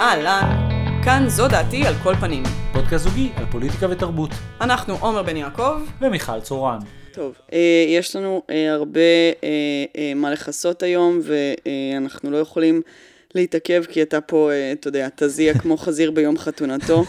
אהלן, 0.00 0.68
כאן 1.04 1.24
זו 1.28 1.48
דעתי 1.48 1.86
על 1.86 1.94
כל 2.02 2.14
פנים. 2.14 2.42
פודקאסט 2.72 3.04
זוגי 3.04 3.30
על 3.36 3.44
פוליטיקה 3.50 3.86
ותרבות. 3.90 4.30
אנחנו 4.60 4.94
עומר 5.00 5.22
בן 5.22 5.36
יעקב. 5.36 5.80
ומיכל 6.00 6.40
צורן. 6.40 6.78
טוב, 7.12 7.34
אה, 7.52 7.84
יש 7.88 8.16
לנו 8.16 8.42
אה, 8.50 8.72
הרבה 8.72 9.00
אה, 9.94 10.12
מה 10.16 10.30
לכסות 10.30 10.82
היום, 10.82 11.20
ואנחנו 11.22 12.30
לא 12.30 12.36
יכולים 12.36 12.82
להתעכב, 13.34 13.82
כי 13.84 14.02
אתה 14.02 14.20
פה, 14.20 14.50
אתה 14.72 14.88
יודע, 14.88 15.08
תזיע 15.16 15.58
כמו 15.58 15.76
חזיר 15.84 16.10
ביום 16.10 16.38
חתונתו. 16.38 17.04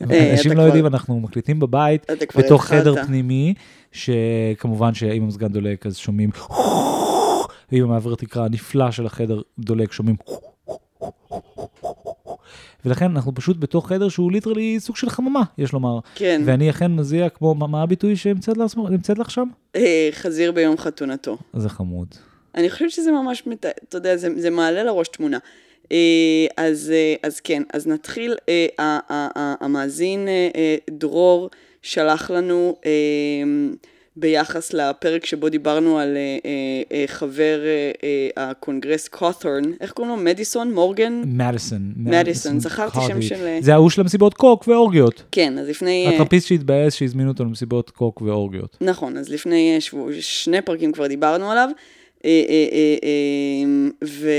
אנשים 0.00 0.52
לא 0.52 0.62
יודעים, 0.62 0.86
אנחנו 0.86 1.20
מקליטים 1.20 1.60
בבית, 1.60 2.06
בתוך. 2.36 2.64
חדר 2.64 3.06
פנימי, 3.06 3.54
שכמובן 3.92 4.94
שאם 4.94 5.22
המזגן 5.22 5.48
דולק 5.48 5.86
אז 5.86 5.96
שומעים, 5.96 6.30
ואם 7.72 7.82
המעבר 7.82 8.14
תקרה 8.14 8.44
הנפלא 8.44 8.90
של 8.90 9.06
החדר 9.06 9.40
דולק 9.58 9.92
שומעים, 9.92 10.16
ולכן 12.84 13.04
אנחנו 13.10 13.34
פשוט 13.34 13.56
בתוך 13.60 13.88
חדר 13.88 14.08
שהוא 14.08 14.32
literally 14.32 14.80
סוג 14.80 14.96
של 14.96 15.10
חממה, 15.10 15.42
יש 15.58 15.72
לומר. 15.72 15.98
כן, 16.14 16.42
ואני 16.44 16.70
אכן 16.70 16.92
מזיע 16.92 17.28
כמו, 17.28 17.54
מה- 17.54 17.66
מה 17.66 17.82
הביטוי 17.82 18.16
שהמצאת 18.16 18.56
לעצמו- 18.56 18.88
נמצאת 18.88 19.18
לך 19.18 19.30
שם? 19.30 19.48
אה, 19.76 20.08
חזיר 20.12 20.52
ביום 20.52 20.78
חתונתו. 20.78 21.36
זה 21.56 21.68
חמוד. 21.68 22.08
אני 22.54 22.70
חושבת 22.70 22.90
שזה 22.90 23.12
ממש, 23.12 23.46
מת... 23.46 23.66
אתה 23.88 23.96
יודע, 23.96 24.16
זה, 24.16 24.28
זה 24.36 24.50
מעלה 24.50 24.82
לראש 24.84 25.08
תמונה. 25.08 25.38
אה, 25.92 25.96
אז, 26.56 26.92
אה, 26.94 27.14
אז 27.28 27.40
כן, 27.40 27.62
אז 27.72 27.86
נתחיל. 27.86 28.34
המאזין 29.60 30.28
דרור 30.90 31.50
שלח 31.82 32.30
לנו 32.30 32.76
ביחס 34.16 34.72
לפרק 34.72 35.26
שבו 35.26 35.48
דיברנו 35.48 35.98
על 35.98 36.16
אה, 36.16 36.38
אה, 36.44 36.82
אה, 36.92 37.04
חבר 37.06 37.60
אה, 37.64 37.90
אה, 38.04 38.50
הקונגרס 38.50 39.08
קות'ורן, 39.08 39.62
איך 39.80 39.92
קוראים 39.92 40.16
לו? 40.16 40.24
מדיסון? 40.24 40.74
מורגן? 40.74 41.22
מדיסון. 41.26 41.92
מדיסון, 41.96 42.60
זכרתי 42.60 42.98
שם 43.08 43.22
של, 43.22 43.46
אה, 43.46 43.58
זה 43.60 43.74
ההוא 43.74 43.90
של 43.90 44.00
המסיבות 44.00 44.34
קוק 44.34 44.68
ואורגיות. 44.68 45.22
כן, 45.32 45.58
אז 45.58 45.68
לפני... 45.68 46.06
אה, 46.06 46.14
הטרפיסט 46.14 46.46
שהתבאס 46.46 46.94
שהזמינו 46.94 47.30
אותו 47.30 47.44
למסיבות 47.44 47.90
קוק 47.90 48.22
ואורגיות. 48.22 48.76
נכון, 48.80 49.16
אז 49.16 49.28
לפני 49.28 49.76
שבוע, 49.80 50.10
שני 50.20 50.62
פרקים 50.62 50.92
כבר 50.92 51.06
דיברנו 51.06 51.50
עליו. 51.50 51.68
ו... 54.04 54.30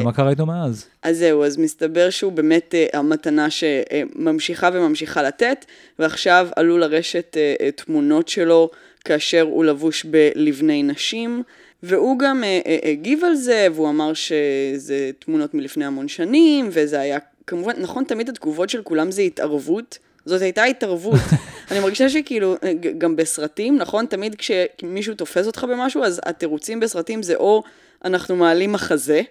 ומה 0.00 0.12
קרה 0.12 0.30
איתו 0.30 0.46
מאז? 0.46 0.86
אז 1.02 1.18
זהו, 1.18 1.44
אז 1.44 1.56
מסתבר 1.56 2.10
שהוא 2.10 2.32
באמת 2.32 2.74
המתנה 2.92 3.46
שממשיכה 3.50 4.70
וממשיכה 4.72 5.22
לתת, 5.22 5.64
ועכשיו 5.98 6.48
עלו 6.56 6.78
לרשת 6.78 7.36
תמונות 7.76 8.28
שלו 8.28 8.70
כאשר 9.04 9.40
הוא 9.40 9.64
לבוש 9.64 10.04
בלבני 10.04 10.82
נשים, 10.82 11.42
והוא 11.82 12.18
גם 12.18 12.44
אה, 12.44 12.60
אה, 12.66 12.90
הגיב 12.90 13.24
על 13.24 13.34
זה, 13.34 13.66
והוא 13.74 13.88
אמר 13.88 14.14
שזה 14.14 15.10
תמונות 15.18 15.54
מלפני 15.54 15.84
המון 15.84 16.08
שנים, 16.08 16.68
וזה 16.72 17.00
היה, 17.00 17.18
כמובן, 17.46 17.72
נכון, 17.78 18.04
תמיד 18.04 18.28
התגובות 18.28 18.70
של 18.70 18.82
כולם 18.82 19.10
זה 19.10 19.22
התערבות. 19.22 19.98
זאת 20.26 20.42
הייתה 20.42 20.64
התערבות. 20.64 21.20
אני 21.70 21.80
מרגישה 21.80 22.08
שכאילו, 22.08 22.56
אה, 22.64 22.72
גם 22.98 23.16
בסרטים, 23.16 23.76
נכון? 23.76 24.06
תמיד 24.06 24.34
כשמישהו 24.34 25.14
תופס 25.14 25.46
אותך 25.46 25.66
במשהו, 25.70 26.04
אז 26.04 26.20
התירוצים 26.24 26.80
בסרטים 26.80 27.22
זה 27.22 27.34
או 27.34 27.62
אנחנו 28.04 28.36
מעלים 28.36 28.72
מחזה, 28.72 29.22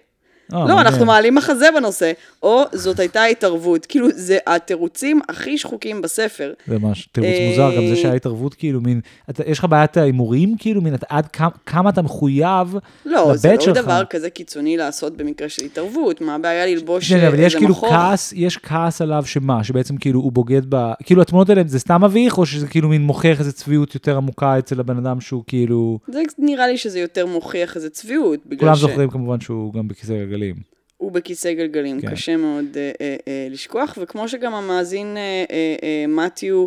לא, 0.52 0.58
מעניין. 0.58 0.78
אנחנו 0.78 1.06
מעלים 1.06 1.34
מחזה 1.34 1.66
בנושא, 1.76 2.12
או 2.42 2.62
זאת 2.72 3.00
הייתה 3.00 3.24
התערבות. 3.24 3.86
כאילו, 3.86 4.08
זה 4.14 4.38
התירוצים 4.46 5.20
הכי 5.28 5.58
שחוקים 5.58 6.02
בספר. 6.02 6.52
זה 6.66 6.78
ממש 6.78 7.08
תירוץ 7.12 7.28
אה, 7.30 7.48
מוזר, 7.50 7.76
גם 7.76 7.86
זה 7.86 7.96
שהיה 7.96 8.14
התערבות, 8.14 8.54
כאילו, 8.54 8.80
מין, 8.80 9.00
יש 9.46 9.58
לך 9.58 9.64
בעיית 9.64 9.96
ההימורים, 9.96 10.54
כאילו, 10.58 10.80
מין, 10.82 10.94
עד 11.08 11.26
כמה, 11.66 11.90
אתה 11.90 12.02
מחויב 12.02 12.74
לא, 13.06 13.36
זה 13.36 13.52
לא 13.54 13.60
שלך. 13.60 13.76
דבר 13.76 14.02
כזה 14.10 14.30
קיצוני 14.30 14.76
לעשות 14.76 15.16
במקרה 15.16 15.48
של 15.48 15.64
התערבות. 15.64 16.20
מה 16.20 16.34
הבעיה 16.34 16.66
ללבוש 16.66 17.12
כן, 17.12 17.26
אבל 17.26 17.38
יש 17.38 17.44
איזה 17.44 17.58
כאילו 17.58 17.70
מחור? 17.70 17.90
כעס, 17.90 18.32
יש 18.36 18.56
כעס 18.56 19.02
עליו 19.02 19.22
שמה, 19.26 19.64
שבעצם 19.64 19.96
כאילו 19.96 20.20
הוא 20.20 20.32
בוגד 20.32 20.62
ב... 20.68 20.90
כאילו 21.04 21.22
התמונות 21.22 21.50
האלה 21.50 21.62
זה 21.66 21.78
סתם 21.78 22.04
מביך, 22.04 22.38
או 22.38 22.46
שזה 22.46 22.66
כאילו 22.66 22.88
מין 22.88 23.02
מוכיח 23.02 23.38
איזו 23.40 23.52
צביעות 23.52 23.94
יותר 23.94 24.16
עמוקה 24.16 24.58
אצל 24.58 24.80
הבן 24.80 24.96
אדם 24.96 25.20
שהוא 25.20 25.42
כאילו... 25.46 25.98
זה 26.08 26.20
נראה 26.38 26.66
לי 26.66 26.78
שזה 26.78 27.00
יותר 27.00 27.26
מוכיח 27.26 27.76
איזה 27.76 27.90
צביעות. 27.90 28.40
בגלל 28.46 28.58
כולם 28.60 28.74
ש- 28.76 28.80
זוכרים 28.80 29.10
כמובן 29.10 29.40
שהוא 29.40 29.74
גם 29.74 29.88
בכיסא 29.88 30.12
גלגלים. 30.12 30.39
הוא 30.96 31.12
בכיסא 31.12 31.52
גלגלים, 31.52 32.00
כן. 32.00 32.10
קשה 32.10 32.36
מאוד 32.36 32.64
אה, 32.76 32.90
אה, 33.00 33.16
אה, 33.28 33.48
לשכוח, 33.50 33.98
וכמו 34.02 34.28
שגם 34.28 34.54
המאזין 34.54 35.16
אה, 35.16 35.44
אה, 35.50 35.76
אה, 35.82 36.04
מתיו 36.08 36.66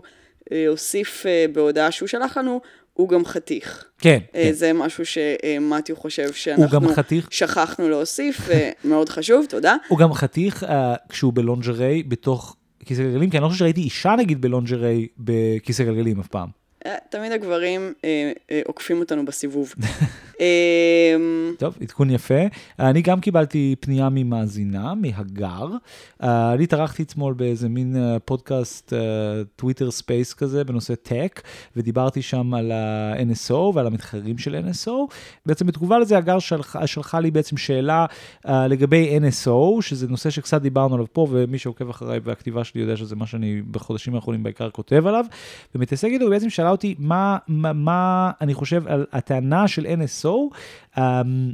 אה, 0.51 0.67
הוסיף 0.67 1.25
אה, 1.25 1.45
בהודעה 1.53 1.91
שהוא 1.91 2.07
שלח 2.07 2.37
לנו, 2.37 2.61
הוא 2.93 3.09
גם 3.09 3.25
חתיך. 3.25 3.85
כן, 3.97 4.19
אה, 4.35 4.43
כן. 4.43 4.51
זה 4.51 4.73
משהו 4.73 5.03
שמתיו 5.05 5.95
חושב 5.95 6.33
שאנחנו 6.33 6.89
שכחנו 7.29 7.89
להוסיף, 7.89 8.49
ומאוד 8.83 9.09
חשוב, 9.09 9.45
תודה. 9.49 9.75
הוא 9.87 9.99
גם 9.99 10.13
חתיך 10.13 10.63
אה, 10.63 10.95
כשהוא 11.09 11.33
בלונג'רי 11.33 12.03
בתוך 12.03 12.55
כיסא 12.85 13.03
גלגלים, 13.03 13.29
כי 13.29 13.37
אני 13.37 13.43
לא 13.43 13.47
חושב 13.47 13.59
שראיתי 13.59 13.81
אישה 13.81 14.15
נגיד 14.17 14.41
בלונג'רי 14.41 15.07
בכיסא 15.17 15.83
גלגלים 15.83 16.19
אף 16.19 16.27
פעם. 16.27 16.49
אה, 16.85 16.95
תמיד 17.09 17.31
הגברים 17.31 17.93
אה, 18.05 18.31
אה, 18.51 18.61
עוקפים 18.65 18.99
אותנו 18.99 19.25
בסיבוב. 19.25 19.73
אה, 20.41 21.15
טוב, 21.57 21.77
עדכון 21.81 22.09
יפה. 22.09 22.41
אני 22.79 23.01
גם 23.01 23.19
קיבלתי 23.19 23.75
פנייה 23.79 24.09
ממאזינה, 24.11 24.93
מהגר. 24.95 25.67
אה, 26.23 26.53
אני 26.53 26.63
התארחתי 26.63 27.03
אתמול 27.03 27.33
באיזה 27.33 27.69
מין 27.69 27.95
אה, 27.95 28.19
פודקאסט, 28.19 28.93
אה, 28.93 28.99
Twitter 29.55 29.91
Space 29.91 30.33
כזה, 30.33 30.63
בנושא 30.63 30.95
tech, 30.95 31.41
ודיברתי 31.75 32.21
שם 32.21 32.53
על 32.53 32.71
ה-NSO 32.71 33.53
ועל 33.53 33.87
המתחרים 33.87 34.37
של 34.37 34.55
NSO. 34.55 34.91
בעצם 35.45 35.67
בתגובה 35.67 35.99
לזה, 35.99 36.17
הגר 36.17 36.39
שלחה, 36.39 36.87
שלחה 36.87 37.19
לי 37.19 37.31
בעצם 37.31 37.57
שאלה 37.57 38.05
אה, 38.47 38.67
לגבי 38.67 39.19
NSO, 39.19 39.81
שזה 39.81 40.07
נושא 40.07 40.29
שקצת 40.29 40.61
דיברנו 40.61 40.95
עליו 40.95 41.07
פה, 41.13 41.27
ומי 41.31 41.57
שעוקב 41.57 41.89
אחריי 41.89 42.19
והכתיבה 42.23 42.63
שלי 42.63 42.81
יודע 42.81 42.97
שזה 42.97 43.15
מה 43.15 43.25
שאני 43.25 43.61
בחודשים 43.71 44.15
האחרונים 44.15 44.43
בעיקר 44.43 44.69
כותב 44.69 45.07
עליו, 45.07 45.25
ומתעסק 45.75 46.07
איתו, 46.07 46.25
ובעצם 46.25 46.49
שאלה 46.49 46.69
אותי 46.69 46.95
מה, 46.99 47.37
מה, 47.47 47.73
מה 47.73 48.31
אני 48.41 48.53
חושב 48.53 48.87
על 48.87 49.05
הטענה 49.11 49.67
של 49.67 49.85
NSO, 49.85 50.22
אמ, 50.97 51.53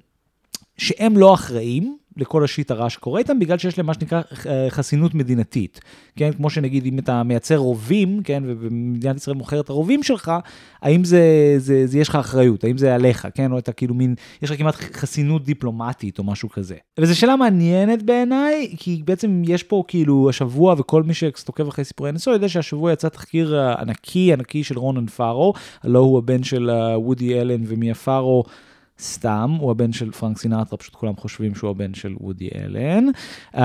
שהם 0.77 1.17
לא 1.17 1.33
אחראים 1.33 1.97
לכל 2.19 2.43
השיט 2.43 2.71
הרע 2.71 2.89
שקורה 2.89 3.19
איתם, 3.19 3.39
בגלל 3.39 3.57
שיש 3.57 3.77
להם 3.77 3.87
מה 3.87 3.93
שנקרא 3.93 4.21
אה, 4.45 4.67
חסינות 4.69 5.15
מדינתית. 5.15 5.79
כן, 6.15 6.31
כמו 6.31 6.49
שנגיד, 6.49 6.85
אם 6.85 6.99
אתה 6.99 7.23
מייצר 7.23 7.57
רובים, 7.57 8.21
כן, 8.23 8.43
ומדינת 8.45 9.17
ישראל 9.17 9.35
מוכרת 9.35 9.65
את 9.65 9.69
הרובים 9.69 10.03
שלך, 10.03 10.31
האם 10.81 11.03
זה, 11.03 11.55
זה, 11.57 11.87
זה 11.87 11.99
יש 11.99 12.09
לך 12.09 12.15
אחריות, 12.15 12.63
האם 12.63 12.77
זה 12.77 12.95
עליך, 12.95 13.27
כן, 13.33 13.51
או 13.51 13.57
אתה 13.57 13.71
כאילו 13.71 13.95
מין, 13.95 14.15
יש 14.41 14.51
לך 14.51 14.57
כמעט 14.57 14.75
חסינות 14.75 15.45
דיפלומטית 15.45 16.19
או 16.19 16.23
משהו 16.23 16.49
כזה. 16.49 16.75
וזו 16.99 17.19
שאלה 17.19 17.35
מעניינת 17.35 18.03
בעיניי, 18.03 18.73
כי 18.77 19.01
בעצם 19.05 19.41
יש 19.45 19.63
פה 19.63 19.83
כאילו 19.87 20.29
השבוע, 20.29 20.75
וכל 20.77 21.03
מי 21.03 21.13
שקצת 21.13 21.47
עוקב 21.47 21.67
אחרי 21.67 21.85
סיפורי 21.85 22.11
NSO 22.11 22.29
יודע 22.29 22.49
שהשבוע 22.49 22.93
יצא 22.93 23.09
תחקיר 23.09 23.59
ענקי, 23.79 24.33
ענקי 24.33 24.63
של 24.63 24.79
רונן 24.79 25.05
פארו, 25.05 25.53
הלא 25.83 25.99
הוא 25.99 26.17
הבן 26.17 26.43
של 26.43 26.69
אה, 26.69 26.99
וודי 26.99 27.41
אלן 27.41 27.63
ומיה 27.67 27.95
פארו. 27.95 28.43
סתם, 29.01 29.57
הוא 29.59 29.71
הבן 29.71 29.91
של 29.91 30.11
פרנק 30.11 30.37
סינטרה, 30.37 30.65
פשוט 30.65 30.95
כולם 30.95 31.15
חושבים 31.15 31.55
שהוא 31.55 31.69
הבן 31.69 31.93
של 31.93 32.15
וודי 32.19 32.49
אלן. 32.55 33.05
Um, 33.53 33.59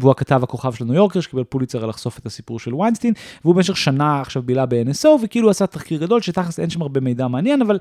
והוא 0.00 0.10
הכתב 0.10 0.40
הכוכב 0.42 0.72
של 0.72 0.84
ניו 0.84 0.94
יורקר, 0.94 1.20
שקיבל 1.20 1.44
פוליצר 1.44 1.82
על 1.82 1.88
לחשוף 1.88 2.18
את 2.18 2.26
הסיפור 2.26 2.58
של 2.58 2.74
ויינסטין, 2.74 3.14
והוא 3.44 3.54
במשך 3.54 3.76
שנה 3.76 4.20
עכשיו 4.20 4.42
בילה 4.42 4.66
ב-NSO, 4.66 5.08
וכאילו 5.22 5.50
עשה 5.50 5.66
תחקיר 5.66 6.00
גדול, 6.00 6.20
שתכלס 6.20 6.60
אין 6.60 6.70
שם 6.70 6.82
הרבה 6.82 7.00
מידע 7.00 7.28
מעניין, 7.28 7.62
אבל 7.62 7.78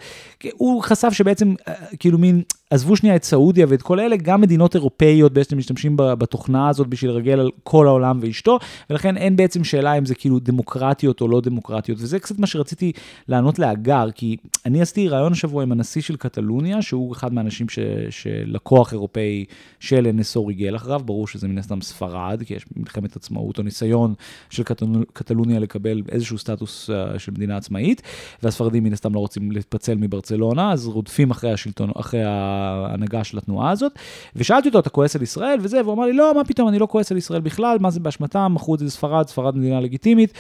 הוא 0.53 0.83
חשף 0.83 1.09
שבעצם, 1.09 1.55
אה, 1.67 1.73
כאילו 1.99 2.17
מין, 2.17 2.41
עזבו 2.69 2.95
שנייה 2.95 3.15
את 3.15 3.23
סעודיה 3.23 3.65
ואת 3.69 3.81
כל 3.81 3.99
אלה, 3.99 4.15
גם 4.15 4.41
מדינות 4.41 4.75
אירופאיות 4.75 5.33
בעצם 5.33 5.57
משתמשים 5.57 5.95
בתוכנה 5.97 6.69
הזאת 6.69 6.87
בשביל 6.87 7.11
לרגל 7.11 7.39
על 7.39 7.49
כל 7.63 7.87
העולם 7.87 8.19
ואשתו, 8.21 8.59
ולכן 8.89 9.17
אין 9.17 9.35
בעצם 9.35 9.63
שאלה 9.63 9.93
אם 9.97 10.05
זה 10.05 10.15
כאילו 10.15 10.39
דמוקרטיות 10.39 11.21
או 11.21 11.27
לא 11.27 11.41
דמוקרטיות, 11.41 11.97
וזה 12.01 12.19
קצת 12.19 12.39
מה 12.39 12.47
שרציתי 12.47 12.91
לענות 13.27 13.59
להגר, 13.59 14.11
כי 14.15 14.37
אני 14.65 14.81
עשיתי 14.81 15.07
ראיון 15.07 15.31
השבוע 15.31 15.63
עם 15.63 15.71
הנשיא 15.71 16.01
של 16.01 16.15
קטלוניה, 16.15 16.81
שהוא 16.83 17.13
אחד 17.13 17.33
מהאנשים 17.33 17.69
ש, 17.69 17.79
שלקוח 18.09 18.93
אירופאי 18.93 19.45
של 19.79 20.07
NSO 20.19 20.47
ריגל 20.47 20.75
אחריו, 20.75 21.01
ברור 21.05 21.27
שזה 21.27 21.47
מן 21.47 21.57
הסתם 21.57 21.81
ספרד, 21.81 22.43
כי 22.45 22.53
יש 22.53 22.65
מלחמת 22.75 23.15
עצמאות 23.15 23.57
או 23.57 23.63
ניסיון 23.63 24.13
של 24.49 24.63
קטל- 24.63 25.03
קטלוניה 25.13 25.59
לקבל 25.59 26.01
איזשהו 26.09 26.37
סטטוס 26.37 26.89
uh, 26.89 27.19
של 27.19 27.31
מדינה 27.31 27.57
עצמאית, 27.57 28.01
והספרדים 28.43 28.83
מן 28.83 28.93
הסתם 28.93 29.13
לא 29.13 29.19
רוצים 29.19 29.51
להתפצל 29.51 29.95
מברצלונה, 29.95 30.71
אז 30.71 30.87
רודפים 30.87 31.31
אחרי 31.31 31.51
השלטון, 31.51 31.91
אחרי 31.95 32.23
ההנהגה 32.23 33.23
של 33.23 33.37
התנועה 33.37 33.71
הזאת, 33.71 33.91
ושאלתי 34.35 34.67
אותו, 34.67 34.79
אתה 34.79 34.89
כועס 34.89 35.15
על 35.15 35.21
ישראל? 35.21 35.57
וזה, 35.61 35.81
והוא 35.81 35.93
אמר 35.93 36.05
לי, 36.05 36.13
לא, 36.13 36.33
מה 36.35 36.43
פתאום, 36.43 36.67
אני 36.67 36.79
לא 36.79 36.85
כועס 36.85 37.11
על 37.11 37.17
ישראל 37.17 37.41
בכלל, 37.41 37.77
מה 37.79 37.89
זה 37.89 37.99
באשמתם, 37.99 38.51
מכרו 38.55 38.75
את 38.75 38.79
זה 38.79 38.85
לספרד, 38.85 39.27
ספרד 39.27 39.57
מדינה 39.57 39.79
לגיטימית, 39.79 40.33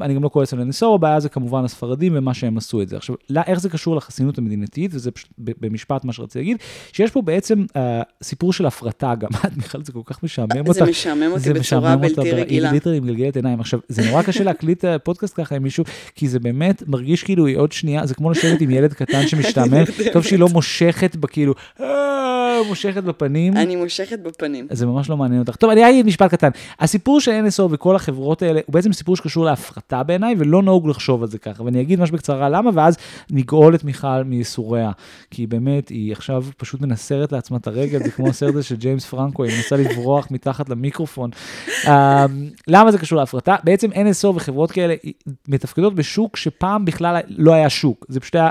אני 0.00 0.14
גם 0.14 0.22
לא 0.22 0.28
כועס 0.28 0.54
על 0.54 0.60
NSO, 0.60 0.86
הבעיה 0.94 1.20
זה 1.20 1.28
כמובן 1.28 1.64
הספרדים 1.64 2.12
ומה 2.16 2.34
שהם 2.34 2.56
עשו 2.56 2.82
את 2.82 2.88
זה. 2.88 2.96
עכשיו, 2.96 3.16
איך 3.46 3.60
זה 3.60 3.68
קשור 3.68 3.96
לחסינות 3.96 4.38
המדינתית, 4.38 4.90
וזה 4.94 5.10
פשוט 5.10 5.30
במשפט 5.38 5.89
משפט, 5.92 6.04
מה 6.04 6.12
שרציתי 6.12 6.38
להגיד, 6.38 6.56
שיש 6.92 7.10
פה 7.10 7.22
בעצם 7.22 7.64
אה, 7.76 8.02
סיפור 8.22 8.52
של 8.52 8.66
הפרטה 8.66 9.14
גם, 9.14 9.28
מיכל, 9.56 9.84
זה 9.84 9.92
כל 9.92 10.00
כך 10.04 10.22
משעמם 10.22 10.66
אותך. 10.68 10.72
זה 10.72 10.84
משעמם 10.84 11.30
אותי 11.30 11.40
זה 11.40 11.54
בצורה 11.54 11.80
משעמם 11.80 12.00
בלתי 12.00 12.20
אותה, 12.20 12.36
רגילה. 12.36 12.68
היא 12.68 12.74
literally 12.74 13.00
מגלגלת 13.00 13.36
עיניים. 13.36 13.60
עכשיו, 13.60 13.80
זה 13.88 14.10
נורא 14.10 14.22
קשה 14.22 14.44
להקליט 14.44 14.84
אה, 14.84 14.98
פודקאסט 14.98 15.34
ככה 15.36 15.56
עם 15.56 15.62
מישהו, 15.62 15.84
כי 16.14 16.28
זה 16.28 16.38
באמת 16.38 16.82
מרגיש 16.88 17.22
כאילו 17.24 17.46
היא 17.46 17.56
עוד 17.56 17.72
שנייה, 17.72 18.06
זה 18.06 18.14
כמו 18.14 18.30
לשבת 18.30 18.60
עם 18.60 18.70
ילד 18.70 18.92
קטן 18.92 19.26
שמשתעמם, 19.28 19.84
טוב 20.12 20.22
שהיא 20.22 20.38
לא 20.38 20.48
מושכת 20.48 21.16
בכאילו, 21.16 21.54
"אה", 21.80 22.00
מושכת 22.68 23.04
בפנים. 23.04 23.56
אני 23.56 23.76
מושכת 23.76 24.18
בפנים. 24.18 24.66
זה 24.70 24.86
ממש 24.86 25.10
לא 25.10 25.16
מעניין 25.16 25.40
אותך. 25.40 25.56
טוב, 25.56 25.70
אני 25.70 25.90
אגיד 25.90 26.06
משפט 26.06 26.30
קטן. 26.30 26.48
הסיפור 26.80 27.20
של 27.20 27.30
NSO 27.30 27.62
וכל 27.70 27.96
החברות 27.96 28.42
האלה 28.42 28.60
הוא 28.66 28.72
בעצם 28.72 28.92
סיפור 28.92 29.16
שקשור 29.16 29.44
להפרטה 29.44 30.02
בעיניי, 30.02 30.34
ולא 30.38 30.62
נהוג 30.62 30.88
לחשוב 30.88 31.22
על 31.22 31.28
זה 31.28 31.38
ככה. 31.38 31.62
ואני 31.62 31.80
אגיד 31.80 31.98
ממש 31.98 32.10
בקצרה 32.10 32.48
למה, 32.48 32.70
ואז 32.74 32.96
נגאול 33.30 33.74
את 33.74 33.84
מיכל 33.84 34.24
מייסוריה. 34.24 34.90
כי 35.30 35.46
באמת, 35.46 35.69
היא 35.88 36.12
עכשיו 36.12 36.44
פשוט 36.56 36.80
מנסרת 36.80 37.32
לעצמה 37.32 37.56
את 37.56 37.66
הרגל, 37.66 37.98
זה 38.04 38.10
כמו 38.10 38.28
הסרט 38.28 38.54
הזה 38.54 38.62
של 38.62 38.76
ג'יימס 38.76 39.06
פרנקו, 39.06 39.44
היא 39.44 39.56
מנסה 39.56 39.76
לברוח 39.76 40.30
מתחת 40.30 40.68
למיקרופון. 40.68 41.30
אמ, 41.88 41.92
למה 42.68 42.92
זה 42.92 42.98
קשור 42.98 43.18
להפרטה? 43.18 43.56
בעצם 43.64 43.90
NSO 43.92 44.26
וחברות 44.34 44.70
כאלה 44.70 44.94
מתפקדות 45.48 45.94
בשוק 45.94 46.36
שפעם 46.36 46.84
בכלל 46.84 47.20
לא 47.28 47.52
היה 47.52 47.70
שוק. 47.70 48.06
זה 48.08 48.20
פשוט 48.20 48.34
היה, 48.34 48.50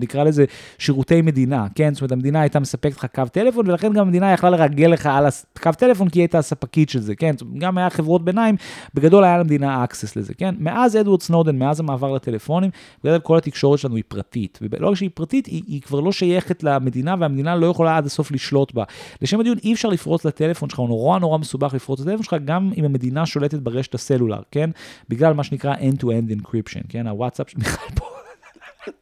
נקרא 0.00 0.24
לזה 0.24 0.44
שירותי 0.78 1.22
מדינה, 1.22 1.66
כן? 1.74 1.94
זאת 1.94 2.00
אומרת, 2.00 2.12
המדינה 2.12 2.40
הייתה 2.40 2.60
מספקת 2.60 2.96
לך 2.96 3.06
קו 3.14 3.22
טלפון, 3.32 3.68
ולכן 3.68 3.92
גם 3.92 4.06
המדינה 4.06 4.32
יכלה 4.32 4.50
לרגל 4.50 4.86
לך 4.86 5.06
על 5.06 5.26
הקו 5.26 5.70
טלפון, 5.78 6.08
כי 6.08 6.18
היא 6.18 6.22
הייתה 6.22 6.38
הספקית 6.38 6.88
של 6.88 7.00
זה, 7.00 7.14
כן? 7.14 7.32
זאת 7.32 7.40
אומרת, 7.40 7.58
גם 7.58 7.78
היה 7.78 7.90
חברות 7.90 8.24
ביניים, 8.24 8.56
בגדול 8.94 9.24
היה 9.24 9.38
למדינה 9.38 9.84
access 9.84 10.12
לזה, 10.16 10.34
כן? 10.34 10.54
מאז 10.58 10.96
אדוארד 10.96 11.22
סנודן, 11.22 11.58
מאז 11.58 11.80
המעבר 11.80 12.12
לטלפונים, 12.12 12.70
בגדול 13.04 13.18
כל 13.18 13.38
התקשורת 13.38 13.78
שלנו 13.78 13.96
היא 13.96 14.04
פרטית. 14.08 14.58
ולא 14.62 14.88
רק 14.88 14.94
שהיא 14.94 15.10
פרטית, 15.14 15.46
היא, 15.46 15.62
היא 15.66 15.82
כבר 15.82 16.00
לא 16.00 16.12
שייכת 16.12 16.27
למדינה, 16.62 17.14
והמדינה 17.20 17.56
לא 17.56 17.66
יכולה 17.66 17.96
עד 17.96 18.06
הסוף 18.06 18.32
לשלוט 18.32 18.72
בה. 18.72 18.84
לשם 19.22 19.40
הדיון, 19.40 19.58
אי 19.64 19.72
אפשר 19.72 19.88
לפרוץ 19.88 20.24
לטלפון 20.24 20.68
שלך, 20.68 20.78
הוא 20.78 20.88
נורא 20.88 21.18
נורא 21.18 21.38
מסובך 21.38 21.74
לפרוץ 21.74 22.00
לטלפון 22.00 22.22
שלך, 22.22 22.36
גם 22.44 22.70
אם 22.76 22.84
המדינה 22.84 23.26
שולטת 23.26 23.58
ברשת 23.58 23.94
הסלולר, 23.94 24.40
כן? 24.50 24.70
בגלל 25.08 25.34
מה 25.34 25.44
שנקרא 25.44 25.74
end-to-end 25.74 26.42
encryption, 26.42 26.82
כן? 26.88 27.06
הוואטסאפ 27.06 27.48
של 27.50 27.58
מיכל 27.58 27.94
פה. 27.94 28.06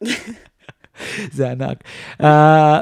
זה 1.37 1.51
ענק. 1.51 1.85
Uh, 2.23 2.25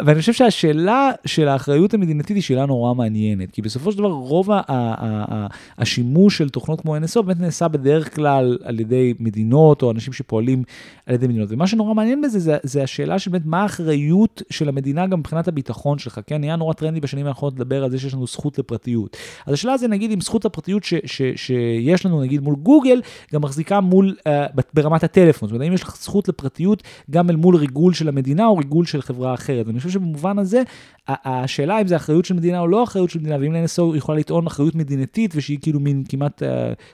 ואני 0.07 0.21
חושב 0.21 0.33
שהשאלה 0.33 1.11
של 1.27 1.49
האחריות 1.49 1.95
המדינתית 1.95 2.37
היא 2.37 2.43
שאלה 2.43 2.67
נורא 2.67 2.95
מעניינת, 2.95 3.51
כי 3.51 3.63
בסופו 3.63 3.93
של 3.93 3.99
דבר 3.99 4.09
רוב 4.09 4.51
ה- 4.51 4.55
ה- 4.57 4.63
ה- 4.69 5.47
השימוש 5.79 6.39
של 6.39 6.49
תוכנות 6.49 6.81
כמו 6.81 6.97
NSO 6.97 7.23
באמת 7.23 7.41
נעשה 7.41 7.69
בדרך 7.69 8.15
כלל 8.15 8.59
על 8.65 8.81
ידי 8.81 9.15
מדינות 9.19 9.83
או 9.83 9.91
אנשים 9.91 10.13
שפועלים 10.13 10.63
על 11.07 11.15
ידי 11.15 11.27
מדינות. 11.27 11.49
ומה 11.53 11.67
שנורא 11.67 11.95
מעניין 11.95 12.21
בזה 12.21 12.39
זה, 12.39 12.57
זה 12.63 12.83
השאלה 12.83 13.19
של 13.19 13.31
באמת 13.31 13.47
מה 13.47 13.63
האחריות 13.63 14.43
של 14.51 14.69
המדינה 14.69 15.07
גם 15.07 15.19
מבחינת 15.19 15.49
הביטחון 15.49 15.99
שלך, 15.99 16.21
כן? 16.27 16.41
נהיה 16.41 16.57
נורא 16.57 16.73
טרנדי 16.73 17.01
בשנים 17.01 17.27
האחרונות 17.27 17.55
לדבר 17.55 17.85
על 17.85 17.91
זה 17.91 17.99
שיש 17.99 18.15
לנו 18.15 18.27
זכות 18.27 18.59
לפרטיות. 18.59 19.17
אז 19.47 19.55
השאלה 19.55 19.77
זה 19.77 19.89
נגיד 19.89 20.11
אם 20.11 20.21
זכות 20.21 20.45
הפרטיות 20.45 20.85
ש, 20.85 20.95
ש, 21.05 21.23
שיש 21.37 22.07
לנו 22.07 22.23
נגיד 22.23 22.43
מול 22.43 22.57
גוגל, 22.57 23.03
גם 23.35 23.43
מחזיקה 23.43 23.81
מול, 23.81 24.17
uh, 24.29 24.63
ברמת 24.75 25.05
הטלפון. 25.05 25.49
זאת 25.49 25.55
אומרת, 25.55 25.67
האם 25.67 25.73
יש 25.73 25.83
לך 25.83 25.97
זכות 26.01 26.29
לפרטיות 26.29 26.83
גם 27.11 27.31
אל 27.31 27.37
מול 27.37 27.57
ריגול 27.57 27.95
של 27.95 28.04
המדינה 28.09 28.47
או 28.47 28.57
ריגול 28.57 28.87
של 28.87 29.03
חברה 29.03 29.35
אחרת. 29.35 29.67
ואני 29.67 29.79
חושב 29.79 29.91
שבמובן 29.91 30.39
הזה, 30.39 30.63
השאלה 31.09 31.81
אם 31.81 31.87
זה 31.87 31.97
אחריות 31.97 32.25
של 32.25 32.35
מדינה 32.35 32.61
או 32.61 32.69
לא 32.69 32.85
אחריות 32.85 33.11
של 33.11 33.19
מדינה, 33.19 33.37
ואם 33.41 33.53
ל-NSO 33.53 33.97
יכולה 33.97 34.19
לטעון 34.19 34.47
אחריות 34.47 34.75
מדינתית 34.75 35.33
ושהיא 35.35 35.59
כאילו 35.63 35.81
מין 35.81 36.05
כמעט 36.09 36.43
uh, 36.43 36.47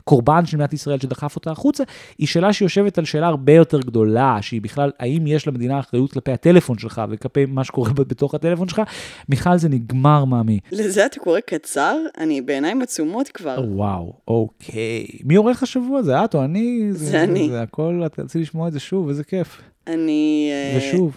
קורבן 0.04 0.46
של 0.46 0.56
מדינת 0.56 0.72
ישראל 0.72 0.98
שדחף 0.98 1.36
אותה 1.36 1.50
החוצה, 1.50 1.84
היא 2.18 2.26
שאלה 2.26 2.52
שיושבת 2.52 2.98
על 2.98 3.04
שאלה 3.04 3.26
הרבה 3.26 3.52
יותר 3.52 3.80
גדולה, 3.80 4.38
שהיא 4.40 4.62
בכלל, 4.62 4.90
האם 4.98 5.26
יש 5.26 5.48
למדינה 5.48 5.80
אחריות 5.80 6.12
כלפי 6.12 6.32
הטלפון 6.32 6.78
שלך 6.78 7.02
וכלפי 7.10 7.46
מה 7.46 7.64
שקורה 7.64 7.92
בתוך 7.92 8.34
הטלפון 8.34 8.68
שלך? 8.68 8.82
מיכל, 9.28 9.56
זה 9.56 9.68
נגמר, 9.68 10.24
מאמי. 10.24 10.58
לזה 10.72 11.06
אתה 11.06 11.20
קורא 11.20 11.40
קצר? 11.40 11.96
אני 12.18 12.40
בעיניים 12.40 12.82
עצומות 12.82 13.28
כבר. 13.28 13.64
וואו, 13.68 14.12
אוקיי. 14.28 15.06
מי 15.24 15.34
עורך 15.34 15.62
השבוע? 15.62 16.02
זה 16.02 16.24
את 16.24 16.34
או 16.34 16.44
אני? 16.44 16.88
זה 16.90 17.22
אני. 17.22 17.48
זה 17.48 17.62
הכל, 17.62 18.02
את 18.06 18.18
רציתי 18.20 18.42
לשמוע 18.42 18.68
את 18.68 18.72
זה 18.72 18.80
שוב, 18.80 19.08
איזה 19.08 19.24
כיף. 19.24 19.60
אני... 19.86 20.50
אה, 20.52 20.78
ושוב. 20.78 21.16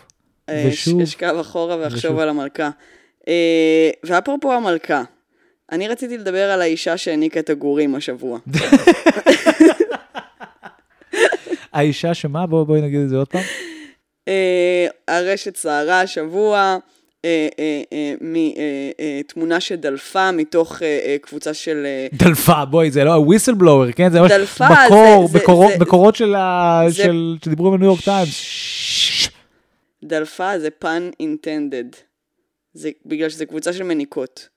אה, 0.50 0.66
ושוב. 0.68 1.02
אשכב 1.02 1.36
אחורה 1.42 1.76
ושוב. 1.76 1.92
ואחשוב 1.92 2.20
על 2.20 2.30
המלכה. 2.30 2.70
אה, 3.28 3.90
ואפרופו 4.04 4.54
המלכה, 4.54 5.04
אני 5.72 5.88
רציתי 5.88 6.18
לדבר 6.18 6.52
על 6.52 6.62
האישה 6.62 6.98
שהעניקה 6.98 7.40
את 7.40 7.50
הגורים 7.50 7.96
השבוע. 7.96 8.40
האישה 11.74 12.14
שמה? 12.14 12.48
בואי 12.48 12.82
נגיד 12.82 13.00
את 13.00 13.10
זה 13.10 13.16
עוד 13.16 13.28
פעם. 13.28 13.42
אה, 14.28 14.88
הרשת 15.08 15.56
סערה 15.56 16.02
השבוע 16.02 16.78
מתמונה 18.22 19.60
שדלפה 19.62 20.32
מתוך 20.32 20.82
אה, 20.82 21.00
אה, 21.06 21.16
קבוצה 21.22 21.54
של... 21.54 21.84
אה, 21.86 22.08
דלפה, 22.14 22.66
בואי, 22.66 22.92
זה 22.92 23.04
לא 23.04 23.12
whistleblower, 23.12 23.92
כן? 23.92 24.12
זה 24.12 24.20
ממש 24.22 24.32
זה- 25.72 25.78
מקורות 25.80 26.16
של 26.16 26.36
שדיברו 27.46 27.72
בניו 27.72 27.86
יורק 27.86 28.02
טיימס. 28.02 28.44
דלפה 30.04 30.60
זה 30.60 30.70
pun 30.84 31.22
intended. 31.24 31.96
זה 32.74 32.90
בגלל 33.06 33.30
שזו 33.30 33.46
קבוצה 33.48 33.74
של 33.74 33.84
מניקות. 33.84 34.50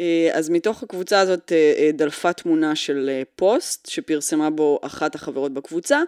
אה, 0.00 0.28
אז 0.32 0.50
מתוך 0.50 0.82
הקבוצה 0.82 1.20
הזאת 1.20 1.52
אה, 1.52 1.72
אה, 1.78 1.90
דלפה 1.92 2.32
תמונה 2.32 2.76
של 2.76 3.06
אה, 3.12 3.22
פוסט 3.36 3.88
שפרסמה 3.88 4.50
בו 4.50 4.78
אחת 4.82 5.14
החברות 5.14 5.54
בקבוצה, 5.54 6.00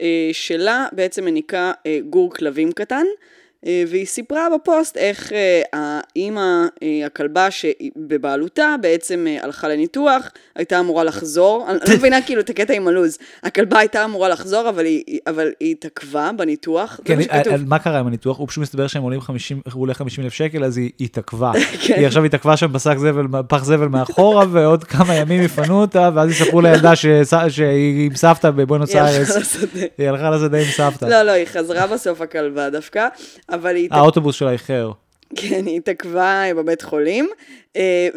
אה, 0.00 0.28
שלה 0.32 0.86
בעצם 0.92 1.24
מניקה 1.24 1.72
אה, 1.86 1.98
גור 2.10 2.34
כלבים 2.34 2.72
קטן, 2.72 2.96
אה, 2.96 3.12
והיא 3.62 4.06
סיפרה 4.06 4.46
בפוסט 4.54 4.96
איך 4.96 5.32
אה, 5.32 5.62
האימא, 5.72 6.64
אה, 6.82 7.06
הכלבה 7.06 7.48
שבבעלותה 7.50 8.74
בעצם 8.80 9.26
אה, 9.28 9.44
הלכה 9.44 9.68
לניתוח, 9.68 10.30
הייתה 10.56 10.80
אמורה 10.80 11.04
לחזור, 11.04 11.66
אני 11.68 11.78
לא 11.88 11.96
מבינה 11.96 12.22
כאילו 12.26 12.40
את 12.40 12.50
הקטע 12.50 12.74
עם 12.74 12.88
הלו"ז, 12.88 13.18
הכלבה 13.42 13.78
הייתה 13.78 14.04
אמורה 14.04 14.28
לחזור 14.28 14.68
אבל 14.68 14.84
היא, 14.84 15.18
אבל 15.26 15.50
היא 15.60 15.70
התעכבה 15.70 16.30
בניתוח, 16.36 16.96
זה 16.96 17.02
כן, 17.04 17.16
מה 17.16 17.22
שכתוב. 17.22 17.54
מה 17.66 17.78
קרה 17.78 17.98
עם 17.98 18.06
הניתוח? 18.06 18.38
הוא 18.38 18.48
פשוט 18.48 18.62
מסתבר 18.62 18.86
שהם 18.86 19.02
עולים 19.02 19.20
50, 19.20 19.60
הוא 19.72 19.82
עולה 19.82 19.94
50 19.94 20.24
אלף 20.24 20.32
שקל, 20.32 20.64
אז 20.64 20.76
היא 20.76 20.90
התעכבה. 21.00 21.52
כן. 21.86 21.94
היא 21.94 22.06
עכשיו 22.06 22.24
התעכבה 22.24 22.56
שם 22.56 22.72
בשק 22.72 22.96
זבל, 22.98 23.26
פח 23.48 23.64
זבל 23.64 23.88
מאחורה, 23.88 24.44
ועוד 24.52 24.84
כמה 24.84 25.14
ימים 25.14 25.42
יפנו 25.42 25.80
אותה, 25.80 26.10
ואז 26.14 26.30
יספרו 26.30 26.60
לילדה 26.60 26.96
שהיא 26.96 28.06
עם 28.06 28.16
סבתא 28.16 28.50
בבואנוס 28.50 28.96
איירס. 28.96 29.56
היא 29.98 30.08
הלכה 30.08 30.30
לשדה 30.30 30.58
עם 30.58 30.64
סבתא. 30.64 31.04
לא, 31.04 31.22
לא, 31.22 31.32
היא 31.32 31.46
חזרה 31.46 31.86
בסוף 31.86 32.20
הכלבה 32.20 32.70
דווקא, 32.70 33.08
אבל 33.50 33.76
היא, 33.76 33.88
האוטובוס 33.90 34.36
שלה 34.36 34.52
איחר. 34.52 34.90
כן, 35.36 35.66
היא 35.66 35.76
התעכבה 35.76 36.42
בבית 36.56 36.82
חולים, 36.82 37.28
אה, 37.76 38.08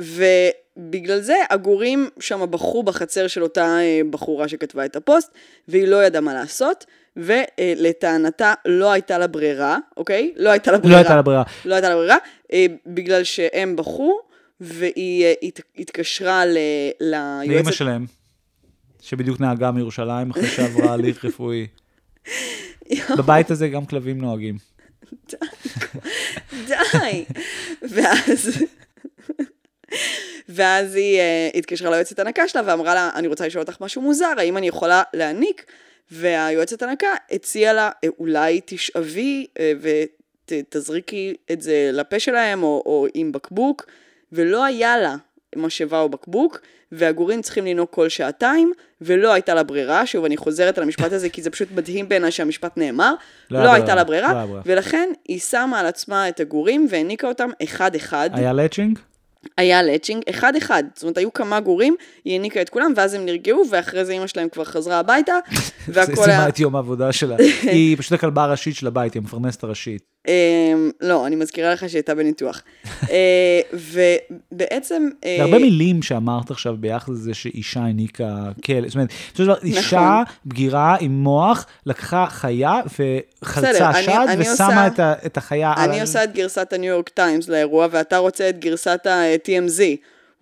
ובגלל 0.78 1.20
זה 1.20 1.36
הגורים 1.50 2.10
שם 2.20 2.42
בחרו 2.50 2.84
בחצר 2.84 3.28
של 3.28 3.44
אותה 3.44 3.78
אה, 3.80 4.02
בחורה 4.10 4.48
שכתבה 4.48 4.86
את 4.86 4.96
הפוסט, 4.96 5.32
והיא 5.68 5.88
לא 5.88 6.06
ידעה 6.06 6.22
מה 6.22 6.34
לעשות, 6.34 6.86
ולטענתה 7.18 8.54
לא 8.66 8.92
הייתה 8.92 9.18
לה 9.18 9.28
ברירה, 9.28 9.78
אוקיי? 9.98 10.34
לא 10.36 10.50
הייתה 10.50 10.72
לה 10.72 10.78
ברירה. 10.78 10.94
לא 10.96 11.00
הייתה 11.00 11.16
לה 11.16 11.22
ברירה. 11.22 11.44
לא 11.66 11.74
הייתה 11.76 11.90
לה 11.90 11.96
ברירה, 11.96 12.18
אה, 12.54 12.66
בגלל 12.88 13.24
שהם 13.24 13.76
בחרו, 13.76 14.20
והיא 14.60 15.26
הת- 15.44 15.60
התקשרה 15.78 16.46
ל- 16.46 16.58
לאמא 17.02 17.44
ליועצת... 17.44 17.74
שלהם, 17.74 18.06
שבדיוק 19.02 19.40
נהגה 19.40 19.72
מירושלים 19.72 20.30
אחרי 20.32 20.48
שעברה 20.48 20.94
הליך 20.94 21.26
רפואי. 21.26 21.68
בבית 23.18 23.52
הזה 23.52 23.68
גם 23.70 23.86
כלבים 23.86 24.22
נוהגים. 24.22 24.73
די. 26.68 27.26
ואז... 27.82 28.64
ואז 30.50 30.96
היא 30.96 31.20
uh, 31.20 31.58
התקשרה 31.58 31.92
ליועצת 31.92 32.20
הנקה 32.20 32.48
שלה 32.48 32.62
ואמרה 32.66 32.94
לה, 32.94 33.10
אני 33.16 33.28
רוצה 33.28 33.48
לשאול 33.48 33.62
אותך 33.62 33.82
משהו 33.82 34.02
מוזר, 34.02 34.34
האם 34.38 34.58
אני 34.58 34.68
יכולה 34.68 35.04
להעניק? 35.14 35.66
והיועצת 36.12 36.82
הנקה 36.82 37.08
הציעה 37.32 37.74
לה, 37.74 37.92
"אה, 38.04 38.10
אולי 38.20 38.62
תשאבי 38.66 39.48
uh, 39.58 39.62
ותזריקי 40.52 41.34
את 41.52 41.62
זה 41.62 41.90
לפה 41.94 42.20
שלהם, 42.20 42.64
או, 42.64 42.84
או 42.86 43.08
עם 43.14 43.32
בקבוק, 43.32 43.86
ולא 44.32 44.64
היה 44.64 44.98
לה 44.98 45.16
משאבה 45.56 46.00
או 46.00 46.10
בקבוק, 46.10 46.62
והגורים 46.94 47.42
צריכים 47.42 47.66
לנהוג 47.66 47.88
כל 47.92 48.10
שעתיים, 48.10 48.72
ולא 49.02 49.34
הייתה 49.34 49.54
לה 49.54 49.64
ברירה, 49.64 50.06
שוב, 50.06 50.26
אני 50.26 50.38
חוזרת 50.38 50.78
על 50.78 50.84
המשפט 50.84 51.12
הזה, 51.12 51.30
כי 51.30 51.42
זה 51.42 51.50
פשוט 51.50 51.68
מדהים 51.72 52.10
בעיניי 52.10 52.32
שהמשפת 52.32 52.78
נאמר, 52.78 53.14
לא 53.52 53.60
לא, 53.60 53.64
היה 53.64 53.74
הייתה 53.74 53.96
לה 53.96 54.04
ברירה, 54.04 54.46
לא. 54.46 54.60
ולכן 54.66 55.10
היא 55.28 55.40
שמה 55.40 55.80
על 55.80 55.86
עצמה 55.86 56.30
את 56.30 56.40
הגורים 56.40 56.88
והעניקה 56.90 57.28
אותם 57.28 57.50
אחד-אחד. 57.64 58.30
היה 58.34 58.54
לאצ'ינג? 58.54 59.00
היה 59.58 59.84
לאצ'ינג, 59.84 60.24
אחד-אחד. 60.30 60.84
זאת 60.96 61.04
אומרת, 61.04 61.18
היו 61.18 61.34
כמה 61.34 61.60
גורים, 61.60 61.96
היא 62.26 62.34
העניקה 62.34 62.62
את 62.62 62.70
כולם, 62.70 62.94
ואז 62.96 63.14
הם 63.14 63.26
נרגעו, 63.26 63.64
ואחרי 63.72 64.06
זה 64.06 64.14
אמא 64.14 64.28
שלהם 64.28 64.50
כבר 64.50 64.64
חזרה 64.64 65.00
הביתה, 65.00 65.34
זה 65.52 65.62
והכל 65.94 66.16
סיימה 66.16 66.40
היה... 66.40 66.50
את 66.50 66.60
יום 66.60 66.76
העבודה 66.76 67.12
שלה. 67.12 67.36
היא 67.62 67.98
פשוט 67.98 68.12
הכלבה 68.12 68.44
הראשית 68.44 68.76
של 68.76 68.88
הבית, 68.88 69.14
היא 69.14 69.22
המפרנסת 69.22 69.64
הראשית. 69.64 70.13
אמ, 70.28 70.92
לא, 71.02 71.28
אני 71.28 71.36
מזכירה 71.36 71.74
לך 71.74 71.80
שהיא 71.80 72.00
הייתה 72.00 72.16
בניתוח. 72.16 72.62
אה, 73.12 73.62
ובעצם... 73.74 75.10
אה, 75.26 75.36
זה 75.38 75.44
הרבה 75.44 75.60
מילים 75.60 76.02
שאמרת 76.02 76.52
עכשיו 76.52 76.76
ביחס 76.80 77.10
לזה 77.10 77.34
שאישה 77.34 77.80
הניקה 77.80 78.50
כלב. 78.66 78.88
זאת 78.88 78.96
אומרת, 78.96 79.10
בסופו 79.10 79.38
של 79.38 79.46
דבר, 79.46 79.58
אישה 79.64 80.22
נכון. 80.22 80.36
בגירה 80.46 80.96
עם 81.00 81.12
מוח 81.12 81.66
לקחה 81.86 82.26
חיה 82.30 82.82
וחלצה 83.42 83.94
שד 83.94 84.26
ושמה 84.38 84.88
את 85.26 85.38
החיה 85.38 85.74
על... 85.78 85.90
אני 85.90 86.02
עושה 86.02 86.24
את 86.24 86.34
גרסת 86.34 86.74
הניו 86.74 86.90
יורק 86.90 87.10
טיימס 87.10 87.48
לאירוע, 87.48 87.88
ואתה 87.92 88.18
רוצה 88.18 88.50
את 88.50 88.60
גרסת 88.60 89.08
ה-TMZ. 89.08 89.82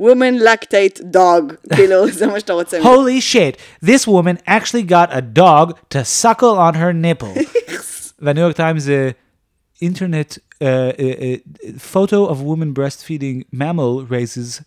Women 0.02 0.42
lactate 0.42 1.02
dog. 1.16 1.54
כאילו, 1.76 2.12
זה 2.12 2.28
מה 2.28 2.40
שאתה 2.40 2.54
רוצה. 2.54 2.80
Holy 2.80 3.22
shit, 3.34 3.86
this 3.86 4.08
woman 4.08 4.38
actually 4.48 4.84
got 4.90 5.12
a 5.12 5.22
dog 5.22 5.74
to 5.90 6.04
suckle 6.04 6.58
on 6.58 6.74
her 6.74 6.94
nipple. 6.94 7.42
והניו 8.22 8.44
יורק 8.44 8.56
טיימס 8.56 8.84
זה 8.84 9.12
אינטרנט, 9.82 10.34
uh, 10.34 10.38
uh, 10.62 11.94
photo 11.94 12.30
of 12.32 12.36
woman 12.36 12.74
breastfeeding 12.80 13.44
mammal 13.56 14.12
raises 14.12 14.62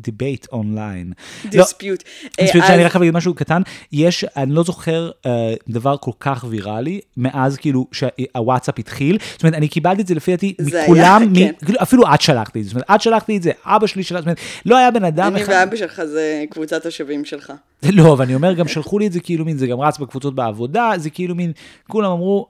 debate 0.00 0.46
online. 0.52 1.12
לא, 1.44 1.50
דיספיוט. 1.50 2.02
אני 2.38 2.48
שאני 2.48 2.84
רק 2.84 2.96
להגיד 2.96 3.14
משהו 3.14 3.34
קטן, 3.34 3.62
יש, 3.92 4.24
אני 4.24 4.52
לא 4.52 4.62
זוכר 4.62 5.10
uh, 5.10 5.28
דבר 5.68 5.96
כל 5.96 6.10
כך 6.20 6.44
ויראלי, 6.48 7.00
מאז 7.16 7.56
כאילו 7.56 7.86
שהוואטסאפ 7.92 8.78
התחיל, 8.78 9.18
זאת 9.32 9.42
אומרת, 9.42 9.54
אני 9.54 9.68
קיבלתי 9.68 10.02
את 10.02 10.06
זה 10.06 10.14
לפי 10.14 10.30
דעתי 10.30 10.54
זה 10.58 10.76
היה, 10.76 10.84
מכולם, 10.84 11.22
מ- 11.32 11.34
כן. 11.34 11.52
כאילו, 11.64 11.82
אפילו 11.82 12.14
את 12.14 12.20
שלחת 12.20 12.54
לי 12.54 12.60
את 12.60 12.64
זה, 12.64 12.70
זאת 12.70 12.74
אומרת, 12.74 12.90
את 12.94 13.02
שלחת 13.02 13.28
לי 13.28 13.36
את 13.36 13.42
זה, 13.42 13.50
אבא 13.64 13.86
שלי 13.86 14.02
שלח, 14.02 14.18
זאת 14.18 14.26
אומרת, 14.26 14.38
לא 14.66 14.76
היה 14.76 14.90
בן 14.90 15.04
אדם 15.04 15.32
אני 15.34 15.42
אחד, 15.42 15.52
ואבא 15.52 15.76
שלך 15.76 16.04
זה 16.04 16.44
קבוצת 16.50 16.86
השווים 16.86 17.24
שלך. 17.24 17.52
לא, 17.82 18.12
אבל 18.12 18.24
אני 18.24 18.34
אומר, 18.34 18.52
גם 18.52 18.68
שלחו 18.68 18.98
לי 18.98 19.06
את 19.06 19.12
זה 19.12 19.20
כאילו 19.20 19.44
מין, 19.44 19.56
זה 19.58 19.66
גם 19.66 19.80
רץ 19.80 19.98
בקבוצות 19.98 20.34
בעבודה, 20.34 20.92
זה 20.96 21.10
כאילו 21.10 21.34
מין, 21.34 21.52
כולם 21.88 22.10
אמרו, 22.10 22.48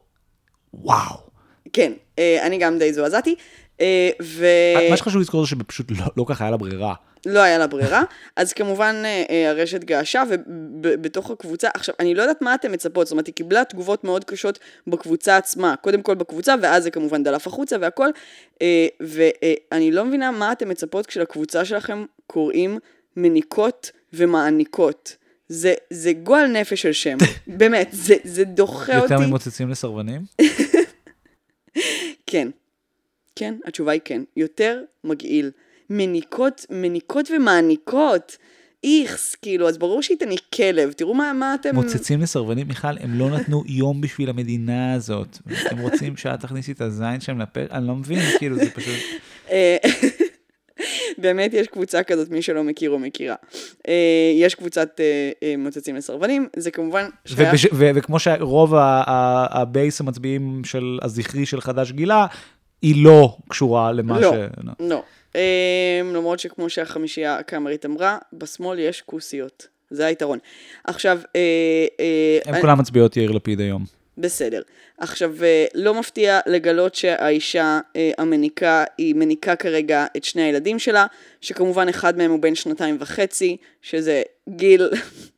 וואו. 0.75 1.26
כן, 1.73 1.93
אה, 2.19 2.47
אני 2.47 2.59
גם 2.59 2.79
די 2.79 2.93
זועזעתי. 2.93 3.35
אה, 3.81 4.11
ו... 4.23 4.47
מה 4.91 4.97
שחשוב 4.97 5.21
לזכור 5.21 5.41
זה 5.41 5.47
שפשוט 5.47 5.91
לא, 5.91 6.05
לא 6.17 6.25
ככה 6.29 6.45
היה 6.45 6.51
לה 6.51 6.57
ברירה. 6.57 6.95
לא 7.27 7.41
היה 7.41 7.59
לה 7.59 7.67
ברירה, 7.67 8.03
אז 8.37 8.53
כמובן 8.53 9.03
אה, 9.05 9.25
אה, 9.31 9.51
הרשת 9.51 9.85
געשה, 9.85 10.23
ובתוך 10.83 11.31
הקבוצה, 11.31 11.69
עכשיו, 11.75 11.95
אני 12.01 12.15
לא 12.15 12.23
יודעת 12.23 12.43
מה 12.43 12.55
אתם 12.55 12.73
מצפות, 12.73 13.07
זאת 13.07 13.13
אומרת, 13.13 13.27
היא 13.27 13.35
קיבלה 13.35 13.65
תגובות 13.65 14.05
מאוד 14.05 14.25
קשות 14.25 14.59
בקבוצה 14.87 15.37
עצמה, 15.37 15.75
קודם 15.77 16.03
כל 16.03 16.15
בקבוצה, 16.15 16.55
ואז 16.63 16.83
זה 16.83 16.91
כמובן 16.91 17.23
דלף 17.23 17.47
החוצה 17.47 17.77
והכל, 17.81 18.09
אה, 18.63 18.87
ואני 19.01 19.93
לא 19.93 20.05
מבינה 20.05 20.31
מה 20.31 20.53
אתם 20.53 20.69
מצפות 20.69 21.07
כשלקבוצה 21.07 21.65
שלכם 21.65 22.05
קוראים 22.27 22.79
מניקות 23.17 23.91
ומעניקות. 24.13 25.17
זה, 25.49 25.75
זה 25.91 26.13
גועל 26.13 26.47
נפש 26.47 26.83
של 26.83 26.93
שם, 26.93 27.17
באמת, 27.59 27.89
זה, 27.93 28.15
זה 28.25 28.45
דוחה 28.45 28.99
אותי. 28.99 29.15
יותר 29.15 29.27
ממוצצים 29.27 29.71
לסרבנים? 29.71 30.23
כן. 32.27 32.49
כן, 33.37 33.55
התשובה 33.65 33.93
היא 33.93 34.01
כן. 34.05 34.23
יותר 34.37 34.83
מגעיל. 35.05 35.51
מניקות, 35.91 36.67
מניקות 36.71 37.31
ומעניקות. 37.31 38.37
איכס, 38.85 39.35
כאילו, 39.35 39.69
אז 39.69 39.79
ברור 39.79 40.03
שהיא 40.03 40.19
תניק 40.19 40.41
כלב. 40.55 40.93
תראו 40.93 41.15
מה, 41.15 41.33
מה 41.33 41.55
אתם... 41.55 41.75
מוצצים 41.75 42.21
לסרבנים, 42.21 42.69
מיכל, 42.69 42.99
הם 43.01 43.19
לא 43.19 43.31
נתנו 43.31 43.63
יום 43.67 44.01
בשביל 44.01 44.31
המדינה 44.31 44.93
הזאת. 44.93 45.39
הם 45.47 45.79
רוצים 45.79 46.17
שאת 46.17 46.41
תכניסי 46.41 46.73
את 46.73 46.81
הזין 46.81 47.21
שלהם 47.21 47.41
לפה, 47.41 47.61
אני 47.71 47.87
לא 47.87 47.95
מבין, 47.95 48.19
כאילו, 48.39 48.57
זה 48.57 48.71
פשוט... 48.71 48.95
באמת 51.19 51.55
יש 51.55 51.67
קבוצה 51.67 52.03
כזאת, 52.03 52.31
מי 52.31 52.43
שלא 52.43 52.65
מכיר 52.65 52.91
או 52.91 52.99
מכירה. 52.99 53.35
אה, 53.89 54.33
יש 54.35 54.55
קבוצת 54.55 55.01
אה, 55.01 55.31
אה, 55.43 55.55
מוצצים 55.59 55.97
לסרבנים, 55.97 56.49
זה 56.57 56.71
כמובן 56.71 57.09
שייך... 57.25 57.41
ובש- 57.41 57.69
ו- 57.73 57.91
וכמו 57.95 58.19
שרוב 58.19 58.75
הבייס 59.51 60.01
המצביעים 60.01 60.63
של 60.65 60.99
הזכרי 61.03 61.47
של 61.47 61.61
חדש 61.61 61.93
גילה, 61.93 62.27
היא 62.83 63.05
לא 63.05 63.37
קשורה 63.49 63.93
למה 63.93 64.21
לא, 64.21 64.33
ש... 64.33 64.35
לא. 64.81 65.03
אה, 65.37 66.01
למרות 66.15 66.39
שכמו 66.39 66.71
שהחמישייה 66.71 67.39
הקאמרית 67.39 67.87
אמרה, 67.87 68.19
בשמאל 68.33 68.79
יש 68.79 69.03
כוסיות. 69.03 69.67
זה 69.91 70.07
היתרון. 70.07 70.39
עכשיו, 70.85 71.19
הם 72.47 72.61
כולם 72.61 72.79
מצביעות 72.79 73.17
יאיר 73.17 73.31
לפיד 73.31 73.61
היום. 73.61 73.85
בסדר. 74.19 74.63
עכשיו, 74.99 75.33
אה, 75.45 75.65
לא 75.75 75.95
מפתיע 75.95 76.41
לגלות 76.47 76.95
שהאישה 76.95 77.81
אה, 77.97 78.11
המניקה, 78.19 78.85
היא 78.99 79.15
מניקה 79.15 79.57
כרגע 79.57 80.07
את 80.17 80.25
שני 80.25 80.43
הילדים 80.43 80.79
שלה, 80.79 81.07
שכמובן 81.41 81.89
אחד 81.89 82.19
מהם 82.19 82.31
הוא 82.31 82.41
בן 82.41 82.55
שנתיים 82.55 82.97
וחצי, 83.01 83.57
שזה 83.83 84.23
גיל 84.49 84.91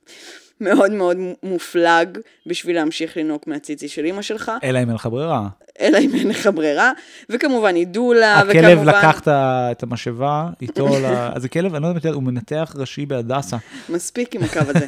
מאוד 0.60 0.92
מאוד 0.92 1.16
מופלג 1.42 2.18
בשביל 2.46 2.76
להמשיך 2.76 3.16
לנהוג 3.16 3.40
מהציצי 3.46 3.88
של 3.88 4.04
אימא 4.04 4.22
שלך, 4.22 4.52
אלא 4.64 4.78
אם 4.78 4.88
אין 4.88 4.94
לך 4.94 5.06
ברירה. 5.06 5.48
אלא 5.80 5.98
אם 5.98 6.10
אין 6.14 6.28
לך 6.28 6.48
ברירה, 6.54 6.92
וכמובן 7.30 7.74
עידו 7.74 8.12
לה, 8.12 8.38
הכלב 8.38 8.78
וכמובן... 8.78 8.88
לקח 8.88 9.20
את 9.26 9.82
המשאבה 9.82 10.46
איתו, 10.62 10.88
ל- 10.88 11.30
אז 11.34 11.42
זה 11.42 11.48
כלב, 11.48 11.74
אני 11.74 11.82
לא 11.82 11.88
יודעת, 11.88 12.04
הוא 12.14 12.22
מנתח 12.22 12.74
ראשי 12.76 13.06
בהדסה. 13.06 13.56
מספיק 13.88 14.34
עם 14.34 14.42
הקו 14.42 14.60
הזה. 14.68 14.86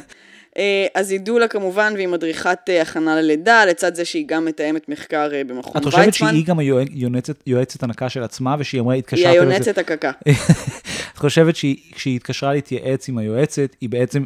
אה, 0.57 0.87
אז 0.95 1.11
ידעו 1.11 1.39
לה 1.39 1.47
כמובן, 1.47 1.93
והיא 1.95 2.07
מדריכת 2.07 2.57
אה, 2.69 2.81
הכנה 2.81 3.15
ללידה, 3.15 3.65
לצד 3.65 3.95
זה 3.95 4.05
שהיא 4.05 4.25
גם 4.27 4.45
מתאמת 4.45 4.89
מחקר 4.89 5.29
אה, 5.33 5.43
במכון 5.43 5.81
את 5.81 5.85
חושבת 5.85 6.05
ויצמן. 6.05 6.29
שהיא 6.31 6.45
גם 6.45 6.59
היועצת- 6.59 7.43
יועצת 7.47 7.83
הנקה 7.83 8.09
של 8.09 8.23
עצמה, 8.23 8.55
ושהיא 8.59 8.81
אמרה, 8.81 8.93
היא 8.93 8.99
התקשרתם 8.99 9.29
לזה? 9.29 9.41
היועצת 9.41 9.77
הנקה. 9.77 10.11
את 11.13 11.17
חושבת 11.17 11.55
שכשהיא 11.55 12.15
התקשרה 12.15 12.53
להתייעץ 12.53 13.09
עם 13.09 13.17
היועצת, 13.17 13.75
היא 13.81 13.89
בעצם 13.89 14.23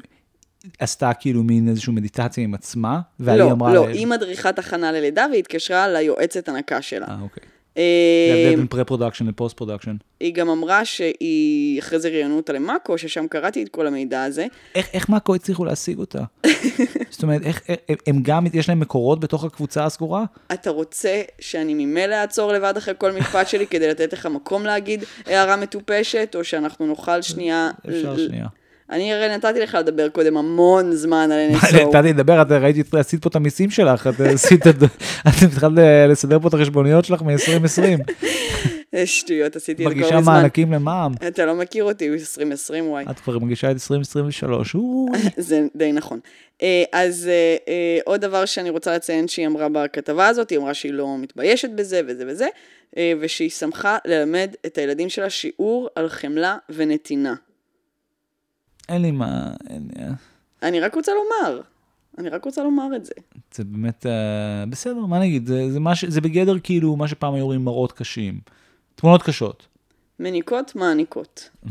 עשתה 0.80 1.12
כאילו 1.14 1.44
מין 1.44 1.70
איזושהי 1.70 1.94
מדיטציה 1.94 2.44
עם 2.44 2.54
עצמה, 2.54 3.00
והיא 3.20 3.38
לא, 3.40 3.52
אמרה... 3.52 3.74
לא, 3.74 3.86
לה- 3.88 3.94
היא 3.94 4.08
מדריכת 4.08 4.60
הכנה 4.60 4.92
ללידה 4.92 5.26
והיא 5.30 5.40
התקשרה 5.40 5.88
ליועצת 5.88 6.50
הנקה 6.50 6.82
שלה. 6.82 7.06
אה, 7.10 7.16
אוקיי. 7.22 7.44
אה, 7.78 8.34
ההבדל 8.34 8.56
בין 8.56 8.68
פרה-פרודקשן 8.68 9.28
לפוסט-פרודקשן. 9.28 9.96
היא 10.20 10.34
גם 10.34 10.50
אמרה 10.50 10.86
שהיא, 10.86 11.80
אחרי 11.80 12.00
זה 12.00 12.10
ראיינו 12.10 12.38
אותה 12.38 12.54
ל 12.54 12.61
mako, 12.61 12.98
ששם 12.98 13.28
קראתי 13.28 13.64
את 13.64 13.70
כל 13.70 13.88
המידע 13.88 14.24
הזה. 14.24 14.46
איך, 14.76 14.90
איך 14.94 15.10
mako 15.10 15.36
הצליחו 15.36 15.66
להשיג 15.66 16.00
אותה? 16.00 16.24
זאת 17.10 17.24
אומרת, 17.24 17.42
איך, 17.44 17.62
איך, 17.70 18.00
הם 18.08 18.20
גם, 18.22 18.46
יש 18.54 18.70
להם 18.70 18.80
מקורות 18.80 19.20
בתוך 19.20 19.44
הקבוצה 19.44 19.86
הסגורה? 19.86 20.24
אתה 20.54 20.70
רוצה 20.70 21.22
שאני 21.40 21.74
ממילא 21.74 22.16
אעצור 22.16 22.54
לבד 22.54 22.74
אחרי 22.78 22.94
כל 22.98 23.12
משפט 23.12 23.48
שלי 23.48 23.68
כדי 23.68 23.88
לתת 23.88 24.14
לך 24.14 24.26
מקום 24.26 24.66
להגיד 24.66 25.04
הערה 25.26 25.56
מטופשת, 25.56 26.36
או 26.36 26.44
שאנחנו 26.44 26.88
נוכל 26.88 27.22
שנייה... 27.22 27.72
אפשר 27.90 28.18
שנייה. 28.18 28.48
אני 28.92 29.14
הרי 29.14 29.30
נתתי 29.38 29.60
לך 29.60 29.76
לדבר 29.76 30.10
קודם 30.10 30.38
המון 30.38 30.92
זמן 30.96 31.30
על 31.32 31.50
NSO. 31.56 31.76
נתתי 31.76 32.10
לדבר, 32.14 32.42
את 32.42 32.52
ראיתי, 32.52 32.84
עשית 33.00 33.22
פה 33.24 33.30
את 33.30 33.36
המיסים 33.36 33.70
שלך, 33.70 34.08
את 34.08 34.20
עשית, 34.34 34.68
את- 34.68 34.84
את 34.84 35.44
התחלת 35.48 35.80
לסדר 36.10 36.40
פה 36.40 36.48
את 36.48 36.54
החשבוניות 36.54 37.06
שלך 37.06 37.22
מ-2020. 37.22 38.12
אה, 38.94 39.06
שטויות, 39.16 39.56
עשיתי 39.56 39.84
את 39.84 39.90
זה 39.90 39.96
כל 39.96 40.00
מגישה 40.02 40.18
הזמן. 40.18 40.34
מענקים 40.34 40.72
למע"מ. 40.74 41.14
אתה 41.28 41.46
לא 41.46 41.56
מכיר 41.56 41.84
אותי, 41.84 42.10
2020 42.10 42.90
וואי. 42.90 43.06
את 43.10 43.20
כבר 43.20 43.40
מגישה 43.40 43.68
את 43.72 43.76
2023. 43.76 44.76
אוי. 44.76 45.20
זה 45.38 45.62
די 45.76 45.92
נכון. 45.92 46.20
אה, 46.62 46.84
אז 46.92 47.28
אה, 47.28 47.56
אה, 47.68 48.00
עוד 48.06 48.22
דבר 48.22 48.46
שאני 48.46 48.70
רוצה 48.70 48.96
לציין 48.96 49.28
שהיא 49.28 49.48
אמרה 49.48 49.68
בכתבה 49.70 50.28
הזאת, 50.28 50.50
היא 50.50 50.60
אמרה 50.60 50.74
שהיא 50.74 50.94
לא 50.94 51.18
מתביישת 51.18 51.70
בזה 51.76 52.02
וזה 52.08 52.24
וזה, 52.28 52.48
אה, 52.98 53.14
ושהיא 53.20 53.50
שמחה 53.50 53.98
ללמד 54.06 54.50
את 54.66 54.78
הילדים 54.78 55.10
שלה 55.10 55.30
שיעור 55.30 55.90
על 55.96 56.10
חמלה 56.10 56.58
ונתינה. 56.70 57.34
אין 58.90 59.02
לי 59.02 59.12
מה, 59.12 59.54
אין, 59.70 59.90
אה, 60.00 60.10
אני 60.64 60.80
רק 60.80 60.96
רוצה 60.96 61.12
לומר, 61.12 61.62
אני 62.18 62.30
רק 62.30 62.46
רוצה 62.46 62.64
לומר 62.64 62.96
את 62.96 63.06
זה. 63.06 63.14
זה 63.54 63.64
באמת, 63.64 64.06
אה, 64.06 64.66
בסדר, 64.70 65.06
מה 65.06 65.20
נגיד, 65.20 65.48
זה, 65.48 65.72
זה, 65.72 65.80
מה 65.80 65.96
ש, 65.96 66.06
זה 66.06 66.22
בגדר 66.22 66.60
כאילו 66.60 66.96
מה 66.96 67.08
שפעם 67.08 67.34
היו 67.34 67.44
אומרים 67.44 67.66
מראות 67.66 67.92
קשים. 67.92 68.40
תמונות 68.96 69.24
קשות. 69.24 69.68
מניקות 70.20 70.76
מעניקות. 70.76 71.50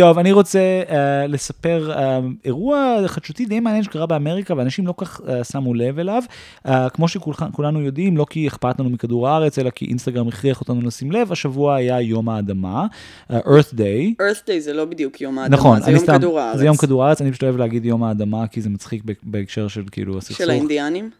טוב, 0.00 0.18
אני 0.18 0.32
רוצה 0.32 0.82
uh, 0.86 0.92
לספר 1.28 1.92
uh, 1.94 1.98
אירוע 2.44 2.96
חדשותי 3.06 3.44
די 3.44 3.60
מעניין 3.60 3.82
שקרה 3.82 4.06
באמריקה, 4.06 4.54
ואנשים 4.56 4.86
לא 4.86 4.94
כך 4.96 5.20
uh, 5.20 5.44
שמו 5.44 5.74
לב 5.74 5.98
אליו. 5.98 6.22
Uh, 6.66 6.70
כמו 6.92 7.08
שכולנו 7.08 7.80
יודעים, 7.80 8.16
לא 8.16 8.26
כי 8.30 8.48
אכפת 8.48 8.80
לנו 8.80 8.90
מכדור 8.90 9.28
הארץ, 9.28 9.58
אלא 9.58 9.70
כי 9.70 9.84
אינסטגרם 9.84 10.28
הכריח 10.28 10.60
אותנו 10.60 10.80
לשים 10.82 11.12
לב, 11.12 11.32
השבוע 11.32 11.74
היה 11.74 12.00
יום 12.00 12.28
האדמה, 12.28 12.86
uh, 13.30 13.34
Earth 13.34 13.74
Day. 13.74 14.22
Earth 14.22 14.46
Day 14.46 14.58
זה 14.58 14.72
לא 14.72 14.84
בדיוק 14.84 15.20
יום 15.20 15.38
האדמה, 15.38 15.56
נכון, 15.56 15.82
זה 15.82 15.90
יום 15.90 16.00
סתם, 16.00 16.18
כדור 16.18 16.40
הארץ. 16.40 16.58
זה 16.58 16.64
יום 16.64 16.76
כדור 16.76 17.04
הארץ, 17.04 17.20
אני 17.20 17.30
פשוט 17.30 17.42
אוהב 17.42 17.56
להגיד 17.56 17.84
יום 17.84 18.02
האדמה, 18.04 18.46
כי 18.46 18.60
זה 18.60 18.68
מצחיק 18.70 19.02
בהקשר 19.22 19.68
של 19.68 19.82
כאילו 19.90 20.18
הסכסוך. 20.18 20.38
של 20.38 20.50
האינדיאנים? 20.50 21.10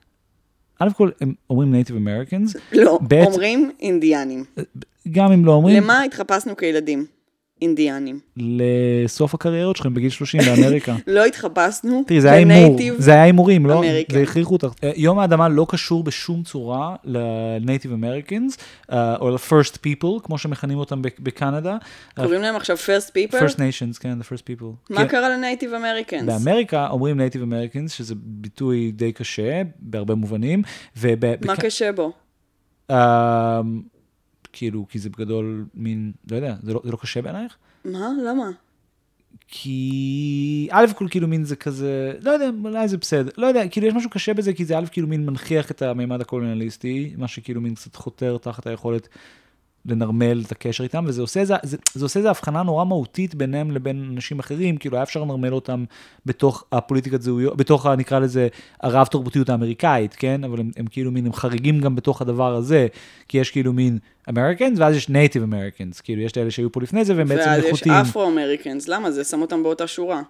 א' 0.79 0.89
כל, 0.97 1.11
הם 1.21 1.35
אומרים 1.51 1.73
נייטיב 1.73 1.97
אמריקאנס, 1.97 2.57
לא, 2.73 2.99
ב'- 3.09 3.25
אומרים 3.27 3.71
אינדיאנים. 3.81 4.45
גם 5.13 5.33
אם 5.33 5.45
לא 5.45 5.53
אומרים, 5.53 5.83
למה 5.83 6.03
התחפשנו 6.03 6.57
כילדים? 6.57 7.07
אינדיאנים. 7.62 8.19
לסוף 8.37 9.35
הקריירות 9.35 9.76
שלכם 9.76 9.95
בגיל 9.95 10.11
30 10.11 10.40
באמריקה. 10.40 10.97
לא 11.07 11.25
התחפשנו 11.25 12.02
תראי, 12.07 12.21
זה 12.21 12.31
היה 12.33 12.38
הימור, 12.38 12.76
זה 12.99 13.12
היה 13.12 13.23
הימורים, 13.23 13.67
לא? 13.67 13.79
אמריקן. 13.79 14.14
זה 14.14 14.23
הכריחו 14.23 14.52
אותך. 14.52 14.73
אה, 14.85 14.90
יום 14.97 15.19
האדמה 15.19 15.49
לא 15.49 15.67
קשור 15.69 16.05
בשום 16.05 16.43
צורה 16.43 16.97
ל-Native 17.05 17.88
Americans, 18.02 18.57
אה, 18.93 19.17
או 19.17 19.31
ל-First 19.31 19.75
People, 19.76 20.21
כמו 20.23 20.38
שמכנים 20.38 20.79
אותם 20.79 21.02
בק- 21.02 21.21
בקנדה. 21.21 21.76
קוראים 22.17 22.40
להם 22.43 22.57
עכשיו 22.57 22.76
first 22.76 23.11
people? 23.11 23.37
First 23.37 23.55
Nations, 23.57 23.99
כן, 24.00 24.19
the 24.21 24.25
First 24.25 24.43
People. 24.61 24.90
מה 24.90 24.97
כן. 25.02 25.09
קרה 25.09 25.29
לנייטיב 25.29 25.75
אמריקנס? 25.75 26.26
באמריקה 26.26 26.88
אומרים 26.90 27.21
Native 27.21 27.43
Americans, 27.52 27.88
שזה 27.88 28.14
ביטוי 28.17 28.90
די 28.93 29.12
קשה, 29.12 29.62
בהרבה 29.79 30.14
מובנים, 30.14 30.62
מה. 31.47 31.57
קשה 31.57 31.90
בו? 31.93 32.12
כאילו, 34.52 34.87
כי 34.88 34.99
זה 34.99 35.11
בגדול 35.11 35.64
מין, 35.75 36.12
לא 36.30 36.37
יודע, 36.37 36.57
זה 36.62 36.75
לא, 36.75 36.80
זה 36.85 36.92
לא 36.92 36.97
קשה 36.97 37.23
בעינייך? 37.23 37.57
מה? 37.85 38.09
למה? 38.25 38.50
כי 39.49 40.69
א' 40.71 40.87
כל 40.97 41.07
כאילו 41.11 41.28
מין 41.28 41.45
זה 41.45 41.57
כזה, 41.57 42.12
לא 42.21 42.30
יודע, 42.30 42.50
אולי 42.64 42.88
זה 42.88 42.97
בסדר, 42.97 43.30
לא 43.37 43.47
יודע, 43.47 43.69
כאילו 43.69 43.87
יש 43.87 43.95
משהו 43.95 44.11
קשה 44.11 44.35
בזה, 44.35 44.52
כי 44.52 44.64
זה 44.64 44.78
א' 44.78 44.85
כאילו 44.92 45.09
מין 45.09 45.26
מנכיח 45.26 45.71
את 45.71 45.83
המימד 45.83 46.21
הקולוניאליסטי, 46.21 47.14
מה 47.19 47.28
שכאילו 47.28 47.61
מין 47.61 47.75
קצת 47.75 47.97
חותר 47.97 48.38
תחת 48.38 48.66
היכולת 48.66 49.09
לנרמל 49.87 50.43
את 50.47 50.53
הקשר 50.53 50.85
איתם, 50.85 51.05
וזה 51.09 51.23
עושה 51.23 51.41
איזה, 51.41 51.55
זה, 51.63 51.77
זה 51.95 52.05
עושה 52.05 52.19
איזה 52.19 52.31
הבחנה 52.31 52.63
נורא 52.63 52.85
מהותית 52.85 53.35
ביניהם 53.35 53.71
לבין 53.71 54.11
אנשים 54.13 54.39
אחרים, 54.39 54.77
כאילו 54.77 54.97
היה 54.97 55.03
אפשר 55.03 55.23
לנרמל 55.23 55.55
אותם 55.55 55.85
בתוך 56.27 56.65
הפוליטיקת 56.73 57.23
זהויות, 57.23 57.57
בתוך 57.57 57.87
ה, 57.87 57.97
נקרא 57.97 58.19
לזה 58.19 58.49
הרב 58.81 59.07
תרבותיות 59.07 59.49
האמריקאית, 59.49 60.15
כן? 60.15 60.45
אבל 60.45 60.61
הם, 60.61 60.71
הם 60.77 60.87
כאילו 60.87 61.11
מין, 61.11 61.27
הם 61.27 61.33
חריגים 61.33 61.81
גם 61.81 61.97
בתוך 61.97 62.23
הדבר 62.23 62.55
הזה, 62.55 62.87
כי 63.29 63.39
יש 63.39 63.51
כאילו 63.51 63.73
מין 63.73 63.99
Americans, 64.29 64.79
ואז 64.79 64.97
יש 64.97 65.09
Native 65.09 65.43
Americans, 65.43 66.00
כאילו 66.01 66.23
יש 66.23 66.33
את 66.33 66.39
אלה 66.39 66.51
שהיו 66.51 66.73
פה 66.73 66.81
לפני 66.83 67.05
זה 67.05 67.17
והם 67.17 67.29
בעצם 67.29 67.51
איכותיים. 67.51 67.95
ואז 67.95 68.07
יש 68.07 68.11
Afro-Americans, 68.11 68.89
למה? 68.89 69.11
זה 69.11 69.25
שם 69.25 69.41
אותם 69.41 69.63
באותה 69.63 69.87
שורה. 69.87 70.23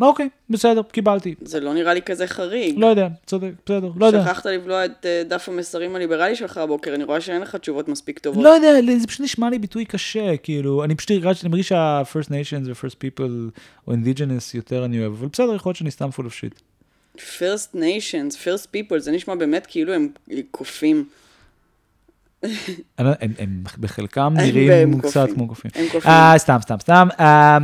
אוקיי, 0.00 0.28
בסדר, 0.50 0.82
קיבלתי. 0.82 1.34
זה 1.42 1.60
לא 1.60 1.74
נראה 1.74 1.94
לי 1.94 2.02
כזה 2.02 2.26
חריג. 2.26 2.78
לא 2.78 2.86
יודע, 2.86 3.08
צודק, 3.26 3.50
בסדר, 3.66 3.90
לא 3.96 4.06
יודע. 4.06 4.22
שכחת 4.24 4.46
לבלוע 4.46 4.84
את 4.84 5.06
אה, 5.06 5.22
דף 5.28 5.48
המסרים 5.48 5.96
הליברלי 5.96 6.36
שלך 6.36 6.58
הבוקר, 6.58 6.94
אני 6.94 7.04
רואה 7.04 7.20
שאין 7.20 7.42
לך 7.42 7.56
תשובות 7.56 7.88
מספיק 7.88 8.18
טובות. 8.18 8.44
לא 8.44 8.48
יודע, 8.48 8.98
זה 8.98 9.06
פשוט 9.06 9.20
נשמע 9.20 9.50
לי 9.50 9.58
ביטוי 9.58 9.84
קשה, 9.84 10.36
כאילו, 10.36 10.84
אני 10.84 10.94
פשוט 10.94 11.10
מרגיש 11.44 11.68
שה-first 11.68 12.28
nations 12.28 12.68
ו-first 12.68 12.94
people 12.94 13.50
או 13.88 13.92
indigenous 13.92 14.54
יותר 14.54 14.84
אני 14.84 15.00
אוהב, 15.00 15.12
אבל 15.12 15.28
בסדר, 15.28 15.54
יכול 15.54 15.70
להיות 15.70 15.76
שאני 15.76 15.90
סתם 15.90 16.08
full 16.08 16.22
of 16.22 16.32
shit. 16.40 16.60
first 17.18 17.74
nations, 17.74 18.34
first 18.44 18.66
people, 18.76 18.98
זה 18.98 19.12
נשמע 19.12 19.34
באמת 19.34 19.66
כאילו 19.66 19.92
הם 19.92 20.08
קופים. 20.50 21.04
הם, 22.98 23.32
הם 23.38 23.62
בחלקם 23.80 24.34
נראים 24.36 25.00
קצת 25.00 25.28
כמו 25.34 25.48
קופים. 25.48 25.70
הם. 25.74 25.86
אה, 26.06 26.34
סתם, 26.38 26.58
סתם, 26.62 26.76
סתם. 26.80 27.08
אה, 27.20 27.58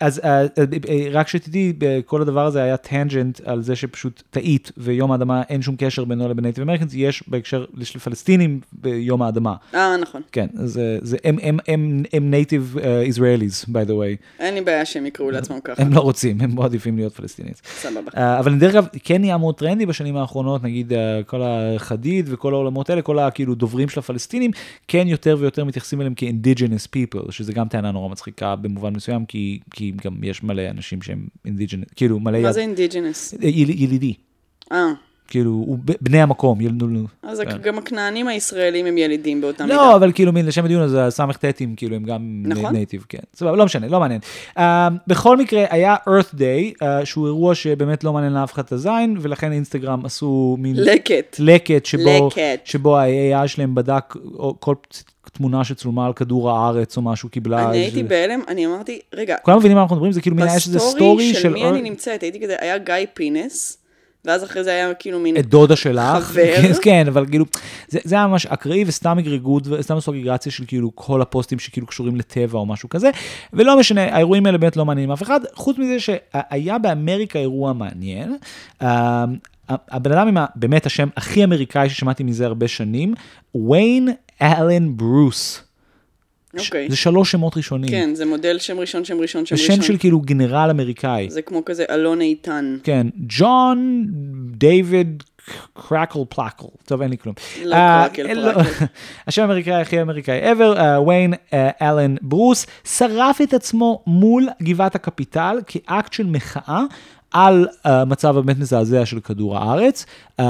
אז 0.00 0.20
אה, 0.24 0.40
אה, 0.40 1.08
רק 1.10 1.28
שתדעי, 1.28 1.72
כל 2.06 2.22
הדבר 2.22 2.46
הזה 2.46 2.62
היה 2.62 2.76
tangent 2.76 3.40
על 3.44 3.62
זה 3.62 3.76
שפשוט 3.76 4.22
טעית, 4.30 4.72
ויום 4.76 5.12
האדמה 5.12 5.42
אין 5.48 5.62
שום 5.62 5.76
קשר 5.78 6.04
בינו 6.04 6.28
לבין 6.28 6.44
Native 6.44 6.62
Americans, 6.64 6.90
יש 6.94 7.24
בהקשר 7.28 7.64
של 7.82 7.98
פלסטינים 7.98 8.60
ביום 8.72 9.22
האדמה. 9.22 9.54
אה, 9.74 9.96
נכון. 9.96 10.22
כן, 10.32 10.46
הם, 11.24 11.36
הם, 11.42 11.58
הם, 11.68 12.02
הם 12.12 12.30
native 12.30 12.76
Israelis, 13.04 13.64
by 13.68 13.88
the 13.88 13.92
way. 13.92 14.40
אין 14.40 14.54
לי 14.54 14.60
בעיה 14.60 14.84
שהם 14.84 15.06
יקראו 15.06 15.30
לעצמם 15.30 15.60
ככה. 15.64 15.82
הם 15.82 15.92
לא 15.92 16.00
רוצים, 16.00 16.40
הם 16.40 16.54
מעדיפים 16.54 16.96
להיות 16.96 17.14
פלסטינים. 17.14 17.52
סבבה. 17.80 18.38
אבל 18.38 18.58
דרך 18.58 18.74
אגב, 18.74 18.86
כן 19.04 19.20
נהיה 19.20 19.36
מאוד 19.36 19.54
טרנדי 19.54 19.86
בשנים 19.86 20.16
האחרונות, 20.16 20.62
נגיד 20.62 20.92
כל 21.26 21.42
החדיד 21.44 22.26
וכל 22.28 22.54
העולמות 22.54 22.90
האלה, 22.90 23.02
כל 23.02 23.18
הכאילו 23.18 23.54
דוברים 23.54 23.88
של 23.88 24.00
הפלסטינים, 24.00 24.11
כן 24.88 25.08
יותר 25.08 25.36
ויותר 25.40 25.64
מתייחסים 25.64 26.00
אליהם 26.00 26.14
כ-indigenous 26.16 26.88
people, 26.96 27.32
שזה 27.32 27.52
גם 27.52 27.68
טענה 27.68 27.90
נורא 27.92 28.08
מצחיקה 28.08 28.56
במובן 28.56 28.94
מסוים, 28.96 29.26
כי... 29.26 29.60
כי 29.70 29.92
גם 30.04 30.24
יש 30.24 30.42
מלא 30.42 30.62
אנשים 30.70 31.02
שהם 31.02 31.26
indigenous, 31.44 31.84
כאילו 31.96 32.20
מלא... 32.20 32.42
מה 32.42 32.52
זה 32.52 32.60
indigenous? 32.60 33.34
יל, 33.40 33.70
ילידי. 33.70 34.14
אה. 34.72 34.92
כאילו, 35.32 35.76
בני 36.00 36.22
המקום, 36.22 36.60
ילדו... 36.60 36.86
אז 37.22 37.40
כן. 37.40 37.58
גם 37.62 37.78
הכנענים 37.78 38.28
הישראלים 38.28 38.86
הם 38.86 38.98
ילידים 38.98 39.40
באותה 39.40 39.64
מידה. 39.64 39.76
לא, 39.76 39.96
אבל 39.96 40.12
כאילו, 40.12 40.32
לשם 40.34 40.64
הדיון 40.64 40.82
הזה, 40.82 41.06
השמאלנים, 41.06 41.74
כאילו, 41.76 41.96
הם 41.96 42.04
גם 42.04 42.42
נכון. 42.46 42.72
native, 42.72 43.04
כן. 43.08 43.18
סבבה, 43.34 43.56
לא 43.56 43.64
משנה, 43.64 43.88
לא 43.88 44.00
מעניין. 44.00 44.20
אה, 44.58 44.60
בכל 45.06 45.36
מקרה, 45.36 45.64
היה 45.70 45.96
earth 46.08 46.34
day, 46.34 46.82
אה, 46.82 46.84
שהוא 47.04 47.26
אירוע 47.26 47.54
שבאמת 47.54 48.04
לא 48.04 48.12
מעניין 48.12 48.32
לאף 48.32 48.52
אחד 48.52 48.62
את 48.64 48.72
הזין, 48.72 49.16
ולכן 49.20 49.52
אינסטגרם 49.52 50.04
עשו 50.04 50.56
מין... 50.58 50.76
לקט. 50.76 51.36
לקט, 51.38 51.86
שבו, 51.86 52.28
לקט. 52.28 52.66
שבו 52.66 52.98
ה-AI 52.98 53.48
שלהם 53.48 53.74
בדק 53.74 54.14
כל 54.60 54.74
תמונה 55.32 55.64
שצולמה 55.64 56.06
על 56.06 56.12
כדור 56.12 56.50
הארץ 56.50 56.96
או 56.96 57.02
משהו 57.02 57.28
קיבלה... 57.28 57.70
אני 57.70 57.78
הייתי 57.78 58.02
בהלם, 58.02 58.40
אני 58.48 58.66
אמרתי, 58.66 59.00
רגע. 59.14 59.36
כולם 59.42 59.58
מבינים 59.58 59.76
מה 59.76 59.82
אנחנו 59.82 59.96
מדברים? 59.96 60.12
זה 60.12 60.20
כאילו 60.20 60.36
מין, 60.36 60.46
יש 60.56 60.66
איזה 60.66 60.78
סטורי 60.78 61.34
של... 61.34 61.48
בסטורי 61.48 61.58
של 61.58 61.64
מי 61.64 61.68
אני 61.68 61.90
נמצאת, 61.90 62.22
הייתי 62.22 62.40
כזה, 62.40 62.56
היה 62.58 62.78
גיא 62.78 62.94
פינס. 63.14 63.81
ואז 64.24 64.44
אחרי 64.44 64.64
זה 64.64 64.70
היה 64.70 64.94
כאילו 64.94 65.20
מין... 65.20 65.36
את 65.36 65.46
דודה 65.46 65.76
שלך. 65.76 66.24
חבר. 66.24 66.72
כן, 66.82 67.04
אבל 67.08 67.26
כאילו, 67.26 67.44
זה, 67.88 67.98
זה 68.04 68.14
היה 68.14 68.26
ממש 68.26 68.46
אקראי 68.46 68.84
וסתם 68.86 69.18
אגרגות, 69.18 69.66
וסתם 69.66 69.96
עשו 69.96 70.12
אגרגציה 70.12 70.52
של 70.52 70.64
כאילו 70.66 70.90
כל 70.94 71.22
הפוסטים 71.22 71.58
שכאילו 71.58 71.86
קשורים 71.86 72.16
לטבע 72.16 72.58
או 72.58 72.66
משהו 72.66 72.88
כזה, 72.88 73.10
ולא 73.52 73.78
משנה, 73.78 74.14
האירועים 74.14 74.46
האלה 74.46 74.58
באמת 74.58 74.76
לא 74.76 74.84
מעניינים 74.84 75.12
אף 75.12 75.22
אחד, 75.22 75.40
חוץ 75.54 75.78
מזה 75.78 76.00
שהיה 76.00 76.78
באמריקה 76.78 77.38
אירוע 77.38 77.72
מעניין. 77.72 78.36
הבן 79.68 80.12
אדם 80.12 80.28
עם 80.28 80.36
באמת 80.56 80.86
השם 80.86 81.08
הכי 81.16 81.44
אמריקאי 81.44 81.88
ששמעתי 81.88 82.22
מזה 82.22 82.46
הרבה 82.46 82.68
שנים, 82.68 83.14
ויין 83.54 84.08
אלן 84.42 84.96
ברוס. 84.96 85.62
אוקיי. 86.58 86.90
זה 86.90 86.96
שלוש 86.96 87.32
שמות 87.32 87.56
ראשונים. 87.56 87.90
כן, 87.90 88.14
זה 88.14 88.26
מודל 88.26 88.58
שם 88.58 88.78
ראשון, 88.78 89.04
שם 89.04 89.20
ראשון, 89.20 89.46
שם 89.46 89.56
זה 89.56 89.62
ראשון. 89.62 89.76
שם 89.76 89.82
של 89.82 89.98
כאילו 89.98 90.20
גנרל 90.20 90.70
אמריקאי. 90.70 91.30
זה 91.30 91.42
כמו 91.42 91.64
כזה 91.64 91.84
אלון 91.90 92.20
איתן. 92.20 92.76
כן, 92.84 93.06
ג'ון 93.28 94.06
דיוויד 94.50 95.22
קרקל 95.74 96.18
פלקל, 96.28 96.66
טוב 96.84 97.02
אין 97.02 97.10
לי 97.10 97.18
כלום. 97.18 97.34
לא 97.64 97.74
אה, 97.74 98.06
קרקל 98.08 98.32
לא, 98.32 98.52
פלקל. 98.52 98.84
השם 99.26 99.42
האמריקאי 99.42 99.74
הכי 99.74 100.02
אמריקאי 100.02 100.52
ever, 100.52 100.78
אה, 100.78 101.02
ויין 101.02 101.34
אלן 101.82 102.14
ברוס, 102.22 102.66
שרף 102.84 103.40
את 103.40 103.54
עצמו 103.54 104.02
מול 104.06 104.48
גבעת 104.62 104.94
הקפיטל 104.94 105.58
כאקט 105.66 106.12
של 106.12 106.26
מחאה. 106.26 106.82
על 107.32 107.66
המצב 107.84 108.36
הבאמת 108.36 108.58
מזעזע 108.58 109.06
של 109.06 109.20
כדור 109.20 109.58
הארץ. 109.58 110.06
Um, 110.40 110.42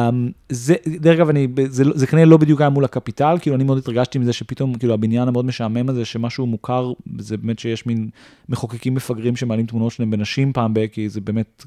זה, 0.48 0.74
דרך 0.86 1.16
אגב, 1.16 1.28
אני, 1.28 1.48
זה, 1.68 1.84
זה 1.94 2.06
כנראה 2.06 2.26
לא 2.26 2.36
בדיוק 2.36 2.60
היה 2.60 2.70
מול 2.70 2.84
הקפיטל, 2.84 3.36
כאילו 3.40 3.56
אני 3.56 3.64
מאוד 3.64 3.78
התרגשתי 3.78 4.18
מזה 4.18 4.32
שפתאום, 4.32 4.74
כאילו 4.74 4.94
הבניין 4.94 5.28
המאוד 5.28 5.44
משעמם 5.44 5.88
הזה, 5.88 6.04
שמשהו 6.04 6.46
מוכר, 6.46 6.92
זה 7.18 7.36
באמת 7.36 7.58
שיש 7.58 7.86
מין 7.86 8.08
מחוקקים 8.48 8.94
מפגרים 8.94 9.36
שמעלים 9.36 9.66
תמונות 9.66 9.92
שלהם 9.92 10.10
בנשים 10.10 10.52
פעם 10.52 10.74
ב... 10.74 10.86
כי 10.86 11.08
זה 11.08 11.20
באמת 11.20 11.64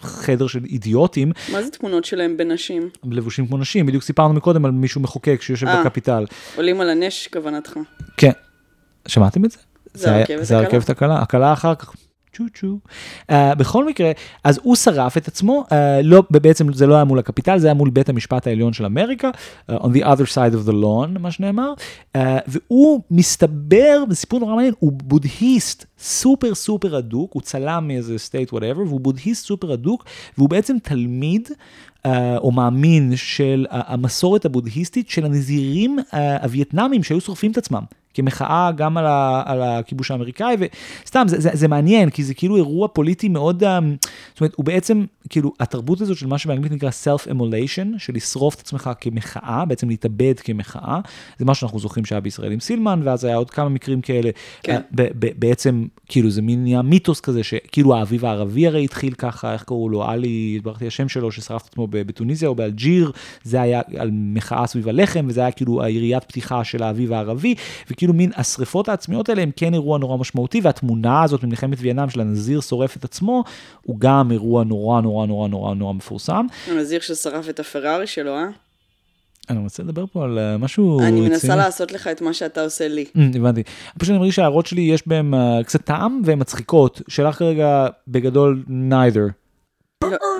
חדר 0.00 0.46
של 0.46 0.64
אידיוטים. 0.64 1.32
מה 1.52 1.62
זה 1.62 1.70
תמונות 1.70 2.04
שלהם 2.04 2.36
בנשים? 2.36 2.88
לבושים 3.10 3.46
כמו 3.46 3.58
נשים, 3.58 3.86
בדיוק 3.86 4.02
סיפרנו 4.02 4.34
מקודם 4.34 4.64
על 4.64 4.70
מישהו 4.70 5.00
מחוקק 5.00 5.42
שיושב 5.42 5.66
אה. 5.66 5.80
בקפיטל. 5.80 6.26
עולים 6.56 6.80
על 6.80 6.90
הנש, 6.90 7.28
כוונתך. 7.32 7.72
כן. 8.16 8.30
שמעתם 9.08 9.44
את 9.44 9.50
זה? 9.50 9.58
זה 9.94 10.16
הרכבת 10.16 10.44
זה 10.44 10.58
הקלה. 10.58 10.66
הרכבת 10.66 10.90
הקלה, 10.90 11.18
הקלה 11.18 11.52
אחר 11.52 11.74
כך. 11.74 11.94
צ'ו 12.34 12.44
צ'ו. 12.54 12.78
Uh, 13.30 13.54
בכל 13.54 13.86
מקרה, 13.86 14.12
אז 14.44 14.60
הוא 14.62 14.76
שרף 14.76 15.16
את 15.16 15.28
עצמו, 15.28 15.64
uh, 15.68 15.74
לא, 16.02 16.22
בעצם 16.30 16.72
זה 16.72 16.86
לא 16.86 16.94
היה 16.94 17.04
מול 17.04 17.18
הקפיטל, 17.18 17.58
זה 17.58 17.66
היה 17.66 17.74
מול 17.74 17.90
בית 17.90 18.08
המשפט 18.08 18.46
העליון 18.46 18.72
של 18.72 18.84
אמריקה, 18.84 19.30
uh, 19.70 19.74
on 19.74 19.86
the 19.86 20.02
other 20.02 20.26
side 20.34 20.54
of 20.54 20.68
the 20.68 20.72
lawn, 20.72 21.18
מה 21.18 21.30
שנאמר, 21.30 21.72
uh, 22.16 22.20
והוא 22.46 23.02
מסתבר, 23.10 24.04
זה 24.08 24.16
סיפור 24.16 24.40
נורא 24.40 24.54
מעניין, 24.54 24.74
הוא 24.78 24.92
בודהיסט 24.92 25.84
סופר 25.98 26.54
סופר 26.54 26.96
הדוק, 26.96 27.32
הוא 27.32 27.42
צלם 27.42 27.84
מאיזה 27.88 28.16
state 28.16 28.52
whatever, 28.52 28.78
והוא 28.78 29.00
בודהיסט 29.00 29.46
סופר 29.46 29.72
הדוק, 29.72 30.04
והוא 30.38 30.48
בעצם 30.48 30.76
תלמיד. 30.82 31.48
או 32.36 32.52
מאמין 32.52 33.12
של 33.16 33.66
המסורת 33.70 34.44
הבודהיסטית 34.44 35.10
של 35.10 35.24
הנזירים 35.24 35.98
הווייטנאמים 36.42 37.02
שהיו 37.02 37.20
שורפים 37.20 37.50
את 37.50 37.58
עצמם. 37.58 37.82
כמחאה 38.14 38.70
גם 38.76 38.96
על, 38.96 39.06
ה, 39.06 39.42
על 39.46 39.62
הכיבוש 39.62 40.10
האמריקאי, 40.10 40.56
וסתם, 41.04 41.24
זה, 41.26 41.40
זה, 41.40 41.50
זה 41.52 41.68
מעניין, 41.68 42.10
כי 42.10 42.24
זה 42.24 42.34
כאילו 42.34 42.56
אירוע 42.56 42.88
פוליטי 42.88 43.28
מאוד, 43.28 43.62
um, 43.62 43.66
זאת 44.32 44.40
אומרת, 44.40 44.54
הוא 44.56 44.64
בעצם, 44.64 45.04
כאילו, 45.28 45.52
התרבות 45.60 46.00
הזאת 46.00 46.16
של 46.16 46.26
מה 46.26 46.38
שבאנגלית 46.38 46.72
נקרא 46.72 46.90
self-immolation, 46.90 47.98
של 47.98 48.12
לשרוף 48.14 48.54
את 48.54 48.60
עצמך 48.60 48.90
כמחאה, 49.00 49.64
בעצם 49.64 49.88
להתאבד 49.88 50.34
כמחאה, 50.40 51.00
זה 51.38 51.44
מה 51.44 51.54
שאנחנו 51.54 51.78
זוכרים 51.78 52.04
שהיה 52.04 52.20
בישראל 52.20 52.52
עם 52.52 52.60
סילמן, 52.60 53.00
ואז 53.04 53.24
היה 53.24 53.36
עוד 53.36 53.50
כמה 53.50 53.68
מקרים 53.68 54.00
כאלה, 54.00 54.30
כן. 54.62 54.76
uh, 54.76 54.94
ב, 54.94 55.08
ב, 55.18 55.28
בעצם, 55.38 55.86
כאילו, 56.08 56.30
זה 56.30 56.42
מין 56.42 56.62
נהיה 56.62 56.82
מיתוס 56.82 57.20
כזה, 57.20 57.42
שכאילו 57.42 57.96
האביב 57.96 58.24
הערבי 58.24 58.66
הרי 58.66 58.84
התחיל 58.84 59.14
ככה, 59.14 59.52
איך 59.52 59.62
קראו 59.62 59.88
לו, 59.88 60.04
עלי, 60.04 60.54
הסברתי 60.58 60.86
השם 60.86 61.08
שלו, 61.08 61.32
ששרף 61.32 61.62
את 61.62 61.68
עצמו 61.68 61.88
בטוניסיה 61.90 62.48
או 62.48 62.54
באלג'יר, 62.54 63.12
זה 63.42 63.60
היה 63.60 63.80
על 63.96 64.10
מחאה 64.12 64.66
סביב 64.66 64.88
הלחם, 64.88 65.26
וזה 65.28 65.40
היה 65.40 65.50
כאילו 65.50 65.82
היריית 65.82 66.24
פתיחה 66.24 66.64
של 66.64 66.82
האביב 66.82 67.12
הערבי, 67.12 67.54
וכאילו 67.90 68.03
מין 68.12 68.30
השריפות 68.36 68.88
העצמיות 68.88 69.28
האלה 69.28 69.42
הם 69.42 69.50
כן 69.56 69.74
אירוע 69.74 69.98
נורא 69.98 70.16
משמעותי, 70.16 70.60
והתמונה 70.62 71.22
הזאת 71.22 71.44
ממלחמת 71.44 71.78
וייטנאם 71.80 72.10
של 72.10 72.20
הנזיר 72.20 72.60
שורף 72.60 72.96
את 72.96 73.04
עצמו, 73.04 73.44
הוא 73.82 73.96
גם 73.98 74.32
אירוע 74.32 74.64
נורא 74.64 75.00
נורא 75.00 75.26
נורא 75.26 75.48
נורא 75.48 75.74
נורא 75.74 75.92
מפורסם. 75.92 76.46
הנזיר 76.70 77.00
ששרף 77.00 77.48
את 77.48 77.60
הפרארי 77.60 78.06
שלו, 78.06 78.34
אה? 78.36 78.46
אני 79.50 79.58
רוצה 79.58 79.82
לדבר 79.82 80.04
פה 80.06 80.24
על 80.24 80.38
אה, 80.38 80.58
משהו 80.58 81.00
אני. 81.00 81.20
מנסה 81.20 81.56
לעשות 81.56 81.92
לך 81.92 82.06
את 82.06 82.20
מה 82.20 82.32
שאתה 82.34 82.62
עושה 82.62 82.88
לי. 82.88 83.04
Mm, 83.16 83.20
הבנתי. 83.36 83.62
פשוט 83.98 84.10
אני 84.10 84.18
מרגיש 84.18 84.36
שההערות 84.36 84.66
שלי 84.66 84.82
יש 84.82 85.08
בהן 85.08 85.34
uh, 85.34 85.64
קצת 85.64 85.84
טעם 85.84 86.22
והן 86.24 86.40
מצחיקות. 86.40 87.00
שלך 87.08 87.34
כרגע 87.34 87.86
בגדול 88.08 88.64
neither. 88.68 89.32
לא. 90.04 90.33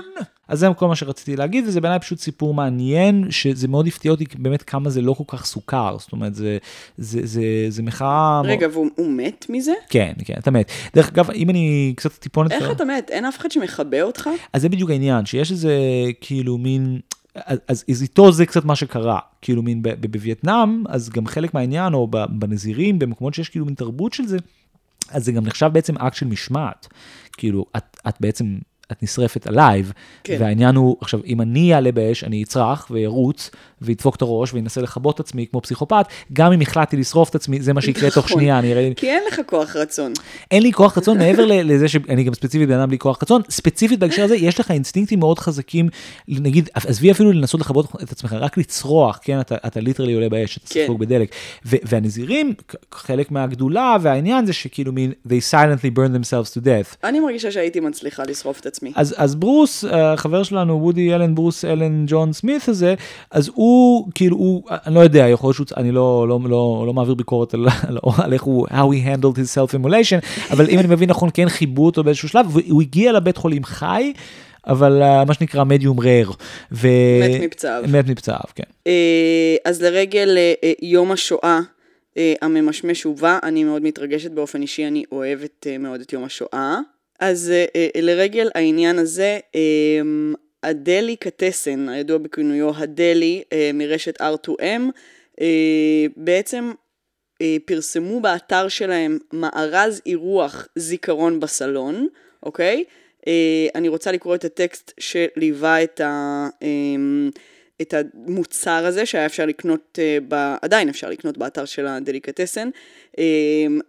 אז 0.48 0.58
זה 0.58 0.68
כל 0.76 0.88
מה 0.88 0.96
שרציתי 0.96 1.36
להגיד, 1.36 1.64
וזה 1.66 1.80
בעיניי 1.80 1.98
פשוט 1.98 2.18
סיפור 2.18 2.54
מעניין, 2.54 3.30
שזה 3.30 3.68
מאוד 3.68 3.86
הפתיע 3.86 4.10
אותי 4.10 4.24
באמת 4.38 4.62
כמה 4.62 4.90
זה 4.90 5.02
לא 5.02 5.12
כל 5.12 5.24
כך 5.26 5.46
סוכר. 5.46 5.96
זאת 5.98 6.12
אומרת, 6.12 6.34
זה, 6.34 6.58
זה, 6.98 7.20
זה, 7.26 7.42
זה 7.68 7.82
מחאה... 7.82 8.40
רגע, 8.44 8.66
והוא 8.72 8.90
הוא 8.94 9.10
מת 9.10 9.46
מזה? 9.48 9.72
כן, 9.88 10.12
כן, 10.24 10.34
אתה 10.38 10.50
מת. 10.50 10.70
דרך 10.94 11.08
אגב, 11.08 11.30
אם 11.30 11.50
אני 11.50 11.92
קצת 11.96 12.12
טיפונת... 12.12 12.52
איך 12.52 12.70
אתה 12.70 12.84
מת? 12.84 13.10
אין 13.10 13.24
אף 13.24 13.38
אחד 13.38 13.50
שמכבה 13.50 14.02
אותך? 14.02 14.30
אז 14.52 14.62
זה 14.62 14.68
בדיוק 14.68 14.90
העניין, 14.90 15.26
שיש 15.26 15.50
איזה 15.50 15.78
כאילו 16.20 16.58
מין... 16.58 17.00
אז, 17.34 17.58
אז, 17.68 17.84
אז 17.90 18.02
איתו 18.02 18.32
זה 18.32 18.46
קצת 18.46 18.64
מה 18.64 18.76
שקרה, 18.76 19.18
כאילו 19.42 19.62
מין 19.62 19.82
בווייטנאם, 20.00 20.84
אז 20.88 21.10
גם 21.10 21.26
חלק 21.26 21.54
מהעניין, 21.54 21.94
או 21.94 22.08
בנזירים, 22.28 22.98
במקומות 22.98 23.34
שיש 23.34 23.48
כאילו 23.48 23.66
מין 23.66 23.74
תרבות 23.74 24.12
של 24.12 24.26
זה, 24.26 24.36
אז 25.10 25.24
זה 25.24 25.32
גם 25.32 25.46
נחשב 25.46 25.70
בעצם 25.72 25.98
אקט 25.98 26.16
של 26.16 26.26
משמעת. 26.26 26.88
כאילו, 27.32 27.66
את, 27.76 28.00
את 28.08 28.14
בעצם 28.20 28.58
את 28.92 29.02
נשרפת 29.02 29.46
alive, 29.46 29.92
כן. 30.24 30.36
והעניין 30.40 30.76
הוא, 30.76 30.96
עכשיו, 31.00 31.20
אם 31.26 31.40
אני 31.40 31.74
אעלה 31.74 31.92
באש, 31.92 32.24
אני 32.24 32.42
אצרח 32.42 32.86
וארוץ, 32.90 33.50
ואדפוק 33.82 34.16
את 34.16 34.22
הראש, 34.22 34.54
ואנסה 34.54 34.80
לכבות 34.80 35.14
את 35.14 35.20
עצמי 35.20 35.46
כמו 35.50 35.60
פסיכופת, 35.60 36.06
גם 36.32 36.52
אם 36.52 36.60
החלטתי 36.60 36.96
לשרוף 36.96 37.30
את 37.30 37.34
עצמי, 37.34 37.62
זה 37.62 37.72
מה 37.72 37.80
שיקרה 37.80 38.10
תוך 38.10 38.26
נכון. 38.26 38.38
שנייה. 38.40 38.58
אני... 38.58 38.92
כי 38.96 39.10
אין 39.10 39.22
לך 39.28 39.40
כוח 39.46 39.76
רצון. 39.76 40.12
אין 40.50 40.62
לי 40.62 40.72
כוח 40.72 40.98
רצון, 40.98 41.18
מעבר 41.18 41.44
לזה 41.46 41.88
שאני 41.88 42.24
גם 42.24 42.34
ספציפית 42.34 42.68
בן 42.68 42.78
אדם 42.78 42.88
בלי 42.88 42.98
כוח 42.98 43.22
רצון, 43.22 43.42
ספציפית 43.50 43.98
בהקשר 43.98 44.24
הזה, 44.24 44.36
יש 44.36 44.60
לך 44.60 44.70
אינסטינקטים 44.70 45.18
מאוד 45.18 45.38
חזקים, 45.38 45.88
נגיד, 46.28 46.68
עזבי 46.74 47.10
אפילו 47.10 47.32
לנסות 47.32 47.60
לכבות 47.60 47.86
את 48.02 48.12
עצמך, 48.12 48.32
רק 48.32 48.58
לצרוח, 48.58 49.18
כן, 49.22 49.40
אתה, 49.40 49.56
אתה 49.66 49.80
literally 49.80 50.12
עולה 50.12 50.28
באש, 50.28 50.56
אתה 50.56 50.66
כן. 50.74 50.84
ספוג 50.84 50.98
בדלק. 50.98 51.34
והנזירים, 51.64 52.54
חלק 52.92 53.30
מהגדולה 53.30 53.96
והעניין 54.00 54.46
זה 54.46 54.52
שכאילו 54.52 54.92
מין, 54.92 55.12
they 55.28 55.52
silently 55.52 55.96
burn 55.96 56.16
themselves 56.16 56.58
to 56.58 56.64
death. 56.64 56.96
אני 57.04 57.20
מרגישה 57.20 57.50
שהייתי 57.50 57.80
מצליחה 57.80 58.22
לשרוף 58.28 58.60
את 58.60 58.66
עצמי. 58.74 58.92
אז, 58.94 59.14
אז 59.18 59.34
ברוס, 59.34 59.84
החבר 59.90 60.42
שלנו, 60.42 60.82
וודי 60.82 61.14
אלן, 61.14 61.34
ברוס 61.34 61.64
אלן 61.64 62.04
ג'ון 62.06 62.32
סמית 62.32 62.68
הזה, 62.68 62.94
אז 63.30 63.50
הוא, 63.54 64.08
כאילו, 64.14 64.36
הוא, 64.36 64.62
אני 64.70 64.94
לא 64.94 65.00
יודע, 65.00 65.28
יכול 65.28 65.52
להיות 65.58 65.68
שאני 65.68 65.92
לא, 65.92 66.28
לא, 66.28 66.40
לא, 66.44 66.84
לא 66.86 66.92
מעביר 66.94 67.14
ביקורת 67.14 67.54
על, 67.54 67.66
על, 67.88 67.98
על 68.22 68.32
איך 68.32 68.42
הוא, 68.42 68.66
how 68.68 68.72
he 68.72 69.06
handled 69.06 69.36
his 69.36 69.58
self-immolation, 69.58 70.50
אבל 70.50 70.70
אם 70.70 70.78
אני 70.78 70.88
מבין 70.88 71.10
נכון, 71.10 71.28
כן 71.34 71.48
כיבו 71.48 71.86
אותו 71.86 72.04
באיזשהו 72.04 72.28
שלב, 72.28 72.46
והוא 72.50 72.82
הגיע 72.82 73.12
לבית 73.12 73.36
חולים 73.36 73.64
חי. 73.64 74.12
אבל 74.66 75.02
uh, 75.02 75.24
מה 75.24 75.34
שנקרא 75.34 75.64
מדיום 75.64 76.00
רייר. 76.00 76.30
ו... 76.72 76.88
מת 77.20 77.40
מפצעיו. 77.40 77.84
מת 77.88 78.08
מפצעיו, 78.08 78.40
כן. 78.54 78.62
Uh, 78.88 78.90
אז 79.64 79.82
לרגל 79.82 80.36
uh, 80.36 80.66
יום 80.82 81.12
השואה 81.12 81.60
הממשמש 82.42 83.06
ובא, 83.06 83.38
אני 83.42 83.64
מאוד 83.64 83.82
מתרגשת 83.82 84.30
באופן 84.30 84.62
אישי, 84.62 84.86
אני 84.86 85.04
אוהבת 85.12 85.66
מאוד 85.78 86.00
את 86.00 86.12
יום 86.12 86.24
השואה. 86.24 86.78
אז 87.20 87.52
uh, 87.52 88.00
לרגל 88.02 88.50
העניין 88.54 88.98
הזה, 88.98 89.38
uh, 89.46 90.36
הדלי 90.62 91.16
קטסן, 91.16 91.88
הידוע 91.88 92.18
בכינויו 92.18 92.70
הדלי 92.76 93.42
מרשת 93.74 94.20
R2M, 94.20 94.82
uh, 95.40 95.42
בעצם 96.16 96.72
פרסמו 97.64 98.20
באתר 98.20 98.68
שלהם 98.68 99.18
מארז 99.32 100.00
אירוח 100.06 100.68
זיכרון 100.76 101.40
בסלון, 101.40 102.06
אוקיי? 102.42 102.84
אני 103.74 103.88
רוצה 103.88 104.12
לקרוא 104.12 104.34
את 104.34 104.44
הטקסט 104.44 104.92
שליווה 105.00 105.82
את 105.82 106.00
ה... 106.00 106.46
את 107.82 107.94
המוצר 107.94 108.86
הזה 108.86 109.06
שהיה 109.06 109.26
אפשר 109.26 109.46
לקנות, 109.46 109.98
ב, 110.28 110.54
עדיין 110.62 110.88
אפשר 110.88 111.10
לקנות 111.10 111.38
באתר 111.38 111.64
של 111.64 111.86
הדליקטסן. 111.86 112.70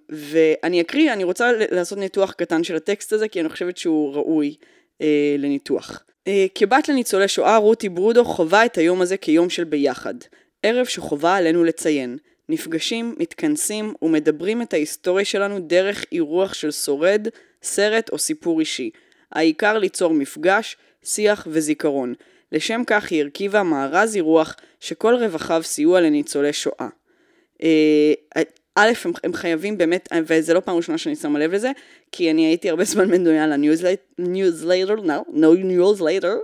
ואני 0.09 0.81
אקריא, 0.81 1.13
אני 1.13 1.23
רוצה 1.23 1.51
לעשות 1.71 1.97
ניתוח 1.97 2.31
קטן 2.31 2.63
של 2.63 2.75
הטקסט 2.75 3.13
הזה, 3.13 3.27
כי 3.27 3.41
אני 3.41 3.49
חושבת 3.49 3.77
שהוא 3.77 4.13
ראוי 4.13 4.55
אה, 5.01 5.35
לניתוח. 5.39 6.03
אה, 6.27 6.45
כבת 6.55 6.89
לניצולי 6.89 7.27
שואה, 7.27 7.57
רותי 7.57 7.89
ברודו 7.89 8.25
חווה 8.25 8.65
את 8.65 8.77
היום 8.77 9.01
הזה 9.01 9.17
כיום 9.17 9.49
של 9.49 9.63
ביחד. 9.63 10.13
ערב 10.63 10.85
שחובה 10.85 11.35
עלינו 11.35 11.63
לציין. 11.63 12.17
נפגשים, 12.49 13.15
מתכנסים 13.17 13.93
ומדברים 14.01 14.61
את 14.61 14.73
ההיסטוריה 14.73 15.25
שלנו 15.25 15.59
דרך 15.59 16.05
אירוח 16.11 16.53
של 16.53 16.71
שורד, 16.71 17.27
סרט 17.63 18.09
או 18.09 18.17
סיפור 18.17 18.59
אישי. 18.59 18.89
העיקר 19.31 19.77
ליצור 19.77 20.13
מפגש, 20.13 20.77
שיח 21.03 21.47
וזיכרון. 21.49 22.13
לשם 22.55 22.81
כך 22.87 23.11
היא 23.11 23.21
הרכיבה 23.23 23.63
מארז 23.63 24.15
אירוח 24.15 24.55
שכל 24.79 25.15
רווחיו 25.15 25.63
סיוע 25.63 26.01
לניצולי 26.01 26.53
שואה. 26.53 26.87
אה, 27.63 28.13
א', 28.75 28.91
הם, 29.05 29.11
הם 29.23 29.33
חייבים 29.33 29.77
באמת, 29.77 30.09
וזה 30.25 30.53
לא 30.53 30.59
פעם 30.59 30.75
ראשונה 30.75 30.97
שאני 30.97 31.15
שמה 31.15 31.39
לב 31.39 31.53
לזה, 31.53 31.71
כי 32.11 32.31
אני 32.31 32.45
הייתי 32.45 32.69
הרבה 32.69 32.83
זמן 32.93 33.09
מנויה 33.09 33.47
לניוזלייטר, 33.47 34.95
no, 34.95 35.35
no 35.35 35.47
ניוזלייטר, 35.63 36.35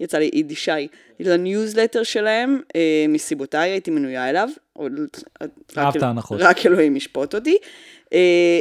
יצא 0.00 0.18
לי 0.18 0.30
יידישאי, 0.32 0.88
לניוזלייטר 1.20 2.02
שלהם, 2.02 2.60
אה, 2.76 3.04
מסיבותיי 3.08 3.70
הייתי 3.70 3.90
מנויה 3.90 4.30
אליו, 4.30 4.48
אהבת 5.78 6.02
הנחות. 6.02 6.40
רק 6.40 6.66
אלוהים 6.66 6.96
ישפוט 6.96 7.34
אותי. 7.34 7.56
אה, 8.12 8.60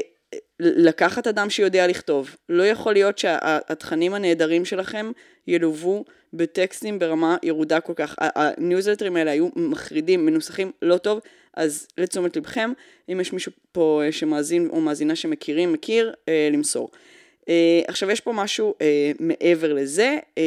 לקחת 0.59 1.27
אדם 1.27 1.49
שיודע 1.49 1.87
לכתוב. 1.87 2.35
לא 2.49 2.63
יכול 2.63 2.93
להיות 2.93 3.17
שהתכנים 3.17 4.13
הנהדרים 4.13 4.65
שלכם 4.65 5.11
ילוו 5.47 6.05
בטקסטים 6.33 6.99
ברמה 6.99 7.37
ירודה 7.43 7.79
כל 7.79 7.93
כך. 7.95 8.15
הניוזלטרים 8.19 9.15
האלה 9.15 9.31
היו 9.31 9.49
מחרידים, 9.55 10.25
מנוסחים 10.25 10.71
לא 10.81 10.97
טוב, 10.97 11.19
אז 11.53 11.87
לתשומת 11.97 12.37
לבכם, 12.37 12.71
אם 13.11 13.19
יש 13.19 13.33
מישהו 13.33 13.51
פה 13.71 14.01
אה, 14.05 14.11
שמאזין 14.11 14.69
או 14.69 14.81
מאזינה 14.81 15.15
שמכירים, 15.15 15.73
מכיר, 15.73 16.13
אה, 16.27 16.49
למסור. 16.51 16.89
אה, 17.49 17.81
עכשיו 17.87 18.11
יש 18.11 18.21
פה 18.21 18.33
משהו 18.33 18.73
אה, 18.81 19.11
מעבר 19.19 19.73
לזה. 19.73 20.17
אה, 20.37 20.43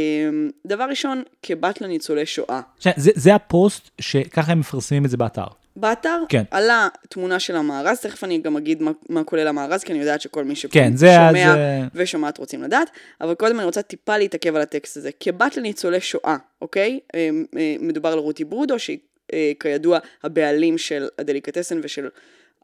דבר 0.67 0.85
ראשון, 0.85 1.23
כבת 1.43 1.81
לניצולי 1.81 2.27
שואה. 2.27 2.61
זה, 2.81 2.91
זה 2.97 3.35
הפוסט 3.35 3.91
שככה 4.01 4.53
הם 4.53 4.61
מפרסמים 4.61 5.05
את 5.05 5.11
זה 5.11 5.17
באתר. 5.17 5.62
באתר 5.77 6.19
כן. 6.29 6.43
עלה 6.51 6.89
תמונה 7.09 7.41
של 7.41 7.57
המארז, 7.57 8.01
תכף 8.01 8.25
אני 8.25 8.39
גם 8.39 8.57
אגיד 8.57 8.83
מה, 8.83 8.91
מה 9.09 9.25
כולל 9.25 9.49
המארז, 9.49 9.85
כי 9.85 9.93
אני 9.93 10.01
יודעת 10.01 10.21
שכל 10.21 10.45
מי 10.45 10.57
שפה 10.57 10.73
כן, 10.73 10.93
שומע 10.97 11.55
זה... 11.55 11.81
ושומעת 11.95 12.39
רוצים 12.39 12.63
לדעת, 12.63 12.91
אבל 13.21 13.35
קודם 13.35 13.59
אני 13.59 13.65
רוצה 13.65 13.83
טיפה 13.83 14.19
להתעכב 14.19 14.57
על 14.57 14.63
הטקסט 14.63 14.97
הזה. 14.97 15.11
כבת 15.21 15.57
לניצולי 15.57 16.01
שואה, 16.01 16.37
אוקיי? 16.63 17.01
אה, 17.15 17.31
אה, 17.59 17.77
מדובר 17.81 18.09
על 18.09 18.19
רותי 18.19 18.45
ברודו, 18.45 18.79
שהיא 18.79 18.99
אה, 19.33 19.53
כידוע 19.61 19.99
הבעלים 20.23 20.79
של 20.79 21.09
הדליקטסן 21.19 21.81
ושל 21.83 22.09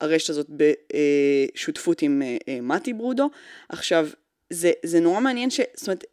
הרשת 0.01 0.31
הזאת 0.31 0.47
בשותפות 1.55 2.03
עם 2.03 2.23
מתי 2.62 2.92
ברודו. 2.92 3.31
עכשיו, 3.68 4.09
זה, 4.51 4.73
זה 4.85 5.01
נורא 5.01 5.21
מעניין 5.21 5.51
ש... 5.51 5.61
זאת 5.77 5.88
אומרת, 5.88 6.05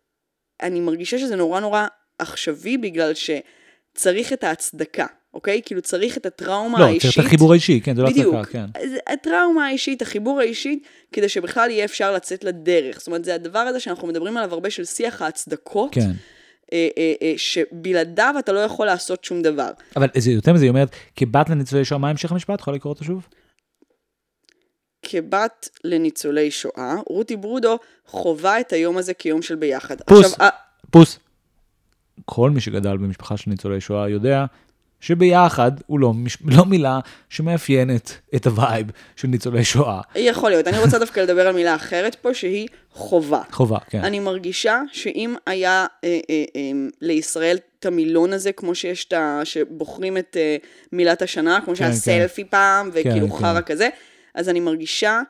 אני 0.61 0.79
מרגישה 0.79 1.17
שזה 1.17 1.35
נורא 1.35 1.59
נורא 1.59 1.87
עכשווי 2.19 2.77
בגלל 2.77 3.11
שצריך 3.13 4.33
את 4.33 4.43
ההצדקה. 4.43 5.05
אוקיי? 5.35 5.61
כאילו 5.65 5.81
צריך 5.81 6.17
את 6.17 6.25
הטראומה 6.25 6.79
לא, 6.79 6.85
האישית. 6.85 7.05
לא, 7.05 7.11
צריך 7.11 7.19
את 7.19 7.25
החיבור 7.25 7.51
האישי, 7.51 7.81
כן, 7.81 7.95
זה 7.95 8.01
לא 8.01 8.07
הצדקה, 8.07 8.43
כן. 8.43 8.65
הטראומה 9.07 9.65
האישית, 9.65 10.01
החיבור 10.01 10.39
האישי, 10.39 10.79
כדי 11.11 11.29
שבכלל 11.29 11.69
יהיה 11.69 11.85
אפשר 11.85 12.11
לצאת 12.11 12.43
לדרך. 12.43 12.97
זאת 12.97 13.07
אומרת, 13.07 13.25
זה 13.25 13.35
הדבר 13.35 13.59
הזה 13.59 13.79
שאנחנו 13.79 14.07
מדברים 14.07 14.37
עליו 14.37 14.53
הרבה 14.53 14.69
של 14.69 14.85
שיח 14.85 15.21
ההצדקות. 15.21 15.93
כן. 15.93 16.11
אה, 16.73 16.87
אה, 16.97 17.13
אה, 17.21 17.33
שבלעדיו 17.37 18.35
אתה 18.39 18.51
לא 18.51 18.59
יכול 18.59 18.85
לעשות 18.85 19.23
שום 19.23 19.41
דבר. 19.41 19.69
אבל 19.95 20.07
זה 20.17 20.31
יותר 20.31 20.53
מזה, 20.53 20.63
היא 20.63 20.69
אומרת, 20.69 20.89
כבת 21.15 21.49
לניצולי 21.49 21.85
שואה, 21.85 21.99
מה 21.99 22.09
המשך 22.09 22.31
המשפט? 22.31 22.59
יכולה 22.59 22.77
לקרוא 22.77 22.93
אותו 22.93 23.03
שוב? 23.03 23.27
כבת 25.01 25.69
לניצולי 25.83 26.51
שואה, 26.51 26.95
רותי 27.07 27.35
ברודו 27.35 27.77
חווה 28.05 28.59
את 28.59 28.73
היום 28.73 28.97
הזה 28.97 29.13
כיום 29.13 29.41
של 29.41 29.55
ביחד. 29.55 30.01
פוס, 30.01 30.33
עכשיו, 30.33 30.49
פוס. 30.91 31.19
כל 32.25 32.49
מי 32.49 32.61
שגדל 32.61 32.97
במשפחה 32.97 33.37
של 33.37 33.49
ניצולי 33.49 33.81
שואה 33.81 34.09
יודע 34.09 34.45
שביחד 35.05 35.71
הוא 35.85 35.99
לא, 35.99 36.13
לא 36.45 36.65
מילה 36.65 36.99
שמאפיינת 37.29 38.11
את 38.35 38.47
ה-vibe 38.47 38.87
של 39.15 39.27
ניצולי 39.27 39.63
שואה. 39.63 40.01
יכול 40.15 40.49
להיות. 40.49 40.67
אני 40.67 40.79
רוצה 40.79 40.99
דווקא 40.99 41.19
לדבר 41.19 41.47
על 41.47 41.55
מילה 41.55 41.75
אחרת 41.75 42.15
פה, 42.15 42.33
שהיא 42.33 42.67
חובה. 42.91 43.41
חובה, 43.51 43.77
כן. 43.89 43.99
אני 44.03 44.19
מרגישה 44.19 44.81
שאם 44.91 45.35
היה 45.45 45.85
אה, 46.03 46.19
אה, 46.29 46.43
אה, 46.55 46.61
לישראל 47.01 47.57
את 47.79 47.85
המילון 47.85 48.33
הזה, 48.33 48.51
כמו 48.51 48.75
שיש 48.75 49.05
את 49.05 49.13
ה... 49.13 49.41
שבוחרים 49.43 50.17
את 50.17 50.37
אה, 50.39 50.57
מילת 50.91 51.21
השנה, 51.21 51.59
כמו 51.65 51.75
שהיה 51.75 51.89
כן, 51.89 51.95
סלפי 51.95 52.43
כן. 52.43 52.49
פעם, 52.49 52.89
וכאילו 52.93 53.29
כן, 53.29 53.37
חרא 53.37 53.61
כן. 53.61 53.73
כזה, 53.73 53.89
אז 54.33 54.49
אני 54.49 54.59
מרגישה 54.59 55.21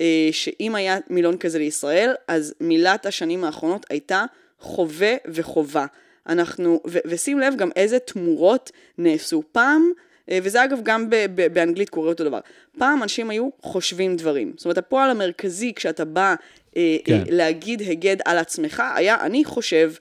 אה, 0.00 0.28
שאם 0.32 0.74
היה 0.74 0.98
מילון 1.10 1.36
כזה 1.36 1.58
לישראל, 1.58 2.12
אז 2.28 2.54
מילת 2.60 3.06
השנים 3.06 3.44
האחרונות 3.44 3.86
הייתה 3.90 4.24
חווה 4.60 5.14
וחובה. 5.26 5.86
אנחנו, 6.28 6.80
ו- 6.86 6.98
ושים 7.04 7.38
לב 7.38 7.54
גם 7.56 7.70
איזה 7.76 7.98
תמורות 7.98 8.70
נעשו 8.98 9.42
פעם, 9.52 9.90
אה, 10.30 10.38
וזה 10.42 10.64
אגב 10.64 10.78
גם 10.82 11.10
ב- 11.10 11.26
ב- 11.34 11.52
באנגלית 11.52 11.88
קורה 11.88 12.08
אותו 12.08 12.24
דבר. 12.24 12.40
פעם 12.78 13.02
אנשים 13.02 13.30
היו 13.30 13.48
חושבים 13.62 14.16
דברים. 14.16 14.52
זאת 14.56 14.64
אומרת, 14.64 14.78
הפועל 14.78 15.10
המרכזי 15.10 15.72
כשאתה 15.74 16.04
בא 16.04 16.34
אה, 16.76 16.96
כן. 17.04 17.14
אה, 17.14 17.22
להגיד 17.28 17.82
הגד 17.90 18.16
על 18.24 18.38
עצמך, 18.38 18.82
היה 18.94 19.16
אני 19.20 19.44
חושב, 19.44 19.92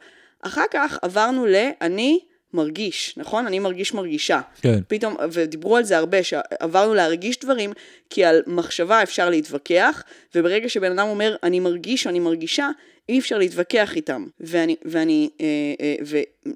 אחר 0.42 0.64
כך 0.72 1.00
עברנו 1.02 1.46
ל"אני 1.46 2.20
מרגיש", 2.54 3.14
נכון? 3.18 3.48
אני 3.48 3.60
מרגיש 3.60 3.94
מרגישה. 3.94 4.42
כן. 4.62 4.80
פתאום, 4.88 5.16
ודיברו 5.32 5.78
על 5.78 5.84
זה 5.84 5.98
הרבה, 5.98 6.24
שעברנו 6.24 6.94
להרגיש 6.94 7.40
דברים, 7.40 7.74
כי 8.10 8.26
על 8.26 8.42
מחשבה 8.48 9.04
אפשר 9.04 9.30
להתווכח, 9.30 10.04
וברגע 10.36 10.70
שבן 10.70 11.00
אדם 11.00 11.08
אומר 11.08 11.36
אני 11.44 11.60
מרגיש 11.60 12.06
או 12.06 12.12
אני 12.12 12.20
מרגישה, 12.20 12.70
אי 13.10 13.20
אפשר 13.20 13.38
להתווכח 13.38 13.96
איתם. 13.96 14.26
ואני, 14.40 14.76
ואני, 14.86 15.30
אה, 15.42 15.46
אה, 15.82 15.96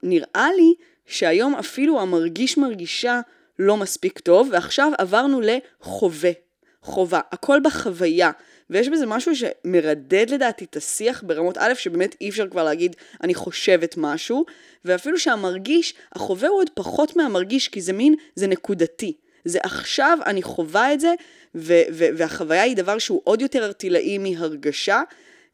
ונראה 0.04 0.50
לי 0.56 0.74
שהיום 1.06 1.56
אפילו 1.56 2.00
המרגיש 2.00 2.58
מרגישה 2.58 3.22
לא 3.60 3.78
מספיק 3.78 4.20
טוב, 4.20 4.50
ועכשיו 4.52 4.92
עברנו 4.98 5.42
לחווה. 5.42 6.32
חובה, 6.84 7.20
הכל 7.32 7.60
בחוויה. 7.64 8.32
ויש 8.70 8.90
בזה 8.90 9.06
משהו 9.06 9.32
שמרדד 9.36 10.26
לדעתי 10.30 10.66
את 10.66 10.78
השיח 10.78 11.24
ברמות 11.28 11.58
א', 11.58 11.74
שבאמת 11.74 12.16
אי 12.22 12.30
אפשר 12.30 12.48
כבר 12.48 12.64
להגיד, 12.64 12.96
אני 13.24 13.36
חושבת 13.36 13.96
משהו, 13.98 14.46
ואפילו 14.86 15.20
שהמרגיש, 15.20 15.94
החווה 16.14 16.50
הוא 16.50 16.58
עוד 16.58 16.70
פחות 16.74 17.16
מהמרגיש, 17.16 17.68
כי 17.68 17.82
זה 17.82 17.94
מין, 17.94 18.16
זה 18.36 18.48
נקודתי. 18.48 19.14
זה 19.46 19.60
עכשיו 19.64 20.18
אני 20.26 20.42
חווה 20.42 20.94
את 20.94 21.00
זה, 21.00 21.14
ו- 21.56 21.82
ו- 21.92 22.08
והחוויה 22.18 22.62
היא 22.62 22.76
דבר 22.76 22.98
שהוא 22.98 23.22
עוד 23.24 23.42
יותר 23.42 23.66
ארטילאי 23.66 24.18
מהרגשה. 24.18 25.02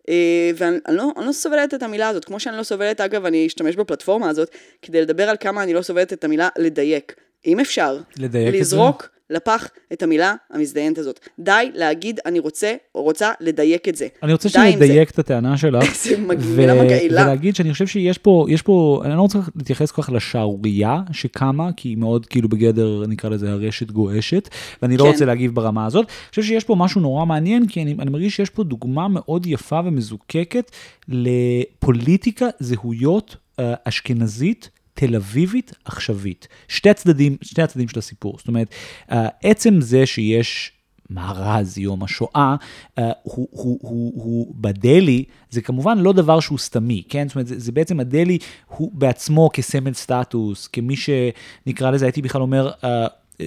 אה, 0.09 0.51
ואני 0.55 0.77
לא, 0.89 1.11
לא 1.25 1.31
סובלת 1.31 1.73
את 1.73 1.83
המילה 1.83 2.07
הזאת, 2.07 2.25
כמו 2.25 2.39
שאני 2.39 2.57
לא 2.57 2.63
סובלת, 2.63 3.01
אגב, 3.01 3.25
אני 3.25 3.47
אשתמש 3.47 3.75
בפלטפורמה 3.75 4.29
הזאת, 4.29 4.49
כדי 4.81 5.01
לדבר 5.01 5.29
על 5.29 5.35
כמה 5.39 5.63
אני 5.63 5.73
לא 5.73 5.81
סובלת 5.81 6.13
את 6.13 6.23
המילה 6.23 6.49
לדייק. 6.57 7.15
אם 7.45 7.59
אפשר, 7.59 7.97
לדייק 8.17 8.55
לזרוק? 8.55 9.16
לפח 9.29 9.67
את 9.93 10.03
המילה 10.03 10.35
המזדיינת 10.51 10.97
הזאת. 10.97 11.19
די 11.39 11.71
להגיד 11.73 12.19
אני 12.25 12.39
רוצה 12.39 12.75
או 12.95 13.03
רוצה 13.03 13.31
לדייק 13.39 13.87
את 13.87 13.95
זה. 13.95 14.07
אני 14.23 14.31
רוצה 14.31 14.49
שנדייק 14.49 15.09
את 15.09 15.19
הטענה 15.19 15.57
שלך. 15.57 15.95
זה 16.03 16.17
מילה 16.57 16.83
מגעילה. 16.83 17.23
ולהגיד 17.23 17.55
שאני 17.55 17.73
חושב 17.73 17.87
שיש 17.87 18.17
פה, 18.17 18.45
יש 18.49 18.61
פה, 18.61 19.01
אני 19.05 19.15
לא 19.15 19.21
רוצה 19.21 19.39
להתייחס 19.55 19.91
כל 19.91 20.01
כך 20.01 20.09
לשערורייה 20.09 21.01
שקמה, 21.11 21.69
כי 21.77 21.89
היא 21.89 21.97
מאוד 21.97 22.25
כאילו 22.25 22.49
בגדר, 22.49 23.03
נקרא 23.07 23.29
לזה 23.29 23.51
הרשת 23.51 23.91
גועשת, 23.91 24.49
ואני 24.81 24.97
לא 24.97 25.03
כן. 25.03 25.09
רוצה 25.09 25.25
להגיב 25.25 25.55
ברמה 25.55 25.85
הזאת. 25.85 26.05
אני 26.05 26.29
חושב 26.29 26.43
שיש 26.43 26.63
פה 26.63 26.75
משהו 26.75 27.01
נורא 27.01 27.25
מעניין, 27.25 27.67
כי 27.67 27.83
אני, 27.83 27.95
אני 27.99 28.09
מרגיש 28.09 28.35
שיש 28.35 28.49
פה 28.49 28.63
דוגמה 28.63 29.07
מאוד 29.07 29.45
יפה 29.45 29.79
ומזוקקת 29.85 30.71
לפוליטיקה 31.07 32.45
זהויות 32.59 33.35
uh, 33.35 33.63
אשכנזית. 33.83 34.69
תל 34.97 35.15
אביבית 35.15 35.73
עכשווית. 35.85 36.47
שתי 36.67 36.89
הצדדים, 36.89 37.37
שתי 37.41 37.61
הצדדים 37.61 37.87
של 37.87 37.99
הסיפור. 37.99 38.35
זאת 38.37 38.47
אומרת, 38.47 38.67
אה, 39.11 39.27
עצם 39.43 39.81
זה 39.81 40.05
שיש 40.05 40.71
מארז 41.09 41.77
יום 41.77 42.03
השואה, 42.03 42.55
uh, 42.99 43.01
הוא, 43.23 43.47
הוא, 43.51 43.79
הוא, 43.81 44.13
הוא 44.15 44.55
בדלי, 44.55 45.23
זה 45.49 45.61
כמובן 45.61 45.97
לא 45.97 46.13
דבר 46.13 46.39
שהוא 46.39 46.57
סתמי, 46.57 47.03
כן? 47.09 47.27
זאת 47.27 47.35
אומרת, 47.35 47.47
זה, 47.47 47.59
זה 47.59 47.71
בעצם 47.71 47.99
הדלי 47.99 48.37
הוא 48.67 48.91
בעצמו 48.93 49.49
כסמל 49.53 49.93
סטטוס, 49.93 50.67
כמי 50.67 50.95
שנקרא 50.95 51.91
לזה, 51.91 52.05
הייתי 52.05 52.21
בכלל 52.21 52.41
אומר, 52.41 52.71
uh, 52.81 52.85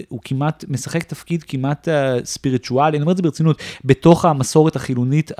הוא 0.08 0.20
כמעט 0.24 0.64
משחק 0.68 1.02
תפקיד 1.02 1.42
כמעט 1.42 1.88
ספיריטואלי, 2.24 2.96
אני 2.96 3.02
אומר 3.02 3.12
את 3.12 3.16
זה 3.16 3.22
ברצינות, 3.22 3.62
בתוך 3.84 4.24
המסורת 4.24 4.76
החילונית 4.76 5.30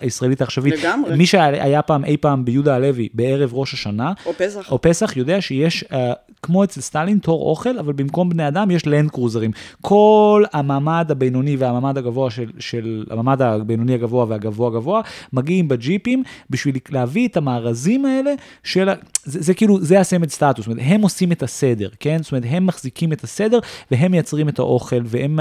הישראלית 0.00 0.40
העכשווית. 0.40 0.74
לגמרי. 0.74 1.16
מי 1.16 1.26
שהיה 1.26 1.82
פעם, 1.82 2.04
אי 2.04 2.16
פעם 2.16 2.44
ביהודה 2.44 2.74
הלוי 2.74 3.08
בערב 3.14 3.50
ראש 3.52 3.74
השנה, 3.74 4.12
או 4.26 4.32
פסח, 4.38 4.72
או 4.72 4.82
פסח 4.82 5.16
יודע 5.16 5.40
שיש, 5.40 5.84
uh, 5.84 5.94
כמו 6.42 6.64
אצל 6.64 6.80
סטלין, 6.80 7.18
תור 7.18 7.50
אוכל, 7.50 7.78
אבל 7.78 7.92
במקום 7.92 8.28
בני 8.28 8.48
אדם 8.48 8.70
יש 8.70 8.86
לנד 8.86 9.10
קרוזרים. 9.10 9.50
כל 9.80 10.44
המעמד 10.52 11.10
הבינוני 11.10 11.56
והמעמד 11.56 11.98
הגבוה 11.98 12.30
של, 12.30 12.50
של 12.58 13.04
המעמד 13.10 13.42
הבינוני 13.42 13.94
הגבוה 13.94 14.26
והגבוה 14.28 14.68
הגבוה, 14.68 15.00
מגיעים 15.32 15.68
בג'יפים 15.68 16.22
בשביל 16.50 16.76
להביא 16.90 17.28
את 17.28 17.36
המארזים 17.36 18.04
האלה 18.04 18.34
של, 18.64 18.88
זה, 19.24 19.42
זה 19.42 19.54
כאילו, 19.54 19.80
זה 19.80 20.00
הסמל 20.00 20.28
סטטוס, 20.28 20.64
זאת 20.64 20.66
אומרת, 20.66 20.86
הם 20.88 21.02
עושים 21.02 21.32
את 21.32 21.42
הסדר, 21.42 21.88
כן? 22.00 22.18
זאת 22.22 22.32
אומרת, 22.32 22.44
הם 22.48 22.66
מחזיקים 22.66 23.12
את 23.12 23.24
הסדר, 23.24 23.58
והם 23.90 23.99
מייצרים 24.08 24.48
את 24.48 24.58
האוכל, 24.58 25.00
והם 25.04 25.38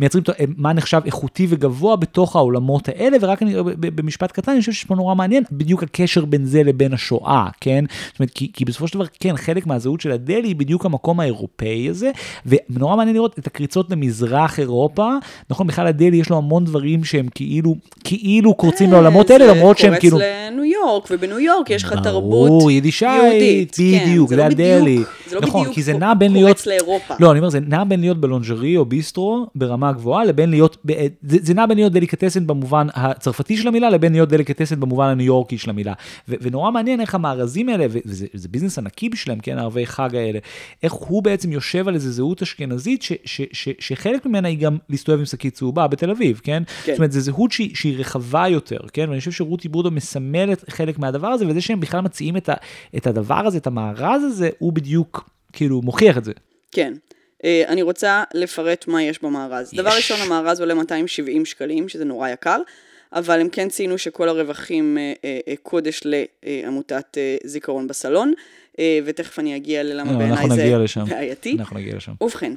מייצרים 0.00 0.24
את, 0.24 0.30
מה 0.56 0.72
נחשב 0.72 1.00
איכותי 1.04 1.46
וגבוה 1.48 1.96
בתוך 1.96 2.36
העולמות 2.36 2.88
האלה, 2.88 3.16
ורק 3.20 3.42
אני, 3.42 3.54
במשפט 3.78 4.32
קטן, 4.32 4.52
אני 4.52 4.60
חושב 4.60 4.72
שיש 4.72 4.84
פה 4.84 4.94
נורא 4.94 5.14
מעניין, 5.14 5.42
בדיוק 5.52 5.82
הקשר 5.82 6.24
בין 6.24 6.44
זה 6.44 6.62
לבין 6.62 6.92
השואה, 6.92 7.46
כן? 7.60 7.84
זאת 8.10 8.20
אומרת, 8.20 8.30
כי, 8.30 8.50
כי 8.52 8.64
בסופו 8.64 8.88
של 8.88 8.94
דבר, 8.94 9.04
כן, 9.20 9.36
חלק 9.36 9.66
מהזהות 9.66 10.00
של 10.00 10.10
הדלי 10.10 10.48
היא 10.48 10.56
בדיוק 10.56 10.86
המקום 10.86 11.20
האירופאי 11.20 11.88
הזה, 11.88 12.10
ונורא 12.46 12.96
מעניין 12.96 13.16
לראות 13.16 13.38
את 13.38 13.46
הקריצות 13.46 13.90
למזרח 13.90 14.58
אירופה, 14.58 15.08
נכון, 15.50 15.66
בכלל 15.66 15.86
הדלי 15.86 16.16
יש 16.16 16.30
לו 16.30 16.36
המון 16.36 16.64
דברים 16.64 17.04
שהם 17.04 17.28
כאילו, 17.34 17.76
כאילו 18.04 18.54
קורצים 18.54 18.92
לעולמות 18.92 19.30
האלה, 19.30 19.46
למרות 19.46 19.78
שהם 19.78 19.94
כאילו... 20.00 20.18
זה 20.18 20.24
קורץ 20.24 20.52
לניו 20.52 20.64
יורק, 20.64 21.08
ובניו 21.10 21.38
יורק 21.38 21.70
יש 21.70 21.84
לך 21.84 21.94
תרבות 22.02 22.62
יהודית, 23.02 23.76
בדיוק, 23.78 24.30
כן, 24.30 24.36
זה 24.36 24.46
הדלי. 24.46 25.02
זה 25.26 25.34
לא 25.36 25.40
נכון, 25.40 25.60
בדיוק 25.60 25.74
כי 25.74 25.82
זה 25.82 25.92
נע 25.92 26.14
בין 26.14 26.32
להיות... 26.32 26.48
קורץ 26.48 26.66
לאירופה. 26.66 27.14
לא, 27.20 27.30
אני 27.30 27.38
אומר, 27.38 27.50
זה 27.50 27.60
נע 27.60 27.84
בין 27.88 28.00
להיות 28.00 28.20
בלונג'רי 28.20 28.76
או 28.76 28.84
ביסטרו 28.84 29.46
ברמה 29.54 29.92
גבוהה, 29.92 30.24
לבין 30.24 30.50
להיות, 30.50 30.86
זה, 31.22 31.54
נע 31.54 31.66
בין 31.66 31.76
להיות 31.78 31.92
דליקטסן 31.92 32.46
במובן 32.46 32.86
הצרפתי 32.94 33.56
של 33.56 33.68
המילה, 33.68 33.90
לבין 33.90 34.12
להיות 34.12 34.28
דליקטסן 34.28 34.80
במובן 34.80 35.06
הניו 35.08 35.26
יורקי 35.26 35.58
של 35.58 35.70
המילה. 35.70 35.92
ו- 36.28 36.34
ונורא 36.40 36.70
מעניין 36.70 37.00
איך 37.00 37.14
המארזים 37.14 37.68
האלה, 37.68 37.86
וזה 37.90 38.26
וזה 38.34 38.48
ביזנס 38.48 38.78
ענקי 38.78 39.08
בשבילם, 39.08 39.40
כן, 39.40 39.58
ערבי 39.58 39.86
חג 39.86 40.16
האלה, 40.16 40.38
איך 40.82 40.92
הוא 40.92 41.22
בעצם 41.22 41.52
יושב 41.52 41.88
על 41.88 41.94
איזה 41.94 42.12
זהות 42.12 42.42
אשכנזית, 42.42 43.02
ש- 43.02 43.12
ש- 43.24 43.40
ש- 43.52 43.68
שחלק 43.78 44.26
ממנה 44.26 44.48
היא 44.48 44.58
גם 44.58 44.76
להסתובב 44.88 45.18
עם 45.18 45.24
שקית 45.24 45.54
צהובה 45.54 45.86
בתל 45.86 46.10
אביב, 46.10 46.40
כן? 46.44 46.62
כן. 46.84 46.92
זאת 46.92 46.98
אומרת, 46.98 47.12
זו 47.12 47.20
זהות 47.20 47.52
שהיא, 47.52 47.70
שהיא 47.76 47.98
רחבה 47.98 48.48
יותר, 48.48 48.78
כן? 48.92 49.06
ואני 49.08 49.18
חושב 49.18 49.30
שרותי 49.32 49.68
ברודו 49.68 49.90
מסמלת 49.90 50.64
חלק 50.70 50.98
מהדבר 50.98 51.28
הזה, 51.28 51.46
וזה 51.48 51.60
שהם 51.60 51.80
בכלל 51.80 52.00
מציעים 52.00 52.36
את, 52.36 52.48
ה- 52.48 52.54
את 52.96 53.06
הדבר 53.06 53.46
הזה, 53.46 53.58
את 53.58 53.66
המארז 53.66 54.24
הזה, 54.24 54.50
הוא 54.58 54.72
בדיוק, 54.72 55.30
כאילו, 55.52 55.82
מוכיח 55.82 56.18
את 56.18 56.24
זה. 56.24 56.32
כן. 56.72 56.92
Uh, 57.38 57.68
אני 57.68 57.82
רוצה 57.82 58.24
לפרט 58.34 58.84
מה 58.88 59.02
יש 59.02 59.22
במארז. 59.22 59.72
יש. 59.72 59.78
דבר 59.78 59.90
ראשון, 59.96 60.20
המארז 60.20 60.60
עולה 60.60 60.74
270 60.74 61.44
שקלים, 61.44 61.88
שזה 61.88 62.04
נורא 62.04 62.28
יקר, 62.28 62.60
אבל 63.12 63.40
הם 63.40 63.48
כן 63.48 63.68
ציינו 63.68 63.98
שכל 63.98 64.28
הרווחים 64.28 64.98
uh, 64.98 65.20
uh, 65.50 65.56
קודש 65.62 66.02
לעמותת 66.04 67.18
זיכרון 67.44 67.86
בסלון, 67.86 68.32
ותכף 69.04 69.38
אני 69.38 69.56
אגיע 69.56 69.82
ללמה 69.82 70.18
בעיניי 70.18 70.48
זה 70.50 71.04
בעייתי. 71.08 71.56
אנחנו 71.58 71.78
נגיע 71.78 71.96
לשם. 71.96 72.12
ובכן, 72.20 72.52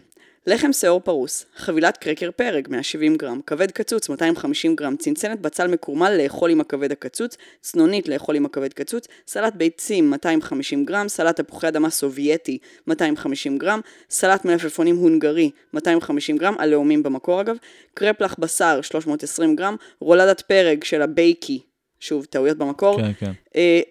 לחם 0.47 0.73
שיעור 0.73 0.99
פרוס, 0.99 1.45
חבילת 1.55 1.97
קרקר 1.97 2.29
פרק 2.35 2.69
170 2.69 3.15
גרם, 3.15 3.39
כבד 3.47 3.71
קצוץ 3.71 4.09
250 4.09 4.75
גרם, 4.75 4.95
צנצנת 4.95 5.39
בצל 5.39 5.67
מקורמל 5.67 6.17
לאכול 6.23 6.51
עם 6.51 6.61
הכבד 6.61 6.91
הקצוץ, 6.91 7.37
צנונית 7.61 8.07
לאכול 8.07 8.35
עם 8.35 8.45
הכבד 8.45 8.73
קצוץ, 8.73 9.07
סלט 9.27 9.53
ביצים 9.55 10.09
250 10.09 10.85
גרם, 10.85 11.07
סלט 11.07 11.41
תפוחי 11.41 11.67
אדמה 11.67 11.89
סובייטי 11.89 12.57
250 12.87 13.57
גרם, 13.57 13.79
סלט 14.09 14.45
מלפפונים 14.45 14.95
הונגרי 14.95 15.51
250 15.73 16.37
גרם, 16.37 16.55
הלאומים 16.59 17.03
במקור 17.03 17.41
אגב, 17.41 17.55
קרפלח 17.93 18.35
בשר 18.39 18.81
320 18.81 19.55
גרם, 19.55 19.75
רולדת 19.99 20.41
פרק 20.41 20.83
של 20.83 21.01
הבייקי, 21.01 21.59
שוב 21.99 22.25
טעויות 22.25 22.57
במקור, 22.57 22.97
כן, 23.01 23.11
כן. 23.19 23.31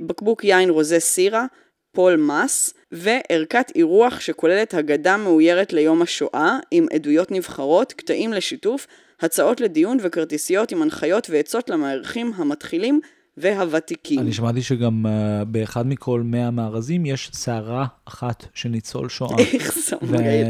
בקבוק 0.00 0.44
יין 0.44 0.70
רוזה 0.70 1.00
סירה, 1.00 1.46
פול 1.92 2.16
מס, 2.16 2.74
וערכת 2.92 3.72
אירוח 3.74 4.20
שכוללת 4.20 4.74
הגדה 4.74 5.16
מאוירת 5.16 5.72
ליום 5.72 6.02
השואה, 6.02 6.58
עם 6.70 6.86
עדויות 6.94 7.30
נבחרות, 7.30 7.92
קטעים 7.92 8.32
לשיתוף, 8.32 8.86
הצעות 9.20 9.60
לדיון 9.60 9.98
וכרטיסיות 10.00 10.72
עם 10.72 10.82
הנחיות 10.82 11.30
ועצות 11.30 11.70
למארחים 11.70 12.32
המתחילים 12.36 13.00
והוותיקים. 13.36 14.18
אני 14.18 14.32
שמעתי 14.32 14.62
שגם 14.62 15.06
uh, 15.06 15.44
באחד 15.44 15.86
מכל 15.86 16.22
100 16.24 16.50
מארזים 16.50 17.06
יש 17.06 17.30
סערה 17.34 17.86
אחת 18.04 18.46
של 18.54 18.68
ניצול 18.68 19.08
שואה. 19.08 19.38
איך 19.38 19.94
מגעיל. 20.02 20.46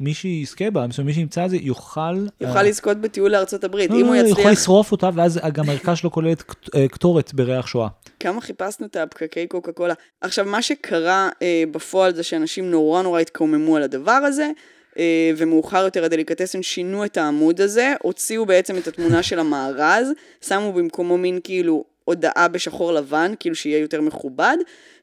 ומי 0.00 0.14
שיזכה 0.14 0.70
בה, 0.70 0.86
מי 1.04 1.12
שימצא 1.12 1.44
את 1.44 1.50
זה, 1.50 1.56
יוכל... 1.56 2.26
יוכל 2.40 2.62
לזכות 2.62 2.96
בטיול 2.96 3.30
לארצות 3.30 3.64
הברית, 3.64 3.90
לא, 3.90 4.00
אם 4.00 4.06
הוא 4.06 4.14
לא, 4.14 4.20
יצליח... 4.20 4.38
יכול 4.38 4.50
לשרוף 4.50 4.92
אותה, 4.92 5.10
ואז 5.14 5.40
גם 5.52 5.68
הערכה 5.68 5.96
שלו 5.96 6.10
כוללת 6.10 6.42
אה, 6.74 6.88
קטורת 6.88 7.34
בריח 7.34 7.66
שואה. 7.66 7.88
כמה 8.20 8.40
חיפשנו 8.40 8.86
את 8.86 8.96
הפקקי 8.96 9.46
קוקה 9.46 9.72
קולה. 9.72 9.94
עכשיו, 10.20 10.44
מה 10.44 10.62
שקרה 10.62 11.28
אה, 11.42 11.64
בפועל 11.70 12.14
זה 12.14 12.22
שאנשים 12.22 12.70
נורא 12.70 13.02
נורא 13.02 13.20
התקוממו 13.20 13.76
על 13.76 13.82
הדבר 13.82 14.12
הזה, 14.12 14.42
אה, 14.42 14.50
ומאוחר 15.36 15.84
יותר 15.84 16.04
הדליקטסן 16.04 16.62
שינו 16.62 17.04
את 17.04 17.16
העמוד 17.16 17.60
הזה, 17.60 17.94
הוציאו 18.02 18.46
בעצם 18.46 18.78
את 18.78 18.88
התמונה 18.88 19.22
של 19.22 19.38
המארז, 19.38 20.08
שמו 20.40 20.72
במקומו 20.72 21.18
מין 21.18 21.40
כאילו 21.44 21.84
הודעה 22.04 22.48
בשחור 22.48 22.92
לבן, 22.92 23.32
כאילו 23.40 23.54
שיהיה 23.54 23.78
יותר 23.78 24.00
מכובד, 24.00 24.56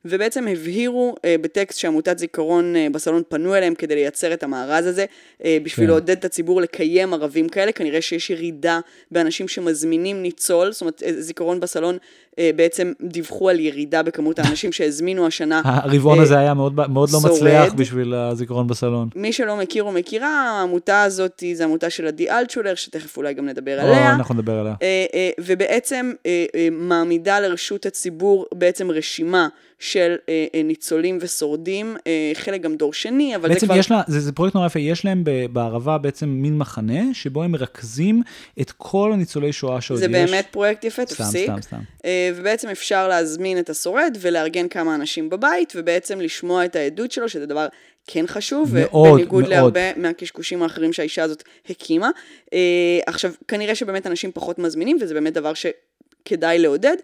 ובעצם 0.05 0.47
הבהירו 0.47 1.15
אה, 1.25 1.35
בטקסט 1.41 1.79
שעמותת 1.79 2.19
זיכרון 2.19 2.75
אה, 2.75 2.87
בסלון 2.91 3.21
פנו 3.29 3.55
אליהם 3.55 3.75
כדי 3.75 3.95
לייצר 3.95 4.33
את 4.33 4.43
המארז 4.43 4.85
הזה, 4.85 5.05
אה, 5.43 5.57
בשביל 5.63 5.85
כן. 5.85 5.91
לעודד 5.91 6.09
את 6.09 6.25
הציבור 6.25 6.61
לקיים 6.61 7.13
ערבים 7.13 7.49
כאלה, 7.49 7.71
כנראה 7.71 8.01
שיש 8.01 8.29
ירידה 8.29 8.79
באנשים 9.11 9.47
שמזמינים 9.47 10.21
ניצול, 10.21 10.71
זאת 10.71 10.81
אומרת 10.81 11.03
אה, 11.05 11.21
זיכרון 11.21 11.59
בסלון 11.59 11.97
אה, 12.39 12.51
בעצם 12.55 12.91
דיווחו 13.01 13.49
על 13.49 13.59
ירידה 13.59 14.03
בכמות 14.03 14.39
האנשים 14.39 14.71
שהזמינו 14.71 15.27
השנה. 15.27 15.61
הרבעון 15.65 16.17
אה, 16.17 16.23
הזה 16.23 16.39
היה 16.39 16.53
מאוד 16.53 16.73
מאוד 16.89 17.09
לא. 17.13 17.19
מצליח 17.25 17.73
בשביל 17.73 18.13
הזיכרון 18.13 18.67
בסלון. 18.67 19.09
מי 19.15 19.33
שלא 19.33 19.57
מכיר 19.57 19.83
או 19.83 19.91
מכירה, 19.91 20.59
העמותה 20.59 21.03
הזאת 21.03 21.43
זו 21.53 21.63
עמותה 21.63 21.89
של 21.89 22.07
עדי 22.07 22.29
אלטשולר, 22.29 22.75
שתכף 22.75 23.17
אולי 23.17 23.33
גם 23.33 23.45
נדבר 23.45 23.81
או, 23.81 23.87
עליה. 23.87 24.13
אנחנו 24.13 24.35
נדבר 24.35 24.59
עליה. 24.59 24.73
אה, 24.81 25.05
אה, 25.13 25.29
ובעצם 25.39 26.11
אה, 26.25 26.45
אה, 26.55 26.67
מעמידה 26.71 27.39
לרשות 27.39 27.85
הציבור 27.85 28.45
בעצם 28.53 28.91
רשימה 28.91 29.47
של 29.95 30.15
אה, 30.29 30.45
אה, 30.55 30.63
ניצולים 30.63 31.17
ושורדים, 31.21 31.97
אה, 32.07 32.31
חלק 32.33 32.61
גם 32.61 32.75
דור 32.75 32.93
שני, 32.93 33.35
אבל 33.35 33.49
בעצם 33.49 33.59
זה 33.59 33.65
כבר... 33.65 33.77
יש 33.77 33.91
לה, 33.91 34.01
זה, 34.07 34.19
זה 34.19 34.31
פרויקט 34.31 34.55
נורא 34.55 34.67
יפה, 34.67 34.79
יש 34.79 35.05
להם 35.05 35.23
בערבה 35.53 35.97
בעצם 35.97 36.29
מין 36.29 36.57
מחנה, 36.57 37.13
שבו 37.13 37.43
הם 37.43 37.51
מרכזים 37.51 38.21
את 38.61 38.71
כל 38.71 39.11
הניצולי 39.13 39.53
שואה 39.53 39.81
שעוד 39.81 39.99
זה 39.99 40.05
יש. 40.05 40.11
באמת 40.11 40.45
פרויקט 40.51 40.83
יפה, 40.83 41.05
סתם, 41.05 41.23
תפסיק. 41.23 41.51
סתם, 41.51 41.61
סתם. 41.61 41.79
אה, 42.05 42.31
ובעצם 42.35 42.69
אפשר 42.69 43.07
להזמין 43.07 43.59
את 43.59 43.69
השורד 43.69 44.17
ולארגן 44.21 44.67
כמה 44.67 44.95
אנשים 44.95 45.29
בבית, 45.29 45.73
ובעצם 45.75 46.21
לשמוע 46.21 46.65
את 46.65 46.75
העדות 46.75 47.11
שלו, 47.11 47.29
שזה 47.29 47.45
דבר 47.45 47.67
כן 48.07 48.27
חשוב, 48.27 48.73
מאוד, 48.73 49.13
בניגוד 49.13 49.43
מאוד. 49.43 49.53
להרבה 49.53 49.97
מהקשקושים 49.97 50.63
האחרים 50.63 50.93
שהאישה 50.93 51.23
הזאת 51.23 51.43
הקימה. 51.69 52.09
אה, 52.53 52.59
עכשיו, 53.05 53.31
כנראה 53.47 53.75
שבאמת 53.75 54.07
אנשים 54.07 54.31
פחות 54.33 54.59
מזמינים, 54.59 54.97
וזה 55.01 55.13
באמת 55.13 55.33
דבר 55.33 55.53
שכדאי 55.53 56.59
לעודד. 56.59 56.95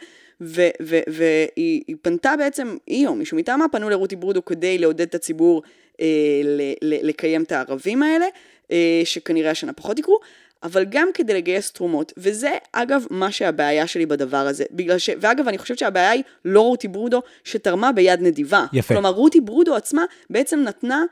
והיא 0.42 1.84
היא 1.88 1.96
פנתה 2.02 2.34
בעצם, 2.38 2.78
היא 2.88 3.08
או 3.08 3.16
מישהו 3.16 3.38
מטעמה, 3.38 3.66
פנו 3.72 3.90
לרותי 3.90 4.16
ברודו 4.16 4.46
כדי 4.46 4.78
לעודד 4.78 5.02
את 5.02 5.16
הציבור 5.16 5.62
אה, 6.02 6.06
ל- 6.44 6.74
ל- 6.82 7.08
לקיים 7.10 7.44
את 7.44 7.52
הערבים 7.52 8.04
האלה, 8.04 8.26
אה, 8.72 9.02
שכנראה 9.04 9.52
השנה 9.52 9.74
פחות 9.74 10.00
יקרו, 10.00 10.20
אבל 10.64 10.86
גם 10.90 11.10
כדי 11.14 11.34
לגייס 11.34 11.72
תרומות. 11.72 12.14
וזה, 12.18 12.52
אגב, 12.72 13.06
מה 13.10 13.32
שהבעיה 13.32 13.88
שלי 13.88 14.06
בדבר 14.06 14.38
הזה. 14.38 14.64
בגלל 14.72 14.98
ש... 14.98 15.10
ואגב, 15.20 15.48
אני 15.48 15.58
חושבת 15.58 15.78
שהבעיה 15.78 16.10
היא 16.10 16.24
לא 16.46 16.62
רותי 16.62 16.88
ברודו, 16.88 17.22
שתרמה 17.44 17.92
ביד 17.92 18.22
נדיבה. 18.22 18.66
יפה. 18.74 18.94
כלומר, 18.94 19.10
רותי 19.10 19.42
ברודו 19.42 19.76
עצמה 19.76 20.06
בעצם 20.30 20.60
נתנה 20.60 21.04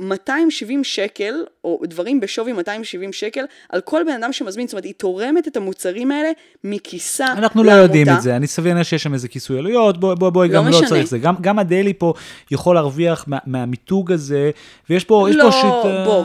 270 0.00 0.84
שקל, 0.84 1.34
או 1.64 1.80
דברים 1.84 2.20
בשווי 2.20 2.52
270 2.52 3.12
שקל, 3.12 3.44
על 3.68 3.80
כל 3.80 4.02
בן 4.06 4.22
אדם 4.22 4.32
שמזמין. 4.32 4.66
זאת 4.66 4.72
אומרת, 4.72 4.84
היא 4.84 4.94
תורמת 4.96 5.48
את 5.48 5.56
המוצרים 5.56 6.10
האלה 6.10 6.28
מכיסה 6.64 7.26
אנחנו 7.26 7.62
לא 7.62 7.72
לעמותה. 7.72 7.84
יודעים 7.98 8.16
את 8.16 8.22
זה, 8.22 8.36
אני 8.36 8.46
סביר 8.46 8.82
שיש 8.82 9.02
שם 9.02 9.14
איזה 9.14 9.28
כיסוי 9.28 9.58
עלויות, 9.58 10.00
בואי 10.00 10.16
בוא, 10.16 10.30
בוא, 10.30 10.44
לא 10.46 10.52
גם 10.52 10.64
לא 10.64 10.70
משנה. 10.70 10.88
צריך 10.88 11.06
זה. 11.06 11.18
גם, 11.18 11.34
גם 11.40 11.58
הדיילי 11.58 11.94
פה 11.94 12.14
יכול 12.50 12.74
להרוויח 12.74 13.24
מה, 13.28 13.38
מהמיתוג 13.46 14.12
הזה, 14.12 14.50
ויש 14.90 15.04
פה, 15.04 15.26
יש 15.30 15.36
לא, 15.36 15.44
פה 15.44 15.52
שיט... 15.52 15.64
אה, 15.64 16.04
בוא, 16.04 16.24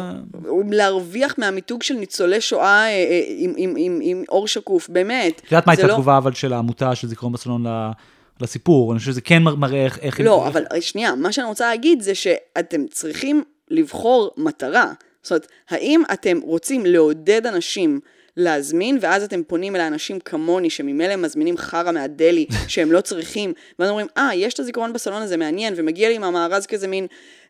להרוויח 0.72 1.36
מהמיתוג 1.38 1.84
של 1.84 1.94
ניצולי 1.94 2.42
שואה 2.42 2.84
אה, 2.84 2.90
אה, 2.90 3.22
עם, 3.38 3.54
עם, 3.58 3.74
עם, 3.78 4.00
עם 4.02 4.24
אור 4.30 4.48
שקוף, 4.48 4.90
באמת. 4.90 5.42
את 5.46 5.52
יודעת 5.52 5.68
מה 5.68 5.74
הייתה 5.74 5.88
לא- 5.88 5.94
התגובה 5.94 6.18
אבל 6.18 6.34
של 6.34 6.54
העמותה 6.54 6.96
של 6.96 7.08
זיכרון 7.08 7.32
בסלון 7.32 7.68
ל- 7.68 7.92
לסיפור? 8.42 8.92
אני 8.92 9.00
חושב 9.00 9.12
שזה 9.12 9.22
כן 9.22 9.44
מר- 9.44 9.56
מראה 9.56 9.86
איך... 9.86 10.00
איך 10.00 10.20
לא, 10.22 10.42
הם- 10.42 10.48
אבל 10.48 10.64
שנייה, 10.80 11.16
מה 11.16 11.32
שאני 11.32 11.48
רוצה 11.48 11.68
להגיד 11.70 12.02
זה 12.02 12.16
שאתם 12.16 12.88
צריכים 12.88 13.44
לבחור 13.70 14.32
מטרה. 14.38 14.94
זאת 15.24 15.32
אומרת, 15.32 15.48
האם 15.70 16.02
אתם 16.14 16.40
רוצים 16.44 16.86
לעודד 16.86 17.46
אנשים 17.48 18.00
להזמין, 18.38 18.98
ואז 19.02 19.24
אתם 19.24 19.42
פונים 19.48 19.76
אל 19.76 19.82
האנשים 19.82 20.20
כמוני, 20.20 20.70
שממילא 20.70 21.16
מזמינים 21.16 21.58
חרא 21.58 21.92
מהדלי, 21.92 22.46
שהם 22.68 22.92
לא 22.92 23.02
צריכים, 23.02 23.54
ואז 23.80 23.90
אומרים, 23.90 24.08
אה, 24.18 24.30
יש 24.36 24.54
את 24.54 24.60
הזיכרון 24.60 24.94
בסלון 24.94 25.22
הזה, 25.22 25.38
מעניין, 25.38 25.74
ומגיע 25.78 26.10
לי 26.10 26.18
מהמארז 26.18 26.66
כזה 26.66 26.88
מין... 26.88 27.08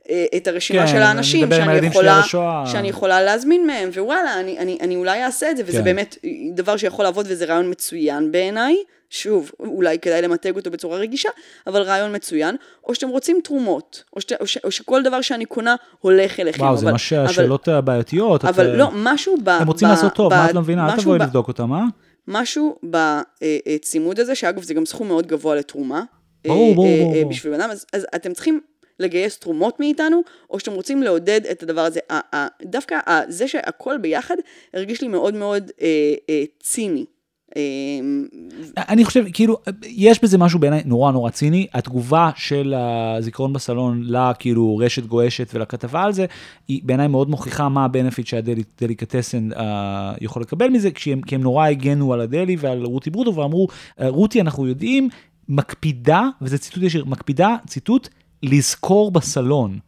אה, 0.10 0.26
את 0.38 0.48
הרשימה 0.48 0.82
כן, 0.82 0.88
של 0.88 0.98
האנשים 0.98 1.50
שאני 1.52 1.88
יכולה. 1.88 2.22
שאני 2.66 2.88
יכולה 2.90 3.22
להזמין 3.22 3.68
מהם, 3.68 3.90
ווואלה, 3.96 4.40
אני, 4.40 4.60
אני, 4.60 4.78
אני 4.82 4.96
אולי 4.96 5.24
אעשה 5.24 5.52
את 5.52 5.58
זה, 5.58 5.64
וזה 5.66 5.78
כן. 5.78 5.84
באמת 5.84 6.18
דבר 6.56 6.78
שיכול 6.78 7.06
לעבוד, 7.06 7.26
וזה 7.30 7.46
רעיון 7.46 7.70
מצוין 7.70 8.32
בעיניי. 8.32 8.76
שוב, 9.10 9.52
אולי 9.60 10.00
כדאי 10.00 10.22
למתג 10.22 10.56
אותו 10.56 10.72
בצורה 10.72 10.98
רגישה, 10.98 11.30
אבל 11.68 11.82
רעיון 11.82 12.16
מצוין. 12.16 12.56
או 12.84 12.96
שאתם 12.96 13.10
רוצים 13.10 13.40
תרומות, 13.44 14.04
או, 14.16 14.22
שת, 14.22 14.42
או, 14.42 14.48
ש, 14.48 14.58
או 14.58 14.72
שכל 14.72 15.04
דבר 15.04 15.22
שאני 15.22 15.46
קונה 15.46 15.76
הולך 16.00 16.40
אליכם. 16.40 16.64
וואו, 16.64 16.78
זה 16.78 16.86
אבל, 16.86 16.92
ממש 16.92 17.14
אבל, 17.14 17.26
השאלות 17.26 17.68
הבעייתיות. 17.68 18.46
את, 18.46 18.50
אבל 18.50 18.70
אה, 18.70 18.78
לא, 18.78 18.90
משהו 18.94 19.38
ב... 19.44 19.50
הם 19.50 19.68
רוצים 19.68 19.88
ב, 19.88 19.92
לעשות 19.92 20.14
טוב, 20.14 20.34
ב, 20.34 20.36
מה 20.36 20.50
את 20.50 20.54
לא 20.54 20.62
מבינה? 20.62 20.94
אל 20.94 21.00
תבואי 21.00 21.20
ב- 21.20 21.22
לבדוק 21.22 21.48
אותם, 21.48 21.74
אה? 21.74 21.84
משהו 22.28 22.80
בצימוד 22.84 24.20
הזה, 24.20 24.36
שאגב 24.36 24.64
זה 24.64 24.74
גם 24.74 24.86
סכום 24.86 25.08
מאוד 25.08 25.28
גבוה 25.28 25.56
לתרומה. 25.56 26.04
ברור, 26.48 26.70
אה, 26.70 26.76
ברור, 26.76 26.88
אה, 26.88 27.00
אה, 27.00 27.22
ברור. 27.22 27.30
בשביל 27.30 27.54
בן 27.54 27.62
אדם, 27.62 27.72
אז, 27.72 27.86
אז 27.94 28.08
אתם 28.16 28.34
צריכים 28.34 28.60
לגייס 29.00 29.40
תרומות 29.40 29.80
מאיתנו, 29.80 30.22
או 30.50 30.60
שאתם 30.60 30.72
רוצים 30.72 31.04
לעודד 31.04 31.42
את 31.52 31.64
הדבר 31.64 31.82
הזה. 31.82 32.00
דווקא 32.64 33.00
זה 33.28 33.48
שהכל 33.48 33.98
ביחד 33.98 34.36
הרגיש 34.74 35.02
לי 35.02 35.08
מאוד 35.08 35.34
מאוד 35.34 35.72
אה, 35.82 36.14
אה, 36.30 36.44
ציני. 36.60 37.06
אה, 37.58 37.62
אני 38.78 39.06
חושב, 39.06 39.26
כאילו, 39.34 39.58
יש 39.84 40.24
בזה 40.24 40.38
משהו 40.38 40.60
בעיניי 40.60 40.82
נורא 40.86 41.12
נורא 41.12 41.30
ציני. 41.30 41.68
התגובה 41.74 42.30
של 42.36 42.74
הזיכרון 42.78 43.54
בסלון 43.54 44.04
לכאילו 44.06 44.78
רשת 44.78 45.06
גועשת 45.06 45.50
ולכתבה 45.54 46.04
על 46.04 46.14
זה, 46.14 46.26
היא 46.68 46.82
בעיניי 46.84 47.08
מאוד 47.08 47.30
מוכיחה 47.30 47.70
מה 47.70 47.86
הבנפיט 47.86 48.28
שהדליקטסן 48.28 49.52
uh, 49.52 49.58
יכול 50.22 50.42
לקבל 50.42 50.70
מזה, 50.70 50.92
כי 50.92 51.14
הם, 51.14 51.22
כי 51.22 51.36
הם 51.36 51.42
נורא 51.42 51.68
הגנו 51.68 52.14
על 52.14 52.22
הדלי 52.22 52.56
ועל 52.60 52.84
רותי 52.84 53.10
ברודו 53.10 53.36
ואמרו, 53.36 53.68
"אה, 54.00 54.10
רותי, 54.10 54.42
אנחנו 54.42 54.68
יודעים, 54.68 55.10
מקפידה, 55.50 56.30
וזה 56.42 56.58
ציטוט 56.58 56.84
ישיר, 56.84 57.06
מקפידה, 57.06 57.56
ציטוט, 57.68 58.10
לזכור 58.44 59.12
בסלון. 59.12 59.80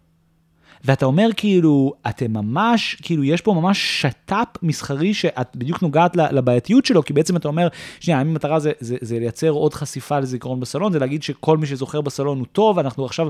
ואתה 0.88 1.06
אומר 1.06 1.30
כאילו, 1.38 1.94
אתם 2.10 2.34
ממש, 2.34 2.98
כאילו 3.02 3.24
יש 3.24 3.42
פה 3.42 3.54
ממש 3.54 4.02
שת"פ 4.02 4.64
מסחרי 4.64 5.14
שאת 5.14 5.56
בדיוק 5.56 5.82
נוגעת 5.82 6.16
לבעייתיות 6.16 6.86
שלו, 6.86 7.04
כי 7.04 7.14
בעצם 7.14 7.36
אתה 7.36 7.48
אומר, 7.48 7.68
שנייה, 8.00 8.22
אם 8.22 8.28
המטרה 8.28 8.60
זה, 8.60 8.72
זה, 8.80 8.98
זה 9.02 9.20
לייצר 9.20 9.50
עוד 9.50 9.74
חשיפה 9.74 10.20
לזיכרון 10.20 10.60
בסלון, 10.60 10.92
זה 10.92 11.00
להגיד 11.00 11.24
שכל 11.24 11.58
מי 11.58 11.68
שזוכר 11.68 12.02
בסלון 12.02 12.40
הוא 12.40 12.48
טוב, 12.52 12.80
אנחנו 12.80 13.06
עכשיו 13.06 13.28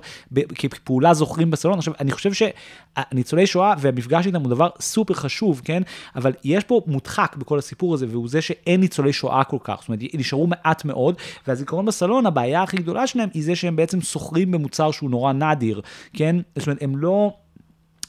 כפעולה 0.55 1.13
זוכרים 1.13 1.51
בסלון. 1.51 1.77
עכשיו, 1.77 1.93
אני 1.99 2.11
חושב 2.11 2.31
שהניצולי 2.33 3.47
שואה 3.47 3.73
והמפגש 3.79 4.25
איתם 4.25 4.41
הוא 4.41 4.49
דבר 4.49 4.69
סופר 4.79 5.13
חשוב, 5.13 5.61
כן? 5.65 5.83
אבל 6.15 6.33
יש 6.43 6.63
פה 6.63 6.81
מודחק 6.87 7.35
בכל 7.39 7.59
הסיפור 7.59 7.93
הזה, 7.93 8.05
והוא 8.09 8.29
זה 8.29 8.41
שאין 8.41 8.81
ניצולי 8.81 9.13
שואה 9.13 9.43
כל 9.43 9.57
כך. 9.63 9.77
זאת 9.79 9.87
אומרת, 9.87 9.99
נשארו 10.13 10.47
מעט 10.47 10.85
מאוד, 10.85 11.15
והזיכרון 11.47 11.85
בסלון, 11.85 12.25
הבעיה 12.25 12.63
הכי 12.63 12.77
גדולה 12.77 13.07
שלהם 13.07 13.29
היא 13.33 13.43
זה 13.43 13.55
שהם 13.55 13.75
בעצם 13.75 14.01
סוחרים 14.01 14.51
במוצר 14.51 14.91
שהוא 14.91 15.09
נורא 15.09 15.33
נדיר, 15.33 15.81
כן? 16.13 16.35
זאת 16.55 16.67
אומרת, 16.67 16.83
הם 16.83 16.97
לא... 16.97 17.31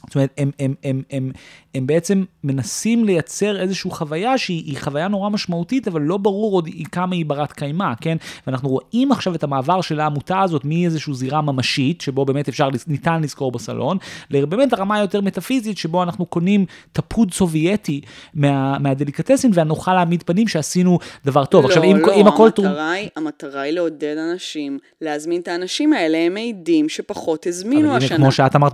זאת 0.07 0.15
אומרת, 0.15 0.29
הם, 0.37 0.51
הם, 0.59 0.73
הם, 0.83 1.01
הם, 1.11 1.31
הם 1.75 1.87
בעצם 1.87 2.23
מנסים 2.43 3.05
לייצר 3.05 3.61
איזושהי 3.61 3.91
חוויה 3.91 4.37
שהיא 4.37 4.63
היא 4.65 4.77
חוויה 4.79 5.07
נורא 5.07 5.29
משמעותית, 5.29 5.87
אבל 5.87 6.01
לא 6.01 6.17
ברור 6.17 6.53
עוד 6.53 6.69
כמה 6.91 7.15
היא 7.15 7.25
ברת 7.25 7.51
קיימא, 7.51 7.93
כן? 8.01 8.17
ואנחנו 8.47 8.69
רואים 8.69 9.11
עכשיו 9.11 9.35
את 9.35 9.43
המעבר 9.43 9.81
של 9.81 9.99
העמותה 9.99 10.41
הזאת 10.41 10.65
מאיזושהי 10.65 11.13
זירה 11.13 11.41
ממשית, 11.41 12.01
שבו 12.01 12.25
באמת 12.25 12.47
אפשר, 12.49 12.69
ניתן 12.87 13.21
לזכור 13.21 13.51
בסלון, 13.51 13.97
לבאמת 14.29 14.73
הרמה 14.73 14.95
היותר 14.95 15.21
מטאפיזית, 15.21 15.77
שבו 15.77 16.03
אנחנו 16.03 16.25
קונים 16.25 16.65
תפוד 16.91 17.33
סובייטי 17.33 18.01
מה, 18.33 18.79
מהדליקטסין, 18.79 19.51
ונוכל 19.53 19.93
להעמיד 19.93 20.23
פנים 20.23 20.47
שעשינו 20.47 20.99
דבר 21.25 21.45
טוב. 21.45 21.65
עכשיו, 21.65 21.83
אם, 21.83 21.97
לא, 21.97 22.13
אם 22.13 22.27
הכל 22.27 22.49
טוב... 22.49 22.65
המטרה, 22.65 22.91
היא, 22.91 23.09
המטרה 23.15 23.61
היא 23.61 23.73
לעודד 23.73 24.15
אנשים, 24.31 24.79
להזמין 25.01 25.41
את 25.41 25.47
האנשים 25.47 25.93
האלה, 25.93 26.17
הם 26.17 26.33
מעידים 26.33 26.89
שפחות 26.89 27.47
הזמינו 27.47 27.95
השנה. 27.95 28.17
כמו 28.17 28.31
שאת 28.31 28.55
אמרת, 28.55 28.73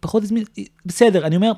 פחות 0.00 0.22
הזמין, 0.22 0.44
בסדר, 0.86 1.26
אני 1.26 1.36
אומר, 1.36 1.52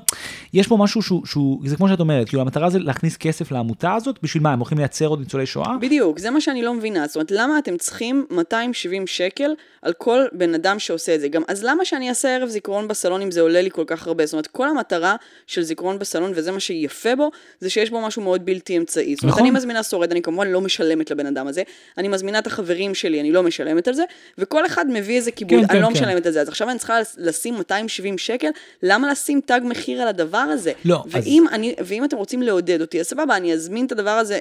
יש 0.53 0.67
פה 0.67 0.77
משהו 0.77 1.01
שהוא, 1.01 1.25
שהוא, 1.25 1.61
זה 1.65 1.75
כמו 1.75 1.89
שאת 1.89 1.99
אומרת, 1.99 2.29
כאילו 2.29 2.41
המטרה 2.41 2.69
זה 2.69 2.79
להכניס 2.79 3.17
כסף 3.17 3.51
לעמותה 3.51 3.93
הזאת, 3.93 4.19
בשביל 4.23 4.43
מה, 4.43 4.53
הם 4.53 4.59
הולכים 4.59 4.77
לייצר 4.77 5.07
עוד 5.07 5.19
ניצולי 5.19 5.45
שואה? 5.45 5.77
בדיוק, 5.81 6.19
זה 6.19 6.29
מה 6.29 6.41
שאני 6.41 6.61
לא 6.61 6.73
מבינה. 6.73 7.07
זאת 7.07 7.15
אומרת, 7.15 7.31
למה 7.31 7.59
אתם 7.59 7.77
צריכים 7.77 8.25
270 8.31 9.07
שקל 9.07 9.51
על 9.81 9.93
כל 9.93 10.25
בן 10.31 10.53
אדם 10.53 10.79
שעושה 10.79 11.15
את 11.15 11.21
זה? 11.21 11.27
גם, 11.27 11.41
אז 11.47 11.63
למה 11.63 11.85
שאני 11.85 12.09
אעשה 12.09 12.35
ערב 12.35 12.49
זיכרון 12.49 12.87
בסלון 12.87 13.21
אם 13.21 13.31
זה 13.31 13.41
עולה 13.41 13.61
לי 13.61 13.71
כל 13.71 13.83
כך 13.87 14.07
הרבה? 14.07 14.25
זאת 14.25 14.33
אומרת, 14.33 14.47
כל 14.47 14.69
המטרה 14.69 15.15
של 15.47 15.61
זיכרון 15.61 15.99
בסלון, 15.99 16.31
וזה 16.35 16.51
מה 16.51 16.59
שיפה 16.59 17.15
בו, 17.15 17.31
זה 17.59 17.69
שיש 17.69 17.89
בו 17.89 18.01
משהו 18.01 18.21
מאוד 18.21 18.45
בלתי 18.45 18.77
אמצעי. 18.77 19.15
זאת 19.15 19.23
אומרת, 19.23 19.35
נכון. 19.35 19.47
אני 19.47 19.57
מזמינה 19.57 19.83
שורד, 19.83 20.11
אני 20.11 20.21
כמובן 20.21 20.47
לא 20.47 20.61
משלמת 20.61 21.11
לבן 21.11 21.25
אדם 21.25 21.47
הזה, 21.47 21.63
אני 21.97 22.07
מזמינה 22.07 22.39
את 22.39 22.47
החברים 22.47 22.95
שלי, 22.95 23.19
אני 23.19 23.31
לא 23.31 23.43
משלמת 23.43 23.87
על 23.87 23.93
זה, 23.93 24.03
וכל 24.37 24.65
אחד 24.65 24.85
מביא 24.89 25.15
איזה 25.15 25.31
כיבוד, 25.31 25.53
כן, 25.53 25.59
אני 25.59 25.67
כן, 25.67 25.81
לא 25.81 25.87
כן. 25.87 25.93
משלמת 25.93 26.25
על 26.25 26.31
זה. 26.31 26.41
אז 26.41 26.47
עכשיו 26.47 26.69
אני 26.69 26.77
צריכה 26.77 26.99
לשים 27.17 27.55
270 27.55 28.17
שקל, 28.17 28.49
למה 28.83 28.98
לשים 29.05 29.41
תג 29.45 29.61
מחיר 29.63 30.01
על 30.01 30.07
הדבר 30.07 30.37
הזה? 30.37 30.71
לא, 30.85 31.03
אז- 31.13 31.25
ואם, 31.25 31.45
אני, 31.51 31.75
ואם 31.85 32.05
אתם 32.05 32.17
רוצים 32.17 32.41
לעודד 32.41 32.81
אותי, 32.81 32.99
אז 32.99 33.05
סבבה, 33.05 33.37
אני 33.37 33.53
אזמין 33.53 33.85
את 33.85 33.91
הדבר 33.91 34.09
הזה. 34.09 34.39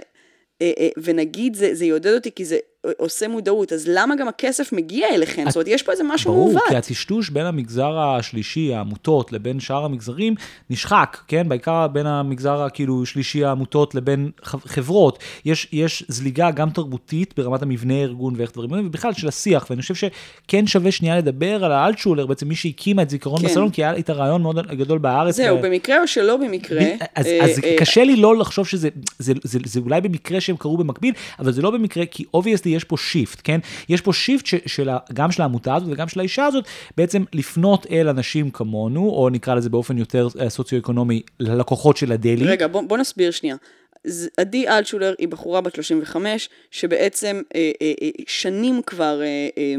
אה, 0.62 0.72
אה, 0.78 0.88
ונגיד 1.02 1.54
זה, 1.54 1.74
זה 1.74 1.84
יעודד 1.84 2.14
אותי 2.14 2.30
כי 2.34 2.44
זה 2.44 2.58
עושה 2.96 3.28
מודעות, 3.28 3.72
אז 3.72 3.84
למה 3.88 4.16
גם 4.16 4.28
הכסף 4.28 4.72
מגיע 4.72 5.08
אליכם? 5.14 5.44
זאת 5.46 5.56
אומרת, 5.56 5.68
יש 5.68 5.82
פה 5.82 5.92
איזה 5.92 6.04
משהו 6.04 6.32
ברור, 6.32 6.48
מעוות. 6.48 6.62
כי 6.68 6.76
הטשטוש 6.76 7.30
בין 7.30 7.46
המגזר 7.46 7.98
השלישי, 7.98 8.74
העמותות, 8.74 9.32
לבין 9.32 9.60
שאר 9.60 9.84
המגזרים, 9.84 10.34
נשחק, 10.70 11.18
כן? 11.28 11.48
בעיקר 11.48 11.86
בין 11.86 12.06
המגזר 12.06 12.62
הכאילו 12.62 13.06
שלישי, 13.06 13.44
העמותות, 13.44 13.94
לבין 13.94 14.30
חברות. 14.44 15.18
יש, 15.44 15.68
יש 15.72 16.04
זליגה 16.08 16.50
גם 16.50 16.70
תרבותית 16.70 17.34
ברמת 17.36 17.62
המבנה 17.62 17.94
הארגון 17.94 18.34
ואיך 18.36 18.52
דברים, 18.52 18.72
האלה, 18.72 18.86
ובכלל 18.86 19.12
של 19.12 19.28
השיח, 19.28 19.66
ואני 19.70 19.82
חושב 19.82 19.94
שכן 19.94 20.66
שווה 20.66 20.92
שנייה 20.92 21.18
לדבר 21.18 21.64
על 21.64 21.72
האלטשולר, 21.72 22.26
בעצם 22.26 22.48
מי 22.48 22.54
שהקימה 22.54 23.02
את 23.02 23.10
זיכרון 23.10 23.40
כן. 23.40 23.46
בסלון, 23.46 23.70
כי 23.70 23.84
היה 23.84 23.94
איתה 23.94 24.12
רעיון 24.12 24.42
מאוד 24.42 24.66
גדול 24.66 24.98
בארץ. 24.98 25.34
זהו, 25.34 25.58
ו- 25.58 25.62
במקרה 25.62 26.02
או 26.02 26.06
שלא 26.06 26.36
במקרה. 26.36 26.80
ב- 26.80 27.04
אז, 27.14 27.26
אה, 27.26 27.44
אז 27.44 27.60
אה, 27.64 27.76
קשה 27.78 28.04
לי 28.04 28.16
לא 28.16 28.36
לחשוב 28.36 28.66
שזה, 28.66 28.88
זה, 29.18 29.32
זה, 29.42 29.58
זה 29.64 29.80
אולי 29.80 30.00
במקרה 30.00 30.40
שהם 30.40 30.56
קרו 30.56 30.76
במקביל, 30.76 31.14
אבל 31.38 31.52
זה 31.52 31.62
לא 31.62 31.70
במקרה, 31.70 32.06
כי 32.06 32.24
obviously 32.34 32.67
יש 32.68 32.84
פה 32.84 32.96
shift, 32.96 33.40
כן? 33.44 33.60
יש 33.88 34.00
פה 34.00 34.12
שיפט 34.12 34.46
ש, 34.46 34.54
של, 34.66 34.88
גם 35.12 35.32
של 35.32 35.42
העמותה 35.42 35.74
הזאת 35.74 35.88
וגם 35.92 36.08
של 36.08 36.20
האישה 36.20 36.46
הזאת, 36.46 36.64
בעצם 36.96 37.24
לפנות 37.32 37.86
אל 37.90 38.08
אנשים 38.08 38.50
כמונו, 38.50 39.00
או 39.00 39.28
נקרא 39.32 39.54
לזה 39.54 39.70
באופן 39.70 39.98
יותר 39.98 40.28
אה, 40.40 40.50
סוציו-אקונומי, 40.50 41.22
ללקוחות 41.40 41.96
של 41.96 42.12
הדלי. 42.12 42.44
רגע, 42.44 42.66
בוא, 42.66 42.82
בוא 42.82 42.98
נסביר 42.98 43.30
שנייה. 43.30 43.56
עדי 44.36 44.68
אלטשולר 44.68 45.14
היא 45.18 45.28
בחורה 45.28 45.60
בת 45.60 45.74
35, 45.74 46.48
שבעצם 46.70 47.42
אה, 47.54 47.70
אה, 47.82 47.92
אה, 48.02 48.08
שנים 48.26 48.82
כבר 48.86 49.20
אה, 49.22 49.26
אה, 49.58 49.74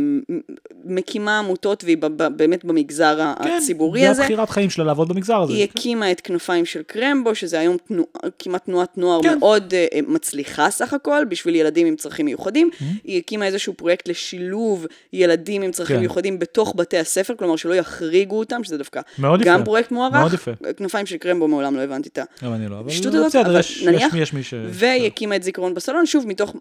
מקימה 0.86 1.40
עמותות, 1.40 1.84
והיא 1.84 1.98
ב- 1.98 2.06
ב- 2.24 2.38
באמת 2.38 2.66
במגזר 2.66 3.20
כן, 3.44 3.52
הציבורי 3.52 4.02
זה 4.02 4.12
הזה. 4.12 4.22
הבחירת 4.22 4.50
חיים 4.50 4.70
שלה 4.70 4.84
לעבוד 4.86 5.08
במגזר 5.10 5.42
הזה. 5.42 5.54
היא 5.54 5.64
הקימה 5.64 6.12
את 6.12 6.22
כנפיים 6.22 6.66
של 6.66 6.82
קרמבו, 6.84 7.36
שזה 7.36 7.60
היום 7.60 7.78
תנוע, 7.88 8.06
כמעט 8.40 8.66
תנועת 8.66 8.98
נוער 8.98 9.24
כן. 9.24 9.40
מאוד 9.40 9.74
uh, 9.74 10.02
מצליחה 10.08 10.70
סך 10.70 10.94
הכל, 10.94 11.26
בשביל 11.30 11.56
ילדים 11.56 11.88
עם 11.88 11.96
צרכים 11.96 12.26
מיוחדים. 12.26 12.70
Mm-hmm. 12.74 12.84
היא 13.04 13.18
הקימה 13.18 13.46
איזשהו 13.46 13.74
פרויקט 13.74 14.08
לשילוב 14.08 14.86
ילדים 15.14 15.62
עם 15.62 15.72
צרכים 15.72 15.96
כן. 15.96 16.00
מיוחדים 16.02 16.40
בתוך 16.40 16.74
בתי 16.78 16.98
הספר, 16.98 17.34
כלומר 17.40 17.56
שלא 17.56 17.74
יחריגו 17.74 18.40
אותם, 18.40 18.64
שזה 18.64 18.78
דווקא 18.78 19.02
גם 19.22 19.56
יפה. 19.56 19.66
פרויקט 19.66 19.92
מוערך. 19.92 20.14
מאוד 20.16 20.34
יפה. 20.34 20.52
כנפיים 20.78 21.06
של 21.06 21.18
קרמבו 21.18 21.48
מעולם 21.48 21.76
לא 21.76 21.82
הבנתי 21.82 22.10
את 22.10 22.18
ה... 22.18 22.24
גם 22.44 22.54
אני 22.54 22.68
לא, 22.68 22.80
אבל 22.80 22.88
השטות 22.90 23.14
הזאת, 23.14 23.26
בסדר, 23.28 23.42
אבל 23.42 23.60
יש- 23.60 23.84
נניח, 23.84 24.16
יש- 24.22 24.34
מי 24.34 24.44
ש... 24.44 24.54
והיא 24.68 25.08
הקימה 25.08 25.36
את 25.36 25.44
זיכרון 25.44 25.74
בסלון, 25.74 26.06
שוב, 26.06 26.28
מתוך 26.28 26.56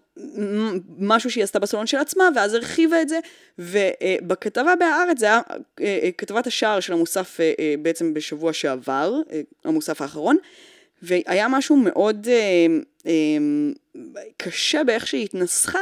משהו 0.97 1.31
שהיא 1.31 1.43
עשתה 1.43 1.59
בסלון 1.59 1.87
של 1.87 1.97
עצמה, 1.97 2.29
ואז 2.35 2.53
הרחיבה 2.53 3.01
את 3.01 3.09
זה, 3.09 3.19
ובכתבה 3.59 4.75
בהארץ, 4.79 5.19
זה 5.19 5.25
היה 5.25 5.41
אה, 5.81 5.99
אה, 6.03 6.09
כתבת 6.17 6.47
השער 6.47 6.79
של 6.79 6.93
המוסף 6.93 7.39
אה, 7.39 7.75
בעצם 7.81 8.13
בשבוע 8.13 8.53
שעבר, 8.53 9.13
המוסף 9.65 10.01
האחרון, 10.01 10.37
והיה 11.01 11.47
משהו 11.47 11.75
מאוד 11.75 12.27
קשה 14.37 14.83
באיך 14.83 15.07
שהיא 15.07 15.23
התנסחה, 15.23 15.79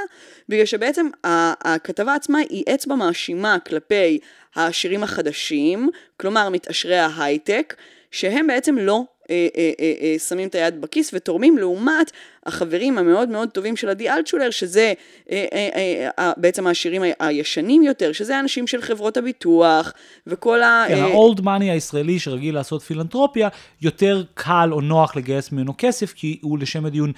בגלל 0.50 0.66
שבעצם 0.66 1.08
הכתבה 1.24 2.16
עצמה 2.16 2.40
היא 2.50 2.64
אצבע 2.74 2.96
מאשימה 2.96 3.58
כלפי 3.60 4.20
העשירים 4.56 5.04
החדשים, 5.04 5.90
כלומר 6.18 6.50
מתעשרי 6.50 6.98
ההייטק, 6.98 7.76
שהם 8.12 8.48
בעצם 8.48 8.78
לא 8.78 9.04
אה, 9.30 9.48
אה, 9.58 9.72
אה, 9.80 9.94
אה, 10.02 10.20
שמים 10.20 10.48
את 10.48 10.56
היד 10.56 10.82
בכיס 10.82 11.12
ותורמים 11.14 11.58
לעומת 11.58 12.12
החברים 12.46 12.98
המאוד 12.98 13.30
מאוד 13.30 13.50
טובים 13.50 13.76
של 13.76 13.90
עדי 13.90 14.10
אלטשולר, 14.10 14.50
שזה 14.50 14.94
אה, 15.32 15.46
אה, 15.54 15.70
אה, 15.76 16.10
אה, 16.20 16.32
בעצם 16.38 16.68
העשירים 16.68 17.02
הישנים 17.20 17.84
יותר, 17.84 18.12
שזה 18.12 18.40
אנשים 18.40 18.68
של 18.68 18.82
חברות 18.82 19.18
הביטוח 19.18 19.94
וכל 20.28 20.62
ה... 20.62 20.86
כן, 20.88 21.04
ה-old 21.04 21.40
money 21.42 21.72
הישראלי 21.72 22.20
שרגיל 22.20 22.56
לעשות 22.56 22.82
פילנטרופיה, 22.82 23.50
יותר 23.82 24.24
קל 24.34 24.70
או 24.72 24.82
נוח 24.82 25.16
לגייס 25.16 25.52
ממנו 25.52 25.74
כסף, 25.78 26.14
כי 26.14 26.40
הוא 26.42 26.60
לשם 26.60 26.86
הדיון 26.86 27.12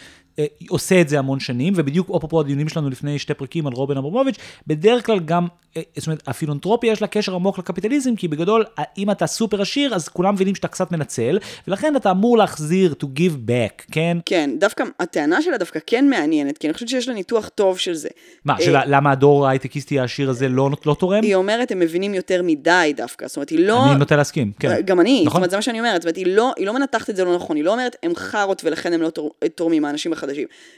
עושה 0.70 1.02
את 1.02 1.10
זה 1.10 1.20
המון 1.20 1.40
שנים, 1.40 1.74
ובדיוק 1.76 2.10
אפרופו 2.18 2.40
הדיונים 2.40 2.70
שלנו 2.70 2.90
לפני 2.90 3.20
שתי 3.20 3.34
פרקים 3.34 3.68
על 3.68 3.74
רובין 3.74 3.98
אברמוביץ', 3.98 4.36
בדרך 4.68 5.06
כלל 5.06 5.20
גם, 5.20 5.48
אה, 5.78 5.82
זאת 5.98 6.08
אומרת, 6.08 6.24
הפילנטרופיה 6.28 6.92
יש 6.92 7.02
לה 7.02 7.08
קשר 7.08 7.36
עמוק 7.36 7.58
לקפיטליזם, 7.60 8.16
כי 8.16 8.28
בגדול, 8.28 8.66
אה, 8.80 8.84
אם 8.98 9.12
אתה 9.12 9.28
סופר 9.28 9.62
עשיר, 9.62 9.96
אז 9.96 10.08
כולם 10.08 10.34
מבינים 10.34 10.56
שאתה 10.56 10.68
קצת 10.68 10.92
מנצל, 10.92 11.40
ולכן 11.68 11.96
אתה 11.96 12.12
אמור 12.12 12.38
להחזיר, 12.38 12.94
to 13.04 13.06
give 13.06 13.50
back, 13.50 13.86
כן? 13.92 14.18
כן, 14.26 14.50
דווקא 14.60 14.84
הטענה 15.00 15.42
שלה 15.42 15.58
דווקא 15.58 15.80
כן 15.88 16.10
מעניינת, 16.10 16.58
כי 16.58 16.68
אני 16.68 16.74
חושבת 16.74 16.90
שיש 16.90 17.08
לה 17.08 17.14
ניתוח 17.14 17.50
טוב 17.50 17.78
של 17.78 17.94
זה. 17.94 18.10
מה, 18.46 18.54
אה, 18.54 18.62
של 18.62 18.76
למה 18.86 19.12
הדור 19.12 19.48
ההייטקיסטי 19.48 20.00
העשיר 20.00 20.30
הזה 20.30 20.50
לא 20.50 20.70
לא 20.86 20.96
תורם? 21.00 21.24
היא 21.24 21.36
אומרת, 21.36 21.72
הם 21.72 21.80
מבינים 21.80 22.14
יותר 22.14 22.42
מדי 22.44 22.94
דווקא, 22.96 23.28
זאת 23.28 23.36
אומרת, 23.38 23.50
היא 23.50 23.60
לא... 23.68 23.86
אני 23.92 24.00
נוטה 24.00 24.16
להסכים, 24.16 24.52
כן. 24.60 24.82
גם 24.86 25.00
אני, 25.00 25.18
זאת 25.18 25.28
נכון. 25.28 25.38
אומרת, 25.38 25.50
זה 25.50 25.56
מה 25.58 25.62
שאני 25.62 25.80
אומרת, 25.80 26.02
זאת 26.02 26.06
אומרת, 26.06 26.16
היא 26.18 26.36
לא, 26.36 26.54
היא 26.58 26.66
לא 26.66 26.74
מנתחת 26.74 27.10
את 27.10 27.16
זה 27.16 27.24
לא 27.26 27.36
נכון, 27.36 27.56
היא 27.56 27.64
לא 27.66 27.72
אומרת, 27.72 27.96
הם 28.04 28.16
חארות 28.16 28.62
ולכן 28.66 28.94
הם 28.94 29.02
לא 29.02 29.10
תור- 29.10 29.32
תורמים, 29.56 29.86
האנשים 29.86 30.14
החדשים. 30.14 30.29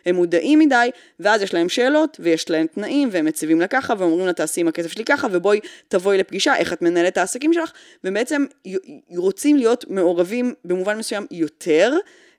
הם 0.05 0.15
מודעים 0.15 0.59
מדי, 0.59 0.89
ואז 1.19 1.41
יש 1.41 1.53
להם 1.53 1.69
שאלות, 1.69 2.17
ויש 2.19 2.49
להם 2.49 2.67
תנאים, 2.67 3.09
והם 3.11 3.25
מציבים 3.25 3.61
לה 3.61 3.67
ככה, 3.67 3.93
ואומרים 3.97 4.25
לה, 4.25 4.33
תעשי 4.33 4.61
עם 4.61 4.67
הכסף 4.67 4.91
שלי 4.91 5.05
ככה, 5.05 5.27
ובואי, 5.31 5.59
תבואי 5.87 6.17
לפגישה, 6.17 6.55
איך 6.55 6.73
את 6.73 6.81
מנהלת 6.81 7.13
את 7.13 7.17
העסקים 7.17 7.53
שלך, 7.53 7.71
ובעצם 8.03 8.45
רוצים 9.09 9.57
להיות 9.57 9.85
מעורבים 9.89 10.53
במובן 10.65 10.97
מסוים 10.97 11.25
יותר. 11.31 11.93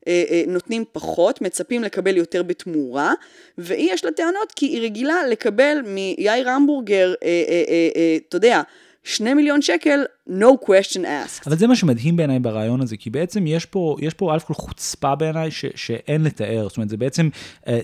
אה, 0.08 0.24
אה, 0.30 0.42
נותנים 0.46 0.84
פחות, 0.92 1.40
מצפים 1.40 1.84
לקבל 1.84 2.16
יותר 2.16 2.42
בתמורה, 2.42 3.12
והיא 3.58 3.92
יש 3.92 4.04
לה 4.04 4.12
טענות 4.12 4.52
כי 4.56 4.66
היא 4.66 4.82
רגילה 4.82 5.26
לקבל 5.26 5.78
מיאיר 5.84 6.50
המבורגר, 6.50 7.14
אה, 7.24 8.16
אתה 8.28 8.36
יודע, 8.36 8.62
שני 9.04 9.34
מיליון 9.34 9.62
שקל, 9.62 10.04
no 10.28 10.66
question 10.66 11.04
asked. 11.04 11.42
אבל 11.46 11.56
זה 11.56 11.66
מה 11.66 11.76
שמדהים 11.76 12.16
בעיניי 12.16 12.38
ברעיון 12.38 12.80
הזה, 12.80 12.96
כי 12.96 13.10
בעצם 13.10 13.46
יש 13.46 13.66
פה, 13.66 13.96
יש 14.00 14.14
פה 14.14 14.34
אלף 14.34 14.44
כל 14.44 14.54
חוצפה 14.54 15.14
בעיניי 15.14 15.50
שאין 15.74 16.22
לתאר. 16.22 16.68
זאת 16.68 16.76
אומרת, 16.76 16.88
זה 16.88 16.96
בעצם 16.96 17.28
אה, 17.68 17.78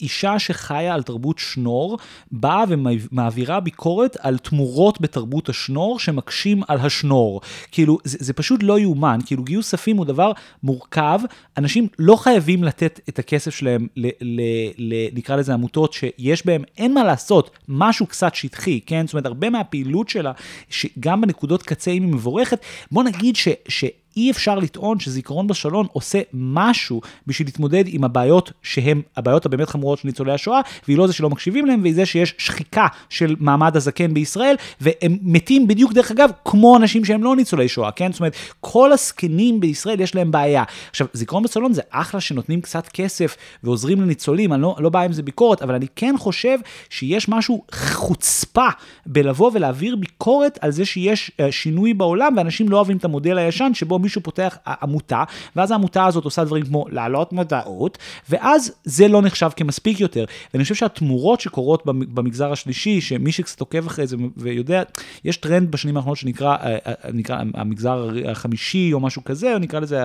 אישה 0.00 0.38
שחיה 0.38 0.94
על 0.94 1.02
תרבות 1.02 1.38
שנור, 1.38 1.98
באה 2.32 2.64
ומעבירה 2.68 3.60
ביקורת 3.60 4.16
על 4.20 4.38
תמורות 4.38 5.00
בתרבות 5.00 5.48
השנור 5.48 5.98
שמקשים 5.98 6.62
על 6.68 6.78
השנור. 6.80 7.40
כאילו, 7.72 7.98
זה, 8.04 8.18
זה 8.20 8.32
פשוט 8.32 8.62
לא 8.62 8.78
יאומן, 8.78 9.18
כאילו 9.26 9.42
גיוס 9.42 9.74
כספים 9.74 9.96
הוא 9.96 10.06
דבר 10.06 10.32
מורכב, 10.62 11.20
אנשים 11.58 11.88
לא 11.98 12.16
חייבים 12.16 12.64
לתת 12.64 13.00
את 13.08 13.18
הכסף 13.18 13.54
שלהם, 13.54 13.86
ל, 13.96 14.08
ל, 14.20 14.40
ל, 14.78 14.94
נקרא 15.12 15.36
לזה 15.36 15.54
עמותות 15.54 15.92
שיש 15.92 16.46
בהם, 16.46 16.62
אין 16.78 16.94
מה 16.94 17.04
לעשות, 17.04 17.50
משהו 17.68 18.06
קצת 18.06 18.34
שטחי, 18.34 18.80
כן? 18.86 19.06
זאת 19.06 19.14
אומרת, 19.14 19.26
הרבה 19.26 19.50
מהפעילות 19.50 20.08
שלה, 20.08 20.32
שגם 20.70 21.20
בנקודות 21.20 21.62
קצה 21.74 21.90
אם 21.90 22.02
היא 22.02 22.12
מבורכת, 22.12 22.58
בוא 22.92 23.02
נגיד 23.02 23.36
ש... 23.36 23.48
ש 23.68 23.84
אי 24.16 24.30
אפשר 24.30 24.58
לטעון 24.58 25.00
שזיכרון 25.00 25.46
בשלון 25.46 25.86
עושה 25.92 26.20
משהו 26.32 27.00
בשביל 27.26 27.48
להתמודד 27.48 27.84
עם 27.86 28.04
הבעיות 28.04 28.52
שהן 28.62 29.02
הבעיות 29.16 29.46
הבאמת 29.46 29.68
חמורות 29.68 29.98
של 29.98 30.08
ניצולי 30.08 30.32
השואה, 30.32 30.60
והיא 30.86 30.98
לא 30.98 31.06
זה 31.06 31.12
שלא 31.12 31.30
מקשיבים 31.30 31.66
להם, 31.66 31.82
והיא 31.82 31.94
זה 31.94 32.06
שיש 32.06 32.34
שחיקה 32.38 32.86
של 33.10 33.36
מעמד 33.38 33.76
הזקן 33.76 34.14
בישראל, 34.14 34.56
והם 34.80 35.18
מתים 35.22 35.66
בדיוק 35.68 35.92
דרך 35.92 36.10
אגב 36.10 36.30
כמו 36.44 36.76
אנשים 36.76 37.04
שהם 37.04 37.24
לא 37.24 37.36
ניצולי 37.36 37.68
שואה, 37.68 37.90
כן? 37.90 38.12
זאת 38.12 38.20
אומרת, 38.20 38.36
כל 38.60 38.92
הזקנים 38.92 39.60
בישראל 39.60 40.00
יש 40.00 40.14
להם 40.14 40.30
בעיה. 40.30 40.62
עכשיו, 40.90 41.06
זיכרון 41.12 41.42
בשלון 41.42 41.72
זה 41.72 41.82
אחלה 41.90 42.20
שנותנים 42.20 42.60
קצת 42.60 42.88
כסף 42.88 43.36
ועוזרים 43.62 44.00
לניצולים, 44.00 44.52
אני 44.52 44.62
לא, 44.62 44.76
לא 44.78 44.88
בא 44.88 45.00
עם 45.00 45.12
זה 45.12 45.22
ביקורת, 45.22 45.62
אבל 45.62 45.74
אני 45.74 45.86
כן 45.96 46.14
חושב 46.18 46.58
שיש 46.90 47.28
משהו 47.28 47.62
חוצפה 47.74 48.68
בלבוא 49.06 49.50
ולהעביר 49.54 49.96
ביקורת 49.96 50.58
על 50.60 50.70
זה 50.70 50.84
שיש 50.84 51.30
אה, 51.40 51.52
שינוי 51.52 51.94
בעולם, 51.94 52.34
ואנשים 52.36 52.68
לא 52.68 52.76
אוהבים 52.76 52.96
את 52.96 53.04
המודל 53.04 53.38
הישן 53.38 53.70
שבו 53.74 53.98
מישהו 54.04 54.22
פותח 54.22 54.58
עמותה, 54.82 55.24
ואז 55.56 55.70
העמותה 55.70 56.06
הזאת 56.06 56.24
עושה 56.24 56.44
דברים 56.44 56.64
כמו 56.66 56.84
להעלות 56.90 57.32
מודעות, 57.32 57.98
ואז 58.30 58.72
זה 58.84 59.08
לא 59.08 59.22
נחשב 59.22 59.50
כמספיק 59.56 60.00
יותר. 60.00 60.24
ואני 60.54 60.62
חושב 60.62 60.74
שהתמורות 60.74 61.40
שקורות 61.40 61.86
במ- 61.86 62.14
במגזר 62.14 62.52
השלישי, 62.52 63.00
שמי 63.00 63.32
שקצת 63.32 63.60
עוקב 63.60 63.86
אחרי 63.86 64.06
זה 64.06 64.16
ויודע, 64.36 64.82
יש 65.24 65.36
טרנד 65.36 65.70
בשנים 65.70 65.96
האחרונות 65.96 66.18
שנקרא 66.18 66.56
אה, 66.56 66.76
אה, 66.86 66.92
נקרא 67.12 67.38
המגזר 67.54 68.10
החמישי 68.30 68.92
או 68.92 69.00
משהו 69.00 69.24
כזה, 69.24 69.54
או 69.54 69.58
נקרא 69.58 69.80
לזה, 69.80 70.00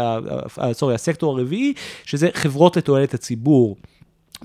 סורי, 0.71 0.95
הסקטור 0.95 1.37
הרביעי, 1.39 1.73
שזה 2.05 2.29
חברות 2.33 2.77
לתועלת 2.77 3.13
הציבור. 3.13 3.75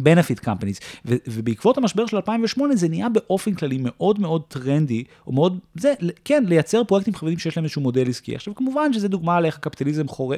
Benefit 0.01 0.45
companies, 0.45 0.81
ו- 1.07 1.17
ובעקבות 1.27 1.79
המשבר 1.79 2.07
של 2.07 2.17
2008 2.17 2.77
זה 2.77 2.89
נהיה 2.89 3.09
באופן 3.09 3.55
כללי 3.55 3.79
מאוד 3.81 4.21
מאוד 4.21 4.43
טרנדי, 4.49 5.05
או 5.27 5.33
מאוד, 5.33 5.59
זה, 5.75 5.93
כן, 6.25 6.45
לייצר 6.47 6.85
פרויקטים 6.85 7.15
חברתיים 7.15 7.39
שיש 7.39 7.57
להם 7.57 7.65
איזשהו 7.65 7.83
מודל 7.83 8.09
עסקי. 8.09 8.35
עכשיו 8.35 8.55
כמובן 8.55 8.93
שזה 8.93 9.09
דוגמה 9.09 9.37
על 9.37 9.47
איך 9.47 9.57
הקפיטליזם 9.57 10.09
חור... 10.09 10.35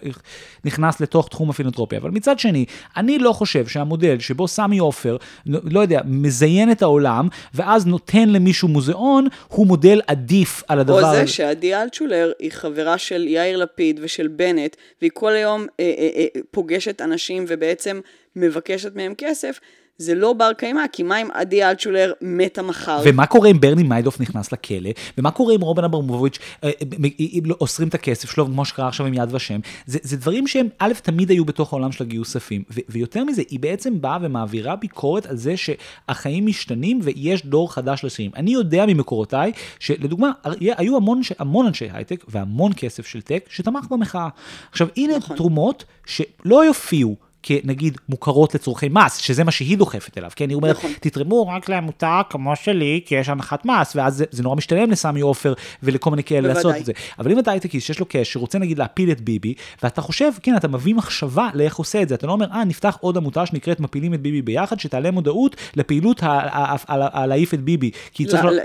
נכנס 0.64 1.00
לתוך 1.00 1.28
תחום 1.28 1.50
הפילנטרופיה, 1.50 1.98
אבל 1.98 2.10
מצד 2.10 2.38
שני, 2.38 2.64
אני 2.96 3.18
לא 3.18 3.32
חושב 3.32 3.66
שהמודל 3.66 4.18
שבו 4.18 4.48
סמי 4.48 4.78
עופר, 4.78 5.16
לא 5.46 5.80
יודע, 5.80 6.00
מזיין 6.04 6.70
את 6.70 6.82
העולם, 6.82 7.28
ואז 7.54 7.86
נותן 7.86 8.28
למישהו 8.28 8.68
מוזיאון, 8.68 9.26
הוא 9.48 9.66
מודל 9.66 10.00
עדיף 10.06 10.62
על 10.68 10.80
הדבר 10.80 11.02
או 11.02 11.06
הזה. 11.06 11.20
זה 11.20 11.26
שעדי 11.26 11.74
אלטשולר 11.74 12.32
היא 12.38 12.52
חברה 12.52 12.98
של 12.98 13.26
יאיר 13.28 13.56
לפיד 13.56 14.00
ושל 14.02 14.28
בנט, 14.28 14.76
והיא 15.00 15.10
כל 15.14 15.32
היום 15.32 15.66
אה, 15.80 15.94
אה, 15.98 16.08
אה, 16.16 16.40
פוגשת 16.50 17.00
אנשים 17.00 17.44
ובעצם 17.48 18.00
מבקשת 18.36 18.96
מהם 18.96 19.14
כסף, 19.18 19.60
זה 19.98 20.14
לא 20.14 20.32
בר 20.32 20.52
קיימא, 20.52 20.82
כי 20.92 21.02
מה 21.02 21.22
אם 21.22 21.28
עדי 21.34 21.64
אלטשולר 21.64 22.12
מתה 22.20 22.62
מחר? 22.62 23.00
ומה 23.04 23.26
קורה 23.26 23.50
אם 23.50 23.60
ברני 23.60 23.82
מיידוף 23.82 24.20
נכנס 24.20 24.52
לכלא? 24.52 24.90
ומה 25.18 25.30
קורה 25.30 25.54
אם 25.54 25.60
רובן 25.60 25.84
אברמוביץ' 25.84 26.38
אה, 26.64 26.68
אה, 26.68 27.08
אה, 27.20 27.26
לא, 27.44 27.56
אוסרים 27.60 27.88
את 27.88 27.94
הכסף 27.94 28.30
שלו, 28.30 28.46
כמו 28.46 28.64
שקרה 28.64 28.88
עכשיו 28.88 29.06
עם 29.06 29.14
יד 29.14 29.34
ושם? 29.34 29.60
זה, 29.86 29.98
זה 30.02 30.16
דברים 30.16 30.46
שהם, 30.46 30.68
א', 30.78 30.92
תמיד 31.02 31.30
היו 31.30 31.44
בתוך 31.44 31.72
העולם 31.72 31.92
של 31.92 32.04
הגיוס 32.04 32.28
כספים, 32.28 32.62
ויותר 32.88 33.24
מזה, 33.24 33.42
היא 33.50 33.60
בעצם 33.60 34.00
באה 34.00 34.18
ומעבירה 34.22 34.76
ביקורת 34.76 35.26
על 35.26 35.36
זה 35.36 35.54
שהחיים 35.56 36.46
משתנים 36.46 37.00
ויש 37.02 37.46
דור 37.46 37.72
חדש 37.72 38.04
לשרים. 38.04 38.30
אני 38.36 38.50
יודע 38.50 38.86
ממקורותיי, 38.86 39.52
שלדוגמה, 39.78 40.30
היו 40.60 40.96
המון, 40.96 41.20
המון 41.38 41.66
אנשי 41.66 41.88
הייטק 41.92 42.24
והמון 42.28 42.72
כסף 42.76 43.06
של 43.06 43.22
טק 43.22 43.46
שתמך 43.50 43.86
במחאה. 43.90 44.28
עכשיו, 44.70 44.88
הנה 44.96 45.16
נכון. 45.16 45.36
תרומות 45.36 45.84
שלא 46.06 46.64
יופיעו. 46.64 47.25
כנגיד 47.46 47.98
מוכרות 48.08 48.54
לצורכי 48.54 48.88
מס, 48.88 49.16
שזה 49.16 49.44
מה 49.44 49.50
שהיא 49.50 49.78
דוחפת 49.78 50.18
אליו, 50.18 50.30
כן? 50.36 50.48
היא 50.48 50.56
אומרת, 50.56 50.76
נכון. 50.76 50.92
תתרמו 51.00 51.48
רק 51.48 51.68
לעמותה 51.68 52.20
כמו 52.30 52.56
שלי, 52.56 53.00
כי 53.06 53.14
יש 53.14 53.28
הנחת 53.28 53.64
מס, 53.64 53.96
ואז 53.96 54.16
זה, 54.16 54.24
זה 54.30 54.42
נורא 54.42 54.56
משתלם 54.56 54.90
לסמי 54.90 55.20
עופר 55.20 55.54
ולכל 55.82 56.10
מיני 56.10 56.24
כאלה. 56.24 56.48
לעשות 56.48 56.76
את 56.76 56.84
זה. 56.84 56.92
אבל 57.18 57.32
אם 57.32 57.38
אתה 57.38 57.50
הייטקיסט 57.50 57.86
שיש 57.86 58.00
לו 58.00 58.06
קאש, 58.06 58.32
שרוצה 58.32 58.58
נגיד 58.58 58.78
להפיל 58.78 59.10
את 59.10 59.20
ביבי, 59.20 59.54
ואתה 59.82 60.00
חושב, 60.00 60.30
כן, 60.42 60.56
אתה 60.56 60.68
מביא 60.68 60.94
מחשבה 60.94 61.48
לאיך 61.54 61.76
עושה 61.76 62.02
את 62.02 62.08
זה, 62.08 62.14
אתה 62.14 62.26
לא 62.26 62.32
אומר, 62.32 62.46
אה, 62.52 62.64
נפתח 62.64 62.98
עוד 63.00 63.16
עמותה 63.16 63.46
שנקראת 63.46 63.80
מפילים 63.80 64.14
את 64.14 64.20
ביבי 64.20 64.42
ביחד, 64.42 64.80
שתעלה 64.80 65.10
מודעות 65.10 65.56
לפעילות 65.76 66.22
להעיף 67.26 67.54
את 67.54 67.60
ביבי. 67.60 67.90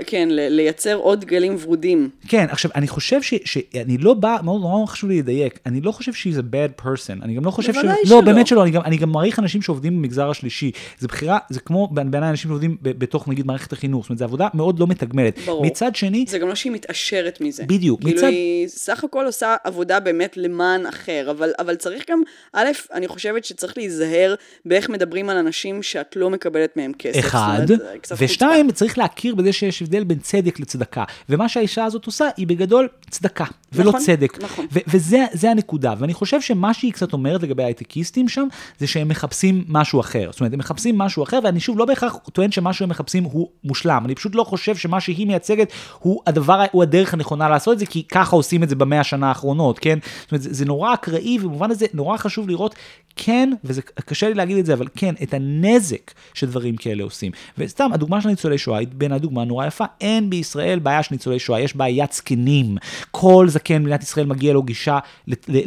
כן, 0.06 0.28
לייצר 0.30 0.94
עוד 0.94 1.24
גלים 1.24 1.56
ורודים. 1.62 2.10
כן, 2.28 2.46
עכשיו, 2.50 2.70
אני 2.74 2.88
חושב 2.88 3.22
ש, 3.22 3.34
שאני 3.44 3.98
לא 3.98 4.14
בא, 4.14 4.36
מאוד 4.42 4.60
נורא 4.60 4.86
חשוב 4.86 5.10
לי 5.10 5.18
לדייק, 5.18 5.58
אני 5.66 5.80
לא 5.80 5.92
חושב 5.92 6.12
שהיא 6.12 6.34
a 6.34 6.36
bad 6.36 6.84
person, 6.84 7.22
אני 7.22 7.34
גם 7.34 7.44
לא 7.44 7.50
חושב 7.50 7.72
ש... 7.72 7.76
לא. 8.10 8.20
באמת 8.20 8.46
שלא, 8.46 8.62
אני 8.62 8.70
גם, 8.72 8.82
אני 8.82 8.96
גם 8.96 9.12
מעריך 9.12 9.38
אנשים 9.38 9.62
שעובדים 9.62 9.96
במגזר 9.96 10.30
השלישי. 10.30 10.70
זה 10.98 11.08
בחירה, 11.08 11.38
זה 11.50 11.60
כמו 11.60 11.88
בעיניי 11.90 12.30
אנשים 12.30 12.50
שעובדים 12.50 12.76
בתוך 12.82 13.28
נגיד 13.28 13.46
מערכת 13.46 13.72
החינוך, 13.72 14.02
זאת 14.04 14.10
אומרת, 14.10 14.18
זו 14.18 14.24
עבודה 14.24 14.48
מאוד 14.54 14.78
לא 14.78 14.86
מתגמלת. 14.86 15.38
ברור. 15.46 15.66
מצד 15.66 15.96
שני, 15.96 16.24
זה 16.28 16.38
גם 16.38 16.48
לא 16.48 16.54
שהיא 16.54 16.72
מתעשרת 16.72 17.40
מזה. 17.40 17.64
בדיוק, 17.66 18.00
כאילו 18.00 18.16
מצד- 18.18 18.26
היא 18.26 18.68
סך 18.68 19.04
הכל 19.04 19.26
עושה 19.26 19.56
עבודה 19.64 20.00
באמת 20.00 20.36
למען 20.36 20.86
אחר, 20.86 21.28
אבל, 21.30 21.52
אבל 21.58 21.74
צריך 21.74 22.04
גם, 22.10 22.22
א', 22.52 22.66
אני 22.92 23.08
חושבת 23.08 23.44
שצריך 23.44 23.78
להיזהר 23.78 24.34
באיך 24.64 24.88
מדברים 24.88 25.28
על 25.30 25.36
אנשים 25.36 25.82
שאת 25.82 26.16
לא 26.16 26.30
מקבלת 26.30 26.76
מהם 26.76 26.92
כסף. 26.98 27.18
אחד, 27.18 27.66
אומרת, 27.70 27.80
ושתיים, 28.18 28.72
צריך 28.72 28.98
להכיר 28.98 29.34
בזה 29.34 29.52
שיש 29.52 29.82
הבדל 29.82 30.04
בין 30.04 30.18
צדק 30.18 30.60
לצדקה. 30.60 31.04
ומה 31.28 31.48
שהאישה 31.48 31.84
הזאת 31.84 32.06
עושה 32.06 32.28
היא 32.36 32.46
בגדול 32.46 32.88
צדקה, 33.10 33.44
ולא 33.72 33.88
נכון, 33.88 34.00
צדק. 34.00 34.38
נכון. 34.42 34.66
ו- 34.72 34.78
וזה 34.86 35.24
זה 35.32 35.50
הנקודה. 35.50 35.94
ואני 35.98 36.14
חושב 36.14 36.40
שמה 36.40 36.74
שהיא 36.74 36.92
קצת 36.92 37.12
אומרת 37.12 37.42
לגבי 37.42 37.62
ההייטקיסטים 37.62 38.28
שם, 38.28 38.48
זה 38.78 38.86
שהם 38.86 39.08
מחפשים 39.08 39.64
משהו 39.68 40.00
אחר. 40.00 40.28
זאת 40.30 40.40
אומרת, 40.40 40.52
הם 40.52 40.58
מחפשים 40.58 40.98
משהו 40.98 41.22
אחר, 41.22 41.38
ואני 41.44 41.60
שוב 41.60 41.78
לא 41.78 41.84
בהכרח 41.84 42.16
טוען 42.32 42.52
שמה 42.52 42.72
שהם 42.72 42.88
מחפשים 42.88 43.24
הוא 43.24 43.48
מושלם. 43.64 44.02
אני 44.04 44.14
פשוט 44.14 44.34
לא 44.34 44.44
חושב 44.44 44.76
שמה 44.76 45.00
שהיא 45.00 45.26
מייצגת 45.26 45.72
הוא 45.98 46.22
הדבר, 46.26 46.64
הוא 46.72 46.82
הדרך 46.82 47.14
הנכונה 47.14 47.48
לעשות 47.48 47.74
את 47.74 47.78
זה, 47.78 47.86
כי 47.86 48.02
ככה 48.02 48.36
עושים 48.36 48.62
את 48.62 48.68
זה 48.68 48.74
במאה 48.74 49.00
השנה 49.00 49.28
האחרונות, 49.28 49.78
כן? 49.78 49.98
זאת 50.20 50.32
אומרת, 50.32 50.42
זה, 50.42 50.52
זה 50.52 50.64
נורא 50.64 50.94
אקראי, 50.94 51.38
ובמובן 51.38 51.70
הזה 51.70 51.86
נורא 51.94 52.16
חשוב 52.16 52.48
לראות, 52.48 52.74
כן, 53.16 53.52
וזה 53.64 53.82
קשה 53.82 54.28
לי 54.28 54.34
להגיד 54.34 54.56
את 54.56 54.66
זה, 54.66 54.74
אבל 54.74 54.86
כן, 54.96 55.14
את 55.22 55.34
הנזק 55.34 56.12
שדברים 56.34 56.76
כאלה 56.76 57.04
עושים. 57.04 57.32
וסתם, 57.58 57.90
הדוגמה 57.92 58.20
של 58.20 58.28
ניצולי 58.28 58.58
שואה 58.58 58.78
היא 58.78 58.88
בין 58.94 59.12
הדוגמה 59.12 59.44
נורא 59.44 59.66
יפה. 59.66 59.84
אין 60.00 60.30
בישראל 60.30 60.78
בעיה 60.78 61.02
של 61.02 61.14
ניצולי 61.14 61.38
שואה, 61.38 61.60
יש 61.60 61.76
בעיית 61.76 62.12
זקנים. 62.12 62.76
כל 63.10 63.48
זקן 63.62 63.82
במדינת 63.82 64.02
ישראל 64.02 64.26
מגיע 64.26 64.52
לו 64.52 64.62
גישה 64.62 64.98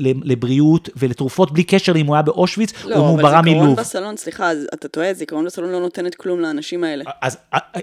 לבריאות 0.01 0.89
ולתרופות 0.95 1.51
בלי 1.51 1.63
קשר 1.63 1.95
אם 1.95 2.05
הוא 2.05 2.15
היה 2.15 2.21
באושוויץ 2.21 2.73
או 2.83 2.89
לא, 2.89 2.95
אם 2.95 2.99
הוא 2.99 3.13
אבל 3.13 3.23
ברא 3.23 3.41
זיכרון 3.41 3.63
מלוב. 3.65 3.79
בסלון, 3.79 4.17
סליחה, 4.17 4.51
אז 4.51 4.67
אתה 4.73 4.87
טועה, 4.87 5.13
זיכרון 5.13 5.45
בסלון 5.45 5.71
לא 5.71 5.79
נותנת 5.79 6.15
כלום 6.15 6.39
לאנשים 6.39 6.83
האלה. 6.83 7.03
אז, 7.21 7.37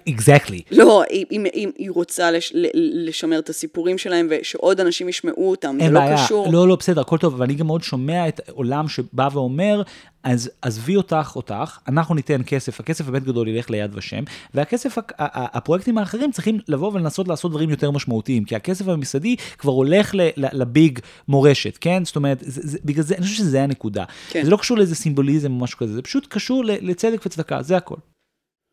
אקזקטלי. 0.09 0.63
לא, 0.71 1.03
אם, 1.11 1.47
אם, 1.55 1.71
היא 1.79 1.91
רוצה 1.91 2.31
לש, 2.31 2.53
לשמר 2.75 3.39
את 3.39 3.49
הסיפורים 3.49 3.99
שלהם 3.99 4.29
ושעוד 4.31 4.81
אנשים 4.81 5.09
ישמעו 5.09 5.51
אותם, 5.51 5.79
זה 5.81 5.91
לא 5.91 6.01
בעיה, 6.01 6.25
קשור. 6.25 6.53
לא, 6.53 6.69
לא, 6.69 6.77
בסדר, 6.77 7.01
הכל 7.01 7.19
טוב, 7.19 7.35
אבל 7.35 7.45
אני 7.45 7.55
גם 7.55 7.67
מאוד 7.67 7.83
שומע 7.83 8.29
את 8.29 8.41
עולם 8.51 8.89
שבא 8.89 9.29
ואומר, 9.33 9.83
אז 10.25 10.51
עזבי 10.63 10.97
אותך, 10.97 11.33
אותך, 11.37 11.79
אנחנו 11.89 12.15
ניתן 12.15 12.41
כסף, 12.47 12.81
הכסף 12.81 13.05
באמת 13.05 13.25
גדול 13.25 13.49
ילך 13.49 13.71
ליד 13.71 13.91
ושם, 13.95 14.25
והכסף, 14.55 14.97
הפרויקטים 15.19 15.99
האחרים 15.99 16.33
צריכים 16.33 16.59
לבוא 16.69 16.93
ולנסות 16.93 17.29
לעשות 17.29 17.51
דברים 17.51 17.71
יותר 17.71 17.91
משמעותיים, 17.91 18.45
כי 18.45 18.57
הכסף 18.57 18.89
הממסדי 18.89 19.37
כבר 19.59 19.73
הולך 19.73 20.15
לביג 20.37 20.99
מורשת, 21.29 21.79
כן? 21.81 22.05
זאת 22.05 22.17
אומרת, 22.17 22.39
זה, 22.41 22.61
זה, 22.65 22.79
בגלל 22.85 23.05
זה, 23.05 23.15
אני 23.15 23.23
חושב 23.23 23.37
שזה 23.37 23.63
הנקודה. 23.63 24.05
כן. 24.31 24.45
זה 24.45 24.51
לא 24.51 24.57
קשור 24.57 24.77
לאיזה 24.77 24.95
סימבוליזם 24.95 25.53
או 25.53 25.59
משהו 25.59 25.79
כזה, 25.79 25.93
זה 25.93 26.03
פשוט 26.03 26.27
קשור 26.31 26.65
לצדק 26.65 27.27
וצדקה, 27.27 27.63
זה 27.63 27.77
הכל. 27.77 27.97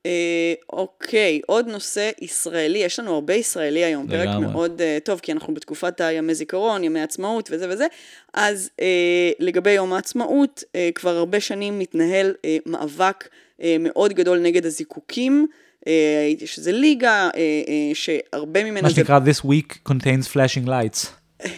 אה, 0.06 0.54
אוקיי, 0.74 1.41
עוד 1.47 1.68
נושא 1.68 2.12
ישראלי, 2.22 2.80
יש 2.80 3.00
לנו 3.00 3.14
הרבה 3.14 3.34
ישראלי 3.34 3.84
היום, 3.84 4.08
פרק 4.08 4.28
לגמרי. 4.28 4.47
מאוד 4.47 4.82
אה, 4.82 4.97
טוב, 5.04 5.20
כי 5.20 5.32
אנחנו 5.32 5.54
בתקופת 5.54 6.02
הימי 6.02 6.36
זיכרון, 6.36 6.84
ימי 6.84 7.02
עצמאות 7.02 7.50
וזה 7.52 7.70
וזה, 7.70 7.88
אז 8.34 8.70
אה, 8.82 9.32
לגבי 9.39 9.72
יום 9.72 9.93
העצמאות, 9.93 10.64
אה, 10.76 10.89
כבר 10.95 11.18
הרבה 11.18 11.39
שנים 11.39 11.80
מתנהל 11.80 12.34
אה, 12.45 12.58
מאבק 12.66 13.28
אה, 13.62 13.76
מאוד 13.80 14.14
גדול 14.14 14.39
נגד 14.39 14.66
הזיקוקים, 14.66 15.47
אה, 15.88 16.32
יש 16.39 16.58
איזה 16.58 16.72
ליגה 16.72 17.30
אה, 17.36 17.39
אה, 17.68 17.91
שהרבה 17.93 18.64
ממנה 18.64 18.82
מה 18.82 18.89
זה 18.89 18.95
שנקרא, 18.95 19.20
this 19.20 19.45
week 19.45 19.91
contains 19.91 20.28
flashing 20.34 20.68
lights. 20.68 21.08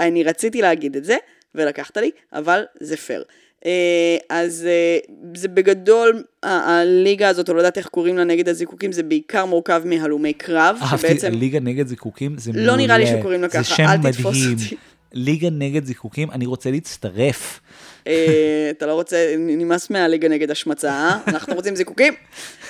אני 0.00 0.24
רציתי 0.24 0.62
להגיד 0.62 0.96
את 0.96 1.04
זה, 1.04 1.16
ולקחת 1.54 1.96
לי, 1.96 2.10
אבל 2.32 2.64
זה 2.80 2.96
פייר. 2.96 3.24
אה, 3.66 4.16
אז 4.28 4.66
אה, 4.66 4.98
זה 5.34 5.48
בגדול, 5.48 6.22
הליגה 6.42 7.28
הזאת, 7.28 7.48
או 7.48 7.54
לא 7.54 7.58
יודעת 7.58 7.78
איך 7.78 7.86
קוראים 7.86 8.16
לה 8.16 8.24
נגד 8.24 8.48
הזיקוקים, 8.48 8.92
זה 8.92 9.02
בעיקר 9.02 9.44
מורכב 9.44 9.82
מהלומי 9.84 10.32
קרב, 10.32 10.76
אהבתי. 10.82 11.30
ליגה 11.30 11.60
נגד 11.60 11.86
זיקוקים 11.86 12.38
זה 12.38 12.52
מעולה. 12.52 12.66
לא 12.66 12.76
נראה 12.76 12.98
לי 12.98 13.06
שקוראים 13.06 13.42
לה 13.42 13.48
ככה, 13.48 13.82
אל 13.82 14.12
תתפוס. 14.12 14.36
אותי. 14.36 14.76
ליגה 15.12 15.50
נגד 15.50 15.84
זיקוקים, 15.84 16.30
אני 16.30 16.46
רוצה 16.46 16.70
להצטרף. 16.70 17.60
אה, 18.06 18.68
אתה 18.70 18.86
לא 18.86 18.92
רוצה, 18.92 19.34
נמאס 19.38 19.90
מהליגה 19.90 20.28
נגד 20.28 20.50
השמצה, 20.50 20.90
אה? 20.90 21.18
אנחנו 21.26 21.54
רוצים 21.54 21.76
זיקוקים. 21.76 22.14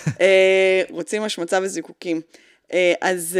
רוצים 0.90 1.22
השמצה 1.22 1.58
וזיקוקים. 1.62 2.20
אז 3.00 3.38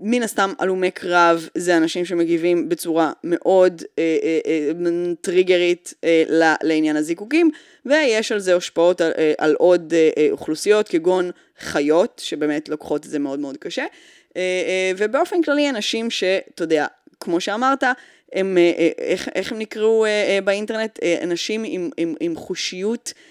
מן 0.00 0.22
הסתם 0.22 0.52
הלומי 0.58 0.90
קרב 0.90 1.48
זה 1.54 1.76
אנשים 1.76 2.04
שמגיבים 2.04 2.68
בצורה 2.68 3.12
מאוד 3.24 3.82
אה, 3.98 4.18
אה, 4.22 4.38
אה, 4.46 5.12
טריגרית 5.20 5.94
אה, 6.04 6.24
לעניין 6.62 6.96
הזיקוקים, 6.96 7.50
ויש 7.86 8.32
על 8.32 8.38
זה 8.38 8.56
השפעות 8.56 9.00
על, 9.00 9.12
אה, 9.18 9.32
על 9.38 9.54
עוד 9.54 9.94
אה, 9.96 10.10
אה, 10.16 10.28
אוכלוסיות 10.30 10.88
כגון 10.88 11.30
חיות, 11.60 12.22
שבאמת 12.24 12.68
לוקחות 12.68 13.06
את 13.06 13.10
זה 13.10 13.18
מאוד 13.18 13.38
מאוד 13.38 13.56
קשה, 13.56 13.84
אה, 14.36 14.40
אה, 14.40 14.92
ובאופן 14.96 15.42
כללי 15.42 15.70
אנשים 15.70 16.10
שאתה 16.10 16.62
יודע, 16.62 16.86
כמו 17.20 17.40
שאמרת, 17.40 17.84
הם, 18.32 18.58
אה, 18.58 18.72
אה, 18.78 18.90
איך, 18.98 19.28
איך 19.34 19.52
הם 19.52 19.58
נקראו 19.58 20.04
אה, 20.04 20.10
אה, 20.10 20.38
באינטרנט? 20.44 20.98
אה, 21.02 21.18
אנשים 21.22 21.64
עם, 21.66 21.90
עם, 21.96 22.14
עם 22.20 22.36
חושיות 22.36 23.12
אה, 23.16 23.22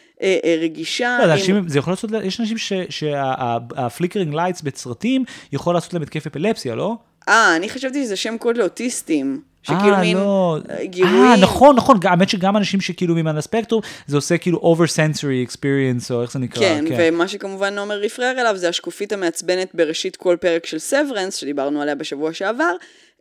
רגישה. 0.61 1.18
לא, 1.20 1.24
עם... 1.24 1.32
אנשים, 1.32 1.70
זה 1.70 1.80
יכול 1.80 1.93
לעשות, 1.93 2.09
יש 2.24 2.39
אנשים 2.39 2.57
שה-flickering 2.89 4.33
lights 4.33 4.61
בסרטים 4.61 5.24
יכול 5.51 5.74
לעשות 5.74 5.93
להם 5.93 6.01
התקף 6.01 6.28
אפילפסיה, 6.28 6.76
לא? 6.76 6.95
אה, 7.30 7.55
אני 7.55 7.70
חשבתי 7.70 8.03
שזה 8.03 8.15
שם 8.15 8.38
קוד 8.38 8.57
לאוטיסטים. 8.57 9.41
שכאילו 9.68 9.95
אה, 9.95 10.01
מין 10.01 10.18
לא. 10.18 10.57
אה, 10.70 10.86
גירויים. 10.86 11.15
אה, 11.24 11.38
נכון, 11.38 11.76
נכון, 11.76 11.97
האמת 12.03 12.30
שגם 12.30 12.57
אנשים 12.57 12.82
שכאילו 12.82 13.15
מעל 13.15 13.38
הספקטרום, 13.38 13.82
זה 14.07 14.18
עושה 14.18 14.38
כאילו 14.38 14.76
over 14.76 14.88
sensory 14.89 15.51
experience, 15.51 16.11
או 16.11 16.22
איך 16.22 16.32
זה 16.32 16.39
נקרא, 16.39 16.61
כן, 16.61 16.86
ומה 16.97 17.28
שכמובן 17.28 17.78
עומר 17.78 17.99
רפרר 17.99 18.32
אליו 18.38 18.57
זה 18.57 18.70
השקופית 18.70 19.11
המעצבנת 19.11 19.70
בראשית 19.74 20.15
כל 20.15 20.36
פרק 20.41 20.65
של 20.65 20.80
סברנס, 20.80 21.36
שדיברנו 21.36 21.82
עליה 21.82 21.95
בשבוע 21.95 22.34
שעבר, 22.34 22.76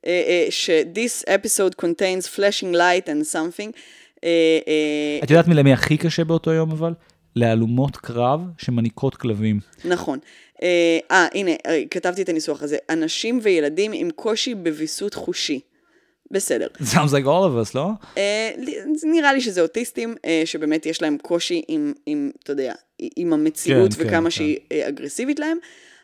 אה, 0.06 0.22
אה, 0.26 0.46
ש-this 0.50 1.28
episode 1.28 1.84
contains 1.84 2.26
flashing 2.36 2.74
light 2.74 3.08
and 3.08 3.34
something. 3.34 3.70
אה, 4.24 4.58
אה, 4.68 5.18
את 5.22 5.30
יודעת 5.30 5.48
מי 5.48 5.54
למי 5.54 5.72
הכי 5.72 5.96
קשה 5.96 6.24
באותו 6.24 6.52
יום 6.52 6.70
אבל? 6.70 6.92
להלומות 7.36 7.96
קרב 7.96 8.40
שמניקות 8.58 9.14
כלבים. 9.16 9.60
נכון. 9.84 10.18
אה, 10.62 10.98
אה, 11.10 11.26
הנה, 11.34 11.50
כתבתי 11.90 12.22
את 12.22 12.28
הניסוח 12.28 12.62
הזה. 12.62 12.76
אנשים 12.90 13.38
וילדים 13.42 13.92
עם 13.94 14.10
קושי 14.10 14.54
בוויסות 14.54 15.14
חושי. 15.14 15.60
בסדר. 16.30 16.66
sounds 16.80 17.10
like 17.10 17.24
all 17.24 17.46
of 17.46 17.70
us, 17.70 17.74
לא? 17.74 17.88
אה, 18.16 18.50
נראה 19.02 19.32
לי 19.32 19.40
שזה 19.40 19.60
אוטיסטים, 19.60 20.14
אה, 20.24 20.42
שבאמת 20.44 20.86
יש 20.86 21.02
להם 21.02 21.16
קושי 21.22 21.62
עם, 21.68 21.92
עם 22.06 22.30
אתה 22.42 22.52
יודע, 22.52 22.74
עם 23.16 23.32
המציאות 23.32 23.94
כן, 23.94 24.02
כן, 24.02 24.08
וכמה 24.08 24.24
כן. 24.24 24.30
שהיא 24.30 24.58
אה, 24.72 24.88
אגרסיבית 24.88 25.38
להם. 25.38 25.58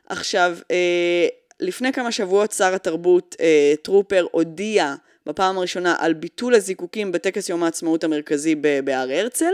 עכשיו, 0.09 0.59
אה, 0.71 1.27
לפני 1.61 1.93
כמה 1.93 2.13
שבועות 2.13 2.53
שר 2.53 2.75
התרבות 2.75 3.37
אה, 3.41 3.75
טרופר 3.83 4.27
הודיע 4.31 4.95
בפעם 5.27 5.59
הראשונה 5.59 5.95
על 5.99 6.13
ביטול 6.13 6.55
הזיקוקים 6.55 7.13
בטקס 7.13 7.49
יום 7.49 7.63
העצמאות 7.63 8.05
המרכזי 8.05 8.55
בהר 8.85 9.11
הרצל. 9.11 9.53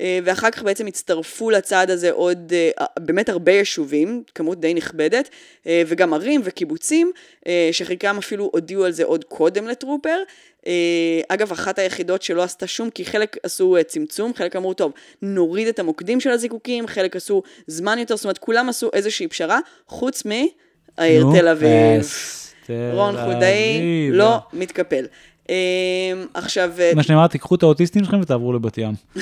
אה, 0.00 0.18
ואחר 0.24 0.50
כך 0.50 0.62
בעצם 0.62 0.86
הצטרפו 0.86 1.50
לצעד 1.50 1.90
הזה 1.90 2.10
עוד 2.10 2.52
אה, 2.52 2.86
באמת 2.98 3.28
הרבה 3.28 3.52
יישובים, 3.52 4.22
כמות 4.34 4.60
די 4.60 4.74
נכבדת, 4.74 5.28
אה, 5.66 5.82
וגם 5.86 6.14
ערים 6.14 6.40
וקיבוצים, 6.44 7.12
שחלקם 7.72 8.18
אפילו 8.18 8.50
הודיעו 8.52 8.84
על 8.84 8.92
זה 8.92 9.04
עוד 9.04 9.24
קודם 9.24 9.68
לטרופר. 9.68 10.18
אגב, 11.28 11.52
אחת 11.52 11.78
היחידות 11.78 12.22
שלא 12.22 12.42
עשתה 12.42 12.66
שום, 12.66 12.90
כי 12.90 13.04
חלק 13.04 13.36
עשו 13.42 13.76
צמצום, 13.86 14.34
חלק 14.34 14.56
אמרו, 14.56 14.74
טוב, 14.74 14.92
נוריד 15.22 15.68
את 15.68 15.78
המוקדים 15.78 16.20
של 16.20 16.30
הזיקוקים, 16.30 16.86
חלק 16.86 17.16
עשו 17.16 17.42
זמן 17.66 17.98
יותר, 17.98 18.16
זאת 18.16 18.24
אומרת, 18.24 18.38
כולם 18.38 18.68
עשו 18.68 18.90
איזושהי 18.92 19.28
פשרה, 19.28 19.58
חוץ 19.86 20.22
מהעיר 20.24 21.24
תל 21.34 21.48
אביב. 21.48 22.10
תל 22.70 22.96
רון 22.96 23.24
חולדאי. 23.24 23.80
לא 24.10 24.38
מתקפל. 24.52 25.04
אה, 25.50 25.56
עכשיו, 26.34 26.72
אה, 26.80 26.92
מה 26.94 27.02
שאני 27.02 27.18
אמרתי, 27.18 27.38
קחו 27.38 27.54
את 27.54 27.62
האוטיסטים 27.62 28.04
שלכם 28.04 28.20
ותעברו 28.20 28.52
לבת 28.52 28.78
ים. 28.78 28.94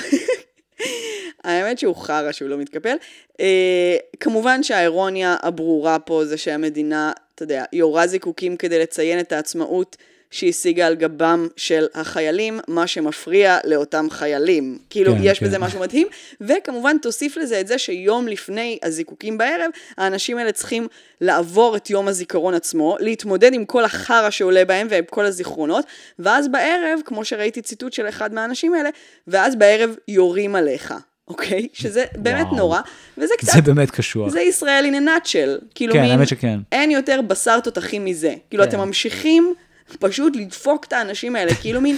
האמת 1.43 1.79
שהוא 1.79 1.95
חרא 1.95 2.31
שהוא 2.31 2.49
לא 2.49 2.57
מתקפל. 2.57 2.95
אה, 3.39 3.97
כמובן 4.19 4.63
שהאירוניה 4.63 5.37
הברורה 5.41 5.99
פה 5.99 6.25
זה 6.25 6.37
שהמדינה, 6.37 7.11
אתה 7.35 7.43
יודע, 7.43 7.63
יורה 7.73 8.07
זיקוקים 8.07 8.57
כדי 8.57 8.79
לציין 8.79 9.19
את 9.19 9.31
העצמאות 9.31 9.97
שהשיגה 10.31 10.87
על 10.87 10.95
גבם 10.95 11.47
של 11.55 11.85
החיילים, 11.93 12.59
מה 12.67 12.87
שמפריע 12.87 13.57
לאותם 13.63 14.07
חיילים. 14.09 14.77
כאילו, 14.89 15.13
כן, 15.13 15.19
יש 15.23 15.39
כן. 15.39 15.45
בזה 15.45 15.59
משהו 15.59 15.79
מדהים, 15.79 16.07
וכמובן 16.41 16.97
תוסיף 17.01 17.37
לזה 17.37 17.59
את 17.59 17.67
זה 17.67 17.77
שיום 17.77 18.27
לפני 18.27 18.79
הזיקוקים 18.83 19.37
בערב, 19.37 19.71
האנשים 19.97 20.37
האלה 20.37 20.51
צריכים 20.51 20.87
לעבור 21.21 21.75
את 21.75 21.89
יום 21.89 22.07
הזיכרון 22.07 22.53
עצמו, 22.53 22.97
להתמודד 22.99 23.53
עם 23.53 23.65
כל 23.65 23.85
החרא 23.85 24.29
שעולה 24.29 24.65
בהם 24.65 24.87
ועם 24.89 25.03
כל 25.09 25.25
הזיכרונות, 25.25 25.85
ואז 26.19 26.47
בערב, 26.47 26.99
כמו 27.05 27.25
שראיתי 27.25 27.61
ציטוט 27.61 27.93
של 27.93 28.09
אחד 28.09 28.33
מהאנשים 28.33 28.73
האלה, 28.73 28.89
ואז 29.27 29.55
בערב 29.55 29.95
יורים 30.07 30.55
עליך. 30.55 30.93
אוקיי? 31.27 31.67
שזה 31.73 32.05
באמת 32.15 32.45
וואו. 32.45 32.57
נורא, 32.57 32.79
וזה 33.17 33.33
קצת, 33.37 33.53
זה 33.53 33.61
באמת 33.61 33.91
קשוח. 33.91 34.29
זה 34.29 34.41
ישראל 34.41 34.85
in 34.85 34.93
a 34.93 35.07
nutshell. 35.07 35.65
כאילו 35.75 35.93
כן, 35.93 36.01
מין, 36.01 36.11
האמת 36.11 36.27
שכן. 36.27 36.59
אין 36.71 36.91
יותר 36.91 37.21
בשר 37.21 37.59
תותחים 37.59 38.05
מזה. 38.05 38.33
כאילו, 38.49 38.63
כן. 38.63 38.69
אתם 38.69 38.79
ממשיכים 38.79 39.53
פשוט 39.99 40.35
לדפוק 40.35 40.85
את 40.85 40.93
האנשים 40.93 41.35
האלה, 41.35 41.55
כאילו 41.55 41.81
מין, 41.81 41.97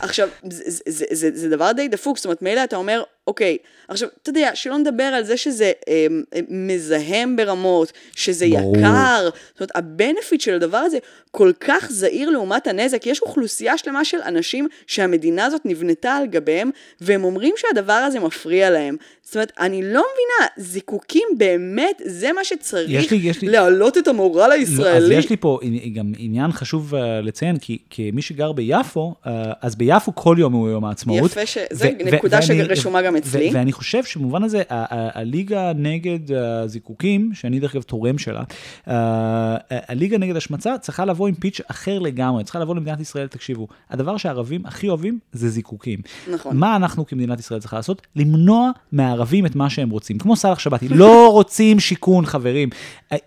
עכשיו, 0.00 0.28
זה, 0.50 0.62
זה, 0.66 0.82
זה, 0.86 1.04
זה, 1.10 1.30
זה 1.34 1.48
דבר 1.48 1.72
די 1.72 1.88
דפוק, 1.88 2.16
זאת 2.16 2.24
אומרת, 2.24 2.42
מילא 2.42 2.64
אתה 2.64 2.76
אומר, 2.76 3.02
אוקיי, 3.26 3.56
עכשיו, 3.88 4.08
אתה 4.22 4.30
יודע, 4.30 4.50
שלא 4.54 4.78
נדבר 4.78 5.02
על 5.02 5.24
זה 5.24 5.36
שזה 5.36 5.72
אה, 5.88 6.06
מזהם 6.48 7.36
ברמות, 7.36 7.92
שזה 8.16 8.46
ברור. 8.50 8.76
יקר, 8.76 9.28
זאת 9.52 9.60
אומרת, 9.60 9.70
הבנפיט 9.74 10.40
של 10.40 10.54
הדבר 10.54 10.76
הזה 10.76 10.98
כל 11.30 11.52
כך 11.60 11.86
זעיר 11.90 12.30
לעומת 12.30 12.66
הנזק. 12.66 13.06
יש 13.06 13.22
אוכלוסייה 13.22 13.78
שלמה 13.78 14.04
של 14.04 14.18
אנשים 14.26 14.68
שהמדינה 14.86 15.44
הזאת 15.44 15.60
נבנתה 15.64 16.12
על 16.16 16.26
גביהם, 16.26 16.70
והם 17.00 17.24
אומרים 17.24 17.54
שהדבר 17.56 17.92
הזה 17.92 18.20
מפריע 18.20 18.70
להם. 18.70 18.96
זאת 19.22 19.34
אומרת, 19.34 19.52
אני 19.60 19.82
לא 19.82 19.88
מבינה, 20.12 20.48
זיקוקים 20.56 21.28
באמת, 21.36 22.02
זה 22.04 22.32
מה 22.32 22.44
שצריך 22.44 22.90
יש 22.90 23.10
לי- 23.10 23.18
יש 23.22 23.42
לי- 23.42 23.48
להעלות 23.48 23.98
את 23.98 24.08
המורל 24.08 24.48
לא, 24.48 24.52
הישראלי. 24.54 24.96
אז 24.96 25.10
יש 25.10 25.30
לי 25.30 25.36
פה 25.36 25.58
גם 25.94 26.12
עניין 26.18 26.52
חשוב 26.52 26.94
אה, 26.94 27.20
לציין, 27.20 27.58
כי 27.58 27.78
כמי 27.90 28.22
שגר 28.22 28.52
ביפו, 28.52 29.14
אה, 29.26 29.32
אז 29.62 29.76
ביפו 29.76 30.14
כל 30.14 30.36
יום 30.38 30.52
הוא 30.52 30.68
יום 30.68 30.84
העצמאות. 30.84 31.30
יפה 31.30 31.46
ש- 31.46 31.56
ו- 31.56 31.60
זה 31.70 31.90
ו- 32.00 32.04
נקודה 32.16 32.38
ואני- 32.48 32.64
שרשומה 32.64 33.02
גם 33.02 33.11
ו- 33.14 33.18
אצלי. 33.18 33.50
ואני 33.52 33.72
חושב 33.72 34.04
שבמובן 34.04 34.42
הזה, 34.42 34.62
הליגה 34.68 35.72
נגד 35.72 36.32
הזיקוקים, 36.32 37.30
שאני 37.34 37.60
דרך 37.60 37.74
אגב 37.74 37.82
תורם 37.82 38.18
שלה, 38.18 38.42
אה, 38.88 39.56
הליגה 39.68 40.18
נגד 40.18 40.36
השמצה 40.36 40.78
צריכה 40.78 41.04
לבוא 41.04 41.28
עם 41.28 41.34
פיץ' 41.34 41.60
אחר 41.66 41.98
לגמרי, 41.98 42.44
צריכה 42.44 42.58
לבוא 42.58 42.74
למדינת 42.74 43.00
ישראל, 43.00 43.26
תקשיבו, 43.26 43.68
הדבר 43.90 44.16
שהערבים 44.16 44.66
הכי 44.66 44.88
אוהבים 44.88 45.18
זה 45.32 45.48
זיקוקים. 45.48 45.98
נכון. 46.32 46.56
מה 46.56 46.76
אנחנו 46.76 47.06
כמדינת 47.06 47.40
ישראל 47.40 47.60
צריכה 47.60 47.76
לעשות? 47.76 48.02
למנוע 48.16 48.70
מהערבים 48.92 49.46
את 49.46 49.56
מה 49.56 49.70
שהם 49.70 49.90
רוצים. 49.90 50.18
כמו 50.18 50.36
סאלח 50.36 50.58
שבתי, 50.58 50.88
לא 51.02 51.28
רוצים 51.32 51.80
שיכון, 51.80 52.26
חברים. 52.26 52.68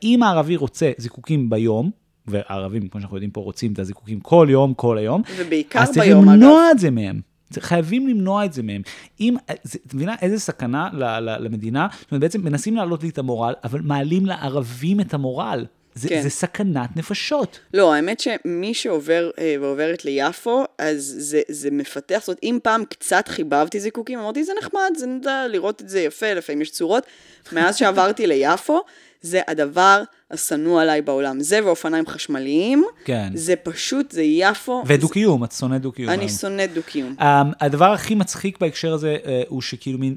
אם 0.03 0.23
הערבי 0.23 0.55
רוצה 0.55 0.91
זיקוקים 0.97 1.49
ביום, 1.49 1.91
והערבים, 2.27 2.87
כמו 2.87 3.01
שאנחנו 3.01 3.17
יודעים 3.17 3.31
פה, 3.31 3.41
רוצים 3.41 3.73
את 3.73 3.79
הזיקוקים 3.79 4.19
כל 4.19 4.47
יום, 4.49 4.73
כל 4.73 4.97
היום, 4.97 5.21
ובעיקר 5.37 5.79
אז 5.79 5.91
צריך 5.91 6.05
ביום, 6.05 6.25
למנוע 6.29 6.61
אגב. 6.61 6.71
את 6.71 6.79
זה 6.79 6.91
מהם. 6.91 7.34
חייבים 7.59 8.07
למנוע 8.07 8.45
את 8.45 8.53
זה 8.53 8.63
מהם. 8.63 8.81
אם, 9.19 9.35
את 9.51 9.93
מבינה 9.93 10.15
איזה 10.21 10.39
סכנה 10.39 10.89
ל, 10.93 11.03
ל, 11.03 11.43
למדינה? 11.43 11.87
זאת 12.01 12.11
אומרת, 12.11 12.21
בעצם 12.21 12.41
מנסים 12.41 12.75
להעלות 12.75 13.03
לי 13.03 13.09
את 13.09 13.17
המורל, 13.17 13.53
אבל 13.63 13.81
מעלים 13.81 14.25
לערבים 14.25 14.99
את 14.99 15.13
המורל. 15.13 15.65
זה, 15.95 16.09
כן. 16.09 16.21
זה 16.21 16.29
סכנת 16.29 16.89
נפשות. 16.95 17.59
לא, 17.73 17.93
האמת 17.93 18.19
שמי 18.19 18.73
שעובר 18.73 19.29
אה, 19.39 19.55
ועוברת 19.61 20.05
ליפו, 20.05 20.65
אז 20.77 21.15
זה, 21.17 21.41
זה 21.47 21.71
מפתח, 21.71 22.17
זאת 22.19 22.27
אומרת, 22.27 22.39
אם 22.43 22.59
פעם 22.63 22.85
קצת 22.85 23.27
חיבבתי 23.27 23.79
זיקוקים, 23.79 24.19
אמרתי, 24.19 24.43
זה 24.43 24.53
נחמד, 24.59 24.91
זה 24.97 25.07
נדע 25.07 25.47
לראות 25.47 25.81
את 25.81 25.89
זה 25.89 25.99
יפה, 25.99 26.33
לפעמים 26.33 26.61
יש 26.61 26.71
צורות. 26.71 27.03
מאז 27.51 27.75
שעברתי 27.75 28.27
ליפו, 28.27 28.81
זה 29.25 29.41
הדבר 29.47 30.03
השנוא 30.31 30.81
עליי 30.81 31.01
בעולם. 31.01 31.39
זה 31.39 31.65
ואופניים 31.65 32.07
חשמליים, 32.07 32.85
כן. 33.05 33.29
זה 33.33 33.55
פשוט, 33.55 34.11
זה 34.11 34.21
יפו. 34.23 34.83
ודו-קיום, 34.85 35.43
את 35.43 35.51
שונאת 35.51 35.81
דו-קיום. 35.81 36.09
אני. 36.09 36.29
שונאת 36.29 36.73
דו-קיום. 36.73 37.15
Um, 37.19 37.23
הדבר 37.61 37.91
הכי 37.91 38.15
מצחיק 38.15 38.59
בהקשר 38.59 38.93
הזה 38.93 39.17
uh, 39.23 39.27
הוא 39.47 39.61
שכאילו 39.61 39.99
מין, 39.99 40.15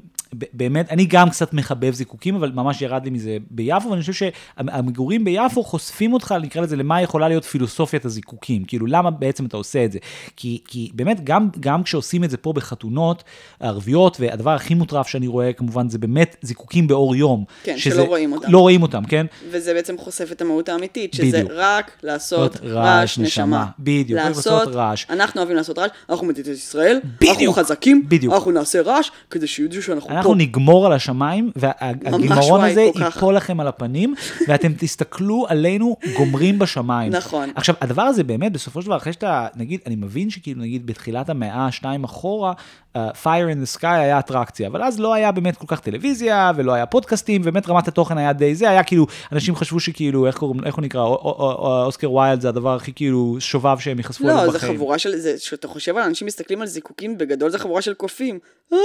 באמת, 0.53 0.91
אני 0.91 1.05
גם 1.05 1.29
קצת 1.29 1.53
מחבב 1.53 1.93
זיקוקים, 1.93 2.35
אבל 2.35 2.51
ממש 2.51 2.81
ירד 2.81 3.03
לי 3.03 3.09
מזה 3.09 3.37
ביפו, 3.51 3.89
ואני 3.89 4.01
חושב 4.01 4.13
שהמגורים 4.57 5.25
ביפו 5.25 5.63
חושפים 5.63 6.13
אותך, 6.13 6.35
נקרא 6.41 6.61
לזה, 6.61 6.75
למה 6.75 7.01
יכולה 7.01 7.27
להיות 7.27 7.45
פילוסופיית 7.45 8.05
הזיקוקים, 8.05 8.63
כאילו 8.63 8.85
למה 8.85 9.11
בעצם 9.11 9.45
אתה 9.45 9.57
עושה 9.57 9.85
את 9.85 9.91
זה. 9.91 9.99
כי, 10.35 10.61
כי 10.67 10.89
באמת, 10.93 11.23
גם, 11.23 11.49
גם 11.59 11.83
כשעושים 11.83 12.23
את 12.23 12.29
זה 12.29 12.37
פה 12.37 12.53
בחתונות 12.53 13.23
ערביות, 13.59 14.17
והדבר 14.19 14.49
הכי 14.51 14.73
מוטרף 14.73 15.07
שאני 15.07 15.27
רואה, 15.27 15.53
כמובן, 15.53 15.89
זה 15.89 15.97
באמת 15.97 16.35
זיקוקים 16.41 16.87
באור 16.87 17.15
יום. 17.15 17.43
כן, 17.63 17.77
שזה- 17.77 17.95
שלא 17.95 18.03
רואים 18.03 18.33
אותם. 18.33 18.51
לא 18.51 18.59
רואים 18.59 18.81
אותם, 18.81 19.03
כן? 19.05 19.25
וזה 19.51 19.73
בעצם 19.73 19.97
חושף 19.97 20.31
את 20.31 20.41
המהות 20.41 20.69
האמיתית, 20.69 21.13
שזה 21.13 21.25
בדיוק. 21.37 21.51
רק 21.55 21.91
לעשות 22.03 22.57
רעש, 22.63 23.17
נשמה. 23.19 23.65
בדיוק, 23.79 24.19
לעשות 24.19 24.67
רעש. 24.67 25.05
אנחנו 25.09 25.39
אוהבים 25.41 25.57
לעשות 25.57 25.79
רעש, 25.79 25.89
אנחנו 26.09 26.27
מדינת 26.27 26.47
ישראל, 26.47 26.99
בדיוק, 27.21 27.31
אנחנו 27.39 27.53
חזקים, 27.53 28.05
בדיוק. 28.09 28.33
אנחנו 28.33 28.51
נעשה 28.51 28.81
רעש, 28.81 29.09
כדי 29.29 29.47
שידעו 29.47 29.81
שאנחנו 29.81 30.09
אנחנו. 30.19 30.35
נגמור 30.35 30.85
על 30.85 30.93
השמיים, 30.93 31.51
והגימרון 31.55 32.59
וואי, 32.59 32.71
הזה. 32.71 32.89
ייפול 32.95 33.35
לכם 33.35 33.59
על 33.59 33.67
הפנים, 33.67 34.15
ואתם 34.47 34.71
תסתכלו 34.77 35.45
עלינו 35.49 35.97
גומרים 36.17 36.59
בשמיים. 36.59 37.11
נכון. 37.11 37.49
עכשיו, 37.55 37.75
הדבר 37.81 38.01
הזה 38.01 38.23
באמת, 38.23 38.51
בסופו 38.51 38.81
של 38.81 38.87
דבר, 38.87 38.97
אחרי 38.97 39.13
שאתה, 39.13 39.47
נגיד, 39.55 39.79
אני 39.85 39.95
מבין 39.95 40.29
שכאילו, 40.29 40.61
נגיד, 40.61 40.85
בתחילת 40.85 41.29
המאה, 41.29 41.71
שניים 41.71 42.03
אחורה, 42.03 42.53
Fire 42.97 43.49
in 43.53 43.77
the 43.77 43.79
Sky 43.79 43.87
היה 43.87 44.19
אטרקציה, 44.19 44.67
אבל 44.67 44.83
אז 44.83 44.99
לא 44.99 45.13
היה 45.13 45.31
באמת 45.31 45.57
כל 45.57 45.65
כך 45.67 45.79
טלוויזיה, 45.79 46.51
ולא 46.55 46.71
היה 46.73 46.85
פודקאסטים, 46.85 47.41
באמת 47.41 47.69
רמת 47.69 47.87
התוכן 47.87 48.17
היה 48.17 48.33
די 48.33 48.55
זה, 48.55 48.69
היה 48.69 48.83
כאילו, 48.83 49.07
אנשים 49.31 49.55
חשבו 49.55 49.79
שכאילו, 49.79 50.27
איך 50.27 50.37
קוראים, 50.37 50.63
איך 50.65 50.75
הוא 50.75 50.81
נקרא, 50.81 51.01
או- 51.01 51.07
או- 51.07 51.51
או- 51.51 51.83
אוסקר 51.85 52.11
ויילד 52.11 52.41
זה 52.41 52.49
הדבר 52.49 52.75
הכי 52.75 52.93
כאילו 52.93 53.35
שובב 53.39 53.79
שהם 53.79 53.97
ייחשפו 53.97 54.23
אליו 54.23 54.35
לא, 54.45 54.51
בחיים. 54.53 54.71
זה 54.73 54.77
חבורה 54.77 54.99
של, 54.99 55.15
זה, 55.15 55.35
שאתה 55.39 55.67
חושב 55.67 55.97
על 55.97 56.03
אנשים 56.03 56.27
מסתכלים 56.27 56.61
על 56.61 56.67
זיקוקים, 56.67 57.17
בגדול 57.17 57.49
זה 57.49 57.59
חבורה 57.59 57.81
של 57.81 57.93
קופים. 57.93 58.39
אה, 58.73 58.77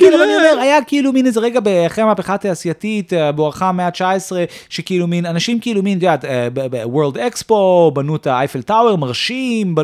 כן. 0.00 0.06
אבל 0.14 0.22
אני 0.22 0.36
אומר, 0.36 0.58
היה 0.60 0.84
כאילו 0.84 1.12
מין 1.12 1.26
איזה 1.26 1.40
רגע 1.40 1.60
אחרי 1.86 2.04
המהפכה 2.04 2.34
התעשייתית, 2.34 3.12
אה, 3.12 3.32
בואכה 3.32 3.68
המאה 3.68 3.86
ה-19, 3.86 4.32
שכאילו 4.68 5.06
מין, 5.06 5.26
אנשים 5.26 5.60
כאילו 5.60 5.82
מין, 5.82 5.98
את 5.98 6.02
יודעת, 6.02 6.24
ב-World 6.52 7.16
Expo, 7.16 7.54
בנו 7.92 8.16
את 8.16 8.26
האייפל 8.26 8.62
טאוור, 8.62 8.98
מרשים, 8.98 9.74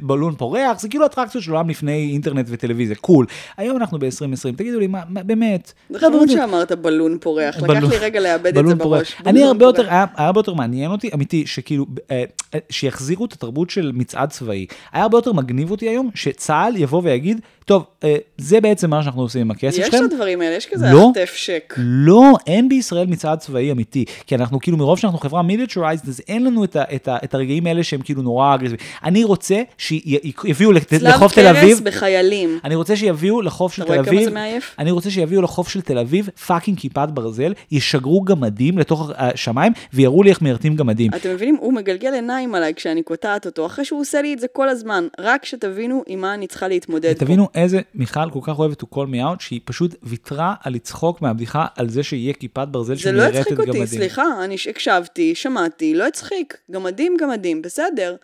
בלון 0.00 0.34
פורח, 0.34 0.80
זה 0.80 0.88
כאילו 0.88 1.06
אטרקציות 1.06 1.44
של 1.44 1.50
עולם 1.50 1.70
לפני 1.70 2.10
אינטרנט 2.12 2.46
וטלוויזיה, 2.48 2.96
קול. 3.06 3.26
היום 3.56 3.76
אנחנו 3.76 3.98
ב-2020, 3.98 4.56
תגידו 4.56 4.78
לי, 4.80 4.86
מה, 4.86 5.02
מה- 5.08 5.22
באמת? 5.22 5.72
חמוד 5.96 6.28
שאמרת 6.28 6.72
בלון 6.72 7.18
פורח, 7.20 7.56
לקח 7.56 7.66
בלון- 7.66 7.90
לי 7.90 7.96
רגע 7.98 8.20
לאבד 8.20 8.46
את 8.46 8.54
בלון 8.54 8.68
זה 8.68 8.76
פורח. 8.84 8.96
בראש. 8.98 9.16
אני 9.26 9.32
בלון 9.32 9.46
הרבה 9.48 9.64
יותר, 9.64 9.82
פורח. 9.82 9.92
היה 9.92 10.06
היה 10.16 10.26
הרבה 10.26 10.38
יותר 10.38 10.54
מעניין 10.54 10.90
אותי, 10.90 11.10
אמיתי, 11.14 11.46
שכאילו, 11.46 11.86
אה, 12.10 12.24
אה, 12.54 12.58
שיחזירו 12.70 13.24
את 13.24 13.32
התרבות 13.32 13.70
של 13.70 13.90
מצעד 13.94 14.30
צבאי. 14.30 14.66
היה 14.92 15.02
הרבה 15.02 15.18
יותר 15.18 15.32
מגניב 15.32 15.70
אותי 15.70 15.88
היום, 15.88 16.10
שצה"ל 16.14 16.76
יבוא 16.76 17.00
ויגיד, 17.04 17.40
טוב, 17.66 17.84
אה, 18.04 18.16
זה 18.38 18.60
בעצם 18.60 18.90
מה 18.90 19.02
שאנחנו 19.02 19.22
עושים 19.22 19.40
עם 19.40 19.50
הכסף 19.50 19.78
יש 19.78 19.86
שלכם. 19.86 20.04
את 20.04 20.12
הדברים 20.12 20.40
האלה, 20.40 20.54
יש 20.54 20.66
כזה 20.66 20.86
לא. 20.92 21.10
החטף 21.10 21.32
שק. 21.34 21.74
לא, 21.78 22.32
אין 22.46 22.68
בישראל 22.68 23.06
מצעד 23.06 23.38
צבאי 23.38 23.72
אמיתי. 23.72 24.04
כי 24.26 24.34
אנחנו 24.34 24.60
כאילו, 24.60 24.76
מרוב 24.76 24.98
שאנחנו 24.98 25.18
חברה 25.18 25.42
מיליטרייזד, 25.42 26.08
אז 26.08 26.20
אין 26.28 26.44
לנו 26.44 26.64
את, 26.64 26.76
ה, 26.76 26.82
את, 26.94 27.08
ה, 27.08 27.16
את 27.24 27.34
הרגעים 27.34 27.66
האלה 27.66 27.82
שהם 27.82 28.00
כאילו 28.02 28.22
נורא 28.22 28.54
אגרסיביים. 28.54 28.80
אני 29.04 29.24
רוצה 29.24 29.62
שיביאו 29.78 30.70
צלב 30.88 31.02
לחוף 31.02 31.34
תל 31.34 31.46
אביב, 31.46 31.68
קרס 31.68 31.80
בחיילים. 31.80 32.58
אני 32.64 32.74
רוצה 32.74 32.96
שיביאו 32.96 33.42
לחוף 33.42 33.72
של 33.72 33.82
אתה 33.82 33.92
תל 33.92 33.94
רואה 33.94 34.04
כמה 34.06 34.16
אביב, 34.16 34.28
זה 34.28 34.34
מעייף? 34.34 34.74
אני 34.78 34.90
רוצה 34.90 35.10
שיביאו 35.10 35.42
לחוף 35.42 35.68
של 35.68 35.80
תל 35.80 35.98
אביב 35.98 36.28
פאקינג 36.46 36.78
כיפת 36.78 37.08
ברזל, 37.14 37.52
ישגרו 37.70 38.22
גמדים 38.22 38.78
לתוך 38.78 39.10
השמיים 39.16 39.72
ויראו 39.92 40.22
לי 40.22 40.30
איך 40.30 40.42
מיירטים 40.42 40.76
גמדים. 40.76 41.10
אתם 41.14 41.30
מבינים? 41.30 41.56
הוא 41.60 41.72
מגלגל 41.72 42.14
עיניים 42.14 42.54
עליי 42.54 42.74
כשאני 42.74 43.02
קוטעת 43.02 43.46
אותו, 43.46 43.66
אחרי 43.66 43.84
שהוא 43.84 44.00
עושה 44.00 44.22
לי 44.22 44.34
את 44.34 44.38
זה 44.38 44.46
כל 44.52 44.68
הזמן. 44.68 45.06
רק 45.20 45.44
שתבינו 45.44 46.02
עם 46.06 46.20
מה 46.20 46.34
אני 46.34 46.46
צריכה 46.46 46.68
להתמודד 46.68 47.18
פה. 47.18 47.55
איזה 47.56 47.80
מיכל 47.94 48.30
כל 48.30 48.40
כך 48.42 48.58
אוהבת 48.58 48.82
to 48.82 48.86
call 48.94 49.06
me 49.06 49.34
out, 49.34 49.40
שהיא 49.40 49.60
פשוט 49.64 49.94
ויתרה 50.02 50.54
על 50.62 50.72
לצחוק 50.72 51.22
מהבדיחה 51.22 51.66
על 51.76 51.88
זה 51.88 52.02
שיהיה 52.02 52.32
כיפת 52.32 52.68
ברזל 52.70 52.94
זה 52.94 53.12
לא 53.12 53.18
שמיירטת 53.18 53.40
הצחיק 53.40 53.58
אותי, 53.58 53.70
גמדים. 53.70 53.86
סליחה, 53.86 54.44
אני 54.44 54.56
הקשבתי, 54.70 55.34
שמעתי, 55.34 55.94
לא 55.94 56.06
הצחיק. 56.06 56.56
גמדים, 56.70 57.16
גמדים, 57.20 57.62
בסדר. 57.62 58.16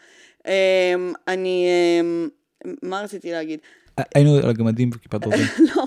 אמ, 0.47 0.53
אני, 1.28 1.66
אמ, 2.01 2.28
מה 2.83 3.01
רציתי 3.01 3.33
להגיד? 3.33 3.59
היינו 4.14 4.37
על 4.37 4.51
הגמדים 4.51 4.91
וכיפת 4.95 5.20
ברזל. 5.26 5.45
לא. 5.76 5.85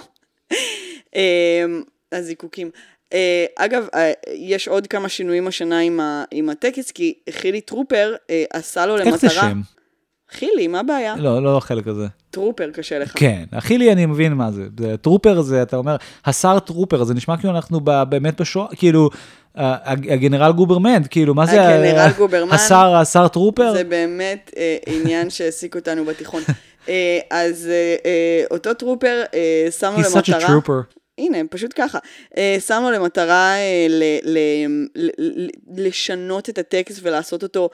אמ, 1.16 1.84
הזיקוקים. 2.12 2.70
אה, 3.14 3.46
אגב, 3.56 3.88
אה, 3.96 4.12
יש 4.34 4.68
עוד 4.68 4.88
כמה 4.88 5.10
שינויים 5.10 5.48
השנה 5.48 5.80
עם, 5.80 6.00
ה, 6.00 6.24
עם 6.32 6.50
הטקס, 6.50 6.92
כי 6.92 7.14
חילי 7.30 7.62
טרופר 7.62 8.16
אה, 8.30 8.44
עשה 8.54 8.86
לו 8.86 8.98
למטרה... 8.98 9.12
איך 9.12 9.22
זה 9.22 9.30
שם? 9.30 9.62
חילי, 10.30 10.68
מה 10.68 10.80
הבעיה? 10.80 11.16
לא, 11.18 11.44
לא 11.44 11.58
החלק 11.58 11.88
הזה. 11.88 12.08
טרופר, 12.36 12.70
קשה 12.74 13.00
לך. 13.00 13.12
כן, 13.16 13.44
חילי 13.52 13.92
אני 13.92 14.06
מבין 14.06 14.34
מה 14.34 14.52
זה. 14.52 14.64
זה 14.80 14.98
טרופר 14.98 15.42
זה, 15.42 15.62
אתה 15.62 15.78
אומר, 15.78 15.96
השר 16.26 16.60
טרופר, 16.60 17.04
זה 17.04 17.14
נשמע 17.14 17.38
כאילו 17.38 17.54
אנחנו 17.56 17.80
ב- 17.84 18.04
באמת 18.10 18.42
בשואה, 18.42 18.68
כאילו, 18.76 19.10
ה 19.56 19.68
general 19.68 20.52
government, 20.52 21.08
כאילו, 21.10 21.34
מה 21.36 21.46
זה? 21.46 21.68
ה 21.68 21.73
general 21.73 22.12
government. 22.18 22.52
השר, 22.54 22.96
השר 22.96 23.28
טרופר? 23.28 23.74
זה 23.74 23.84
באמת 23.84 24.52
אה, 24.58 24.78
עניין 24.88 25.30
שהעסיק 25.30 25.76
אותנו 25.76 26.06
בתיכון. 26.06 26.42
אה, 26.90 27.20
אז 27.32 27.68
אה, 27.72 27.96
אה, 28.06 28.44
אותו 28.52 28.74
טרופר 28.74 29.24
אה, 29.34 29.68
שם 29.80 29.94
לו 29.98 30.04
He's 30.04 30.12
such 30.12 30.30
a 30.30 30.32
למטרה... 30.32 30.48
trooper. 30.58 30.96
הנה, 31.18 31.38
פשוט 31.50 31.74
ככה. 31.76 32.00
אה, 32.38 32.58
שם 32.68 32.82
לו 32.86 32.92
למטרה 32.92 33.54
אה, 33.56 33.88
ל, 33.90 34.04
ל, 34.24 34.38
ל, 34.98 35.48
לשנות 35.78 36.50
את 36.50 36.58
הטקס 36.58 37.00
ולעשות 37.04 37.44
אותו, 37.44 37.70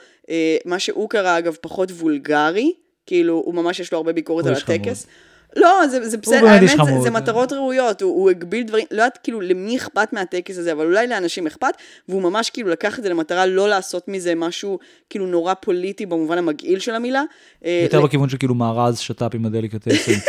מה 0.65 0.79
שהוא 0.79 1.09
קרא 1.09 1.37
אגב 1.37 1.55
פחות 1.61 1.91
וולגרי, 1.91 2.71
כאילו 3.11 3.41
הוא 3.45 3.53
ממש 3.53 3.79
יש 3.79 3.91
לו 3.91 3.97
הרבה 3.97 4.13
ביקורת 4.13 4.45
על. 4.45 4.53
הטקס. 4.53 5.07
לא, 5.55 5.87
זה, 5.87 6.09
זה 6.09 6.17
בסדר, 6.17 6.47
האמת 6.47 6.69
זה, 6.69 6.77
חמוד. 6.77 7.03
זה 7.03 7.09
מטרות 7.09 7.53
ראויות, 7.53 8.01
הוא, 8.01 8.11
הוא 8.11 8.29
הגביל 8.29 8.63
דברים, 8.63 8.85
לא 8.91 9.01
יודעת 9.01 9.19
כאילו 9.23 9.41
למי 9.41 9.77
אכפת 9.77 10.13
מהטקס 10.13 10.57
הזה, 10.57 10.71
אבל 10.71 10.85
אולי 10.85 11.07
לאנשים 11.07 11.47
אכפת, 11.47 11.73
והוא 12.09 12.21
ממש 12.21 12.49
כאילו 12.49 12.69
לקח 12.69 12.99
את 12.99 13.03
זה 13.03 13.09
למטרה 13.09 13.45
לא 13.45 13.69
לעשות 13.69 14.07
מזה 14.07 14.35
משהו 14.35 14.79
כאילו 15.09 15.25
נורא 15.27 15.53
פוליטי 15.53 16.05
במובן 16.05 16.37
המגעיל 16.37 16.79
של 16.79 16.95
המילה. 16.95 17.23
אה, 17.65 17.81
יותר 17.83 17.99
ל- 17.99 18.03
בכיוון 18.03 18.29
של 18.29 18.37
כאילו 18.37 18.55
מארז 18.55 18.99
שת"פ 18.99 19.35
עם 19.35 19.45
הדליקטסים. 19.45 20.19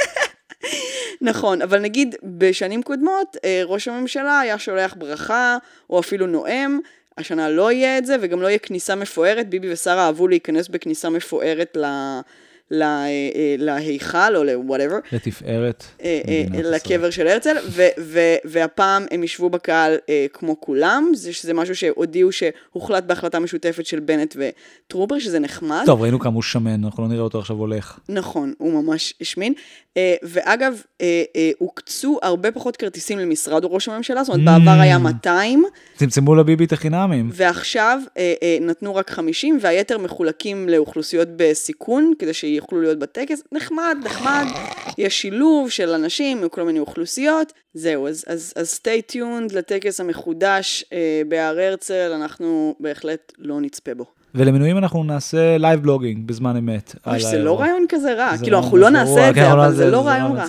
נכון, 1.20 1.62
אבל 1.62 1.78
נגיד 1.78 2.14
בשנים 2.24 2.82
קודמות, 2.82 3.36
אה, 3.44 3.62
ראש 3.64 3.88
הממשלה 3.88 4.40
היה 4.40 4.58
שולח 4.58 4.94
ברכה, 4.98 5.56
או 5.90 6.00
אפילו 6.00 6.26
נואם, 6.26 6.78
השנה 7.18 7.48
לא 7.48 7.72
יהיה 7.72 7.98
את 7.98 8.06
זה, 8.06 8.16
וגם 8.20 8.42
לא 8.42 8.46
יהיה 8.46 8.58
כניסה 8.58 8.94
מפוארת. 8.94 9.48
ביבי 9.48 9.72
ושרה 9.72 10.06
אהבו 10.06 10.28
להיכנס 10.28 10.68
בכניסה 10.68 11.10
מפוארת 11.10 11.76
ל... 11.76 11.84
ל- 12.72 12.82
אה, 12.82 13.08
להיכל 13.58 14.36
או 14.36 14.44
ל-whatever, 14.44 15.08
לתפארת. 15.12 15.84
אה, 16.02 16.20
אה. 16.28 16.60
לקבר 16.62 17.10
של 17.10 17.26
הרצל, 17.26 17.56
ו- 17.68 17.88
ו- 18.00 18.36
והפעם 18.44 19.06
הם 19.10 19.24
ישבו 19.24 19.50
בקהל 19.50 19.96
כמו 20.32 20.60
כולם, 20.60 21.10
זה 21.14 21.32
שזה 21.32 21.54
משהו 21.54 21.76
שהודיעו 21.76 22.30
שהוחלט 22.32 23.04
בהחלטה 23.04 23.38
משותפת 23.38 23.86
של 23.86 24.00
בנט 24.00 24.36
וטרובר, 24.38 25.18
שזה 25.18 25.38
נחמד. 25.38 25.82
טוב, 25.86 26.02
ראינו 26.02 26.18
כמה 26.20 26.34
הוא 26.34 26.42
שמן, 26.42 26.84
אנחנו 26.84 27.02
לא 27.02 27.08
נראה 27.08 27.22
אותו 27.22 27.38
עכשיו 27.38 27.56
הולך. 27.56 27.98
נכון, 28.08 28.52
הוא 28.58 28.82
ממש 28.82 29.14
השמין. 29.20 29.52
ואגב, 30.22 30.82
הוקצו 31.58 32.18
הרבה 32.22 32.50
פחות 32.50 32.76
כרטיסים 32.76 33.18
למשרד 33.18 33.62
ראש 33.64 33.88
הממשלה, 33.88 34.24
זאת 34.24 34.34
אומרת, 34.34 34.44
בעבר 34.64 34.80
היה 34.80 34.98
200, 34.98 35.64
צמצמו 35.96 36.34
לביבי 36.34 36.64
את 36.64 36.72
החינמים. 36.72 37.30
ועכשיו 37.32 37.98
נתנו 38.60 38.94
רק 38.94 39.10
50, 39.10 39.58
והיתר 39.60 39.98
מחולקים 39.98 40.68
לאוכלוסיות 40.68 41.28
בסיכון, 41.36 42.12
כדי 42.18 42.34
שיוכלו 42.62 42.80
להיות 42.82 42.98
בטקס. 42.98 43.42
נחמד, 43.52 43.96
נחמד, 44.04 44.44
יש 44.98 45.22
שילוב 45.22 45.70
של 45.70 45.90
אנשים 45.90 46.42
מכל 46.42 46.62
מיני 46.62 46.78
אוכלוסיות. 46.78 47.52
זהו, 47.74 48.08
אז, 48.08 48.24
אז, 48.26 48.52
אז 48.56 48.80
stay 48.82 49.12
tuned 49.12 49.54
לטקס 49.54 50.00
המחודש 50.00 50.84
אה, 50.92 51.22
בהר 51.28 51.58
הרצל, 51.58 52.12
אנחנו 52.14 52.74
בהחלט 52.80 53.32
לא 53.38 53.60
נצפה 53.60 53.94
בו. 53.94 54.04
ולמנויים 54.34 54.78
אנחנו 54.78 55.04
נעשה 55.04 55.58
live 55.58 55.80
blogging 55.82 56.26
בזמן 56.26 56.56
אמת. 56.56 56.94
על 57.02 57.20
זה. 57.20 57.38
לא 57.38 57.60
רעיון 57.60 57.86
כזה 57.88 58.14
רע, 58.14 58.38
כאילו, 58.42 58.52
לא- 58.52 58.62
אנחנו 58.62 58.76
לא 58.76 58.90
נעשה 58.90 59.30
את 59.30 59.34
כן, 59.34 59.40
זה, 59.40 59.52
אבל 59.52 59.66
לא 59.66 59.70
זה 59.70 59.90
לא 59.90 60.06
רעיון 60.06 60.36
רע. 60.36 60.44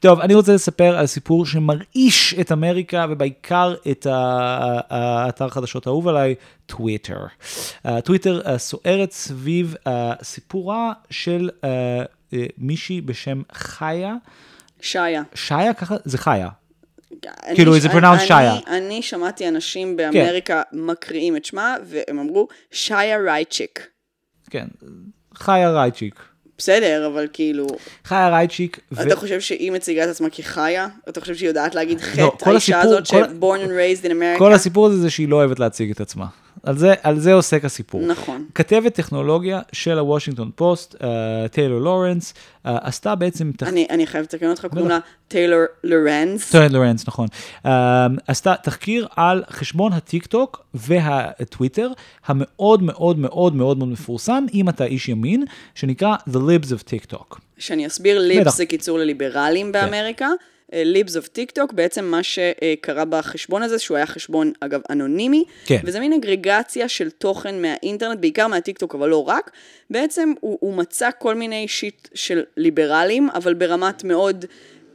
טוב, 0.00 0.20
אני 0.20 0.34
רוצה 0.34 0.54
לספר 0.54 0.96
על 0.98 1.06
סיפור 1.06 1.46
שמרעיש 1.46 2.34
את 2.40 2.52
אמריקה, 2.52 3.06
ובעיקר 3.10 3.74
את 3.90 4.06
האתר 4.10 5.48
חדשות 5.48 5.86
האהוב 5.86 6.08
עליי, 6.08 6.34
טוויטר. 6.66 7.18
אה, 7.86 8.00
טוויטר 8.00 8.40
אה, 8.46 8.58
סוערת 8.58 9.12
סביב 9.12 9.74
אה, 9.86 10.12
סיפורה 10.22 10.92
של 11.10 11.50
אה, 11.64 11.68
אה, 12.32 12.46
מישהי 12.58 13.00
בשם 13.00 13.42
חיה. 13.52 14.14
שעיה. 14.82 15.22
שעיה 15.34 15.74
ככה? 15.74 15.96
זה 16.04 16.18
חיה. 16.18 16.48
אני- 17.46 17.54
כאילו, 17.54 17.76
is 17.76 17.80
it 17.80 17.92
pronounced 17.92 18.06
אני- 18.18 18.26
שעיה? 18.26 18.54
אני 18.66 19.02
שמעתי 19.02 19.48
אנשים 19.48 19.96
באמריקה 19.96 20.62
מקריאים 20.72 21.36
את 21.36 21.44
שמה, 21.44 21.76
והם 21.84 22.18
אמרו, 22.18 22.48
שעיה 22.70 23.18
רייצ'יק. 23.18 23.86
כן. 24.50 24.66
חיה 25.34 25.70
רייצ'יק. 25.70 26.14
בסדר, 26.58 27.06
אבל 27.06 27.26
כאילו, 27.32 27.66
חיה 28.04 28.28
רייצ'יק. 28.28 28.80
ו- 28.92 29.02
אתה 29.02 29.16
חושב 29.16 29.40
שהיא 29.40 29.72
מציגה 29.72 30.04
את 30.04 30.08
עצמה 30.08 30.30
כחיה? 30.30 30.88
אתה 31.08 31.20
חושב 31.20 31.34
שהיא 31.34 31.48
יודעת 31.48 31.74
להגיד 31.74 31.98
לא, 32.00 32.32
חטא, 32.36 32.50
האישה 32.50 32.78
הסיפור- 32.80 32.96
הזאת 32.98 33.08
כל- 33.10 33.24
ש-born 33.24 33.66
and 33.66 33.70
raised 33.70 34.04
in 34.06 34.10
America? 34.10 34.38
כל 34.38 34.52
הסיפור 34.52 34.86
הזה 34.86 34.96
זה 34.96 35.10
שהיא 35.10 35.28
לא 35.28 35.36
אוהבת 35.36 35.58
להציג 35.58 35.90
את 35.90 36.00
עצמה. 36.00 36.26
על 36.62 36.78
זה, 36.78 36.94
על 37.02 37.18
זה 37.18 37.32
עוסק 37.32 37.64
הסיפור. 37.64 38.00
נכון. 38.00 38.46
כתבת 38.54 38.94
טכנולוגיה 38.94 39.60
של 39.72 39.98
הוושינגטון 39.98 40.50
פוסט, 40.54 40.94
אה, 41.02 41.48
טיילור 41.48 41.80
לורנס, 41.80 42.34
אה, 42.66 42.78
עשתה 42.82 43.14
בעצם... 43.14 43.52
תח... 43.56 43.68
אני 43.68 43.86
אני 43.90 44.06
חייבת 44.06 44.34
לתקן 44.34 44.50
אותך, 44.50 44.66
קוראים 44.66 44.88
לה 44.88 44.98
טיילור 45.28 45.60
לורנס. 45.84 46.50
טיילור 46.50 46.68
לורנס, 46.68 47.08
נכון. 47.08 47.28
אה, 47.66 48.06
עשתה 48.26 48.54
תחקיר 48.62 49.06
על 49.16 49.42
חשבון 49.50 49.92
הטיק 49.92 50.26
טוק 50.26 50.64
והטוויטר 50.74 51.88
המאוד 52.26 52.82
מאוד 52.82 53.18
מאוד 53.18 53.56
מאוד 53.56 53.78
מאוד 53.78 53.88
מפורסם, 53.88 54.44
אם 54.54 54.68
אתה 54.68 54.84
איש 54.84 55.08
ימין, 55.08 55.44
שנקרא 55.74 56.16
The 56.28 56.36
Libs 56.36 56.68
of 56.68 56.88
TikTok. 56.88 57.38
שאני 57.58 57.86
אסביר, 57.86 58.18
Libs. 58.18 58.56
זה 58.56 58.66
קיצור 58.66 58.98
לליברלים 58.98 59.72
באמריקה. 59.72 60.28
Libs 60.72 61.16
of 61.16 61.28
TikTok, 61.28 61.72
בעצם 61.72 62.04
מה 62.04 62.22
שקרה 62.22 63.04
בחשבון 63.04 63.62
הזה, 63.62 63.78
שהוא 63.78 63.96
היה 63.96 64.06
חשבון, 64.06 64.52
אגב, 64.60 64.80
אנונימי, 64.90 65.44
כן. 65.66 65.80
וזה 65.84 66.00
מין 66.00 66.12
אגרגציה 66.12 66.88
של 66.88 67.10
תוכן 67.10 67.62
מהאינטרנט, 67.62 68.18
בעיקר 68.20 68.46
מהטיק 68.46 68.78
טוק, 68.78 68.94
אבל 68.94 69.08
לא 69.08 69.28
רק. 69.28 69.50
בעצם 69.90 70.32
הוא, 70.40 70.58
הוא 70.60 70.74
מצא 70.74 71.10
כל 71.18 71.34
מיני 71.34 71.68
שיט 71.68 72.08
של 72.14 72.42
ליברלים, 72.56 73.28
אבל 73.34 73.54
ברמת 73.54 74.04
מאוד... 74.04 74.44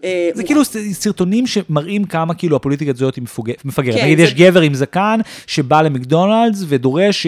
אה, 0.03 0.29
זה 0.33 0.43
כאילו 0.43 0.61
סרטונים 0.91 1.47
שמראים 1.47 2.03
כמה 2.03 2.33
כאילו 2.33 2.55
הפוליטיקה 2.55 2.91
הזאת 2.91 3.15
היא 3.15 3.23
מפגרת. 3.23 3.95
כן, 3.95 4.03
נגיד 4.03 4.19
יש 4.19 4.33
גבר 4.33 4.61
עם 4.61 4.73
זקן 4.73 5.19
שבא 5.47 5.81
למקדונלדס 5.81 6.63
ודורש 6.67 7.27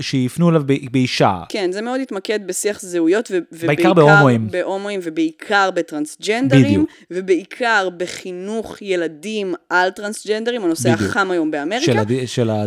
שיפנו 0.00 0.50
אליו 0.50 0.62
באישה. 0.90 1.42
כן, 1.48 1.72
זה 1.72 1.82
מאוד 1.82 2.00
התמקד 2.00 2.46
בשיח 2.46 2.80
זהויות, 2.80 3.30
ו- 3.30 3.66
בעיקר 3.66 3.92
בהומואים. 3.92 4.48
בהומואים, 4.50 5.00
ובעיקר 5.02 5.70
בטרנסג'נדרים. 5.70 6.86
ובעיקר 7.10 7.88
בחינוך 7.96 8.82
ילדים 8.82 9.54
על 9.70 9.90
טרנסג'נדרים, 9.90 10.64
הנושא. 10.64 10.88
החם 10.88 11.30
היום 11.30 11.50
באמריקה. 11.50 12.02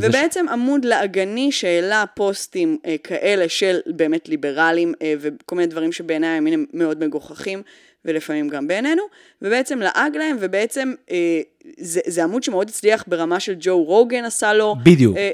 ובעצם 0.01 0.45
עמוד 0.51 0.85
לעגני 0.85 1.51
שהעלה 1.51 2.03
פוסטים 2.15 2.77
אה, 2.85 2.95
כאלה 3.03 3.49
של 3.49 3.79
באמת 3.87 4.29
ליברלים, 4.29 4.93
אה, 5.01 5.13
וכל 5.19 5.55
מיני 5.55 5.67
דברים 5.67 5.91
שבעיניי 5.91 6.29
הימין 6.29 6.53
הם 6.53 6.65
מאוד 6.73 7.05
מגוחכים, 7.05 7.61
ולפעמים 8.05 8.49
גם 8.49 8.67
בעינינו, 8.67 9.03
ובעצם 9.41 9.79
לעג 9.79 10.17
להם, 10.17 10.37
ובעצם 10.39 10.93
אה, 11.11 11.41
זה, 11.77 11.99
זה 12.05 12.23
עמוד 12.23 12.43
שמאוד 12.43 12.69
הצליח 12.69 13.03
ברמה 13.07 13.39
של 13.39 13.53
ג'ו 13.59 13.83
רוגן 13.83 14.25
עשה 14.25 14.53
לו. 14.53 14.75
בדיוק. 14.83 15.17
אה, 15.17 15.31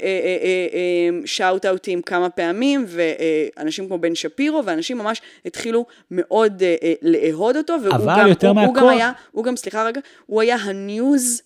שאוט-אוטים 1.24 2.02
כמה 2.02 2.28
פעמים, 2.30 2.86
ואנשים 2.88 3.86
כמו 3.86 3.98
בן 3.98 4.14
שפירו, 4.14 4.62
ואנשים 4.64 4.98
ממש 4.98 5.22
התחילו 5.46 5.86
מאוד 6.10 6.62
אה, 6.62 6.74
אה, 6.82 6.92
לאהוד 7.02 7.56
אותו, 7.56 7.76
והוא 7.82 7.94
גם, 8.18 8.26
הוא, 8.48 8.66
הוא 8.66 8.74
גם 8.74 8.84
מהכל- 8.84 8.92
היה, 8.96 9.12
הוא 9.32 9.44
גם, 9.44 9.56
סליחה 9.56 9.84
רגע, 9.84 10.00
הוא 10.26 10.40
היה 10.40 10.56
ה 10.56 10.73
news 10.73 11.40
אה, 11.40 11.45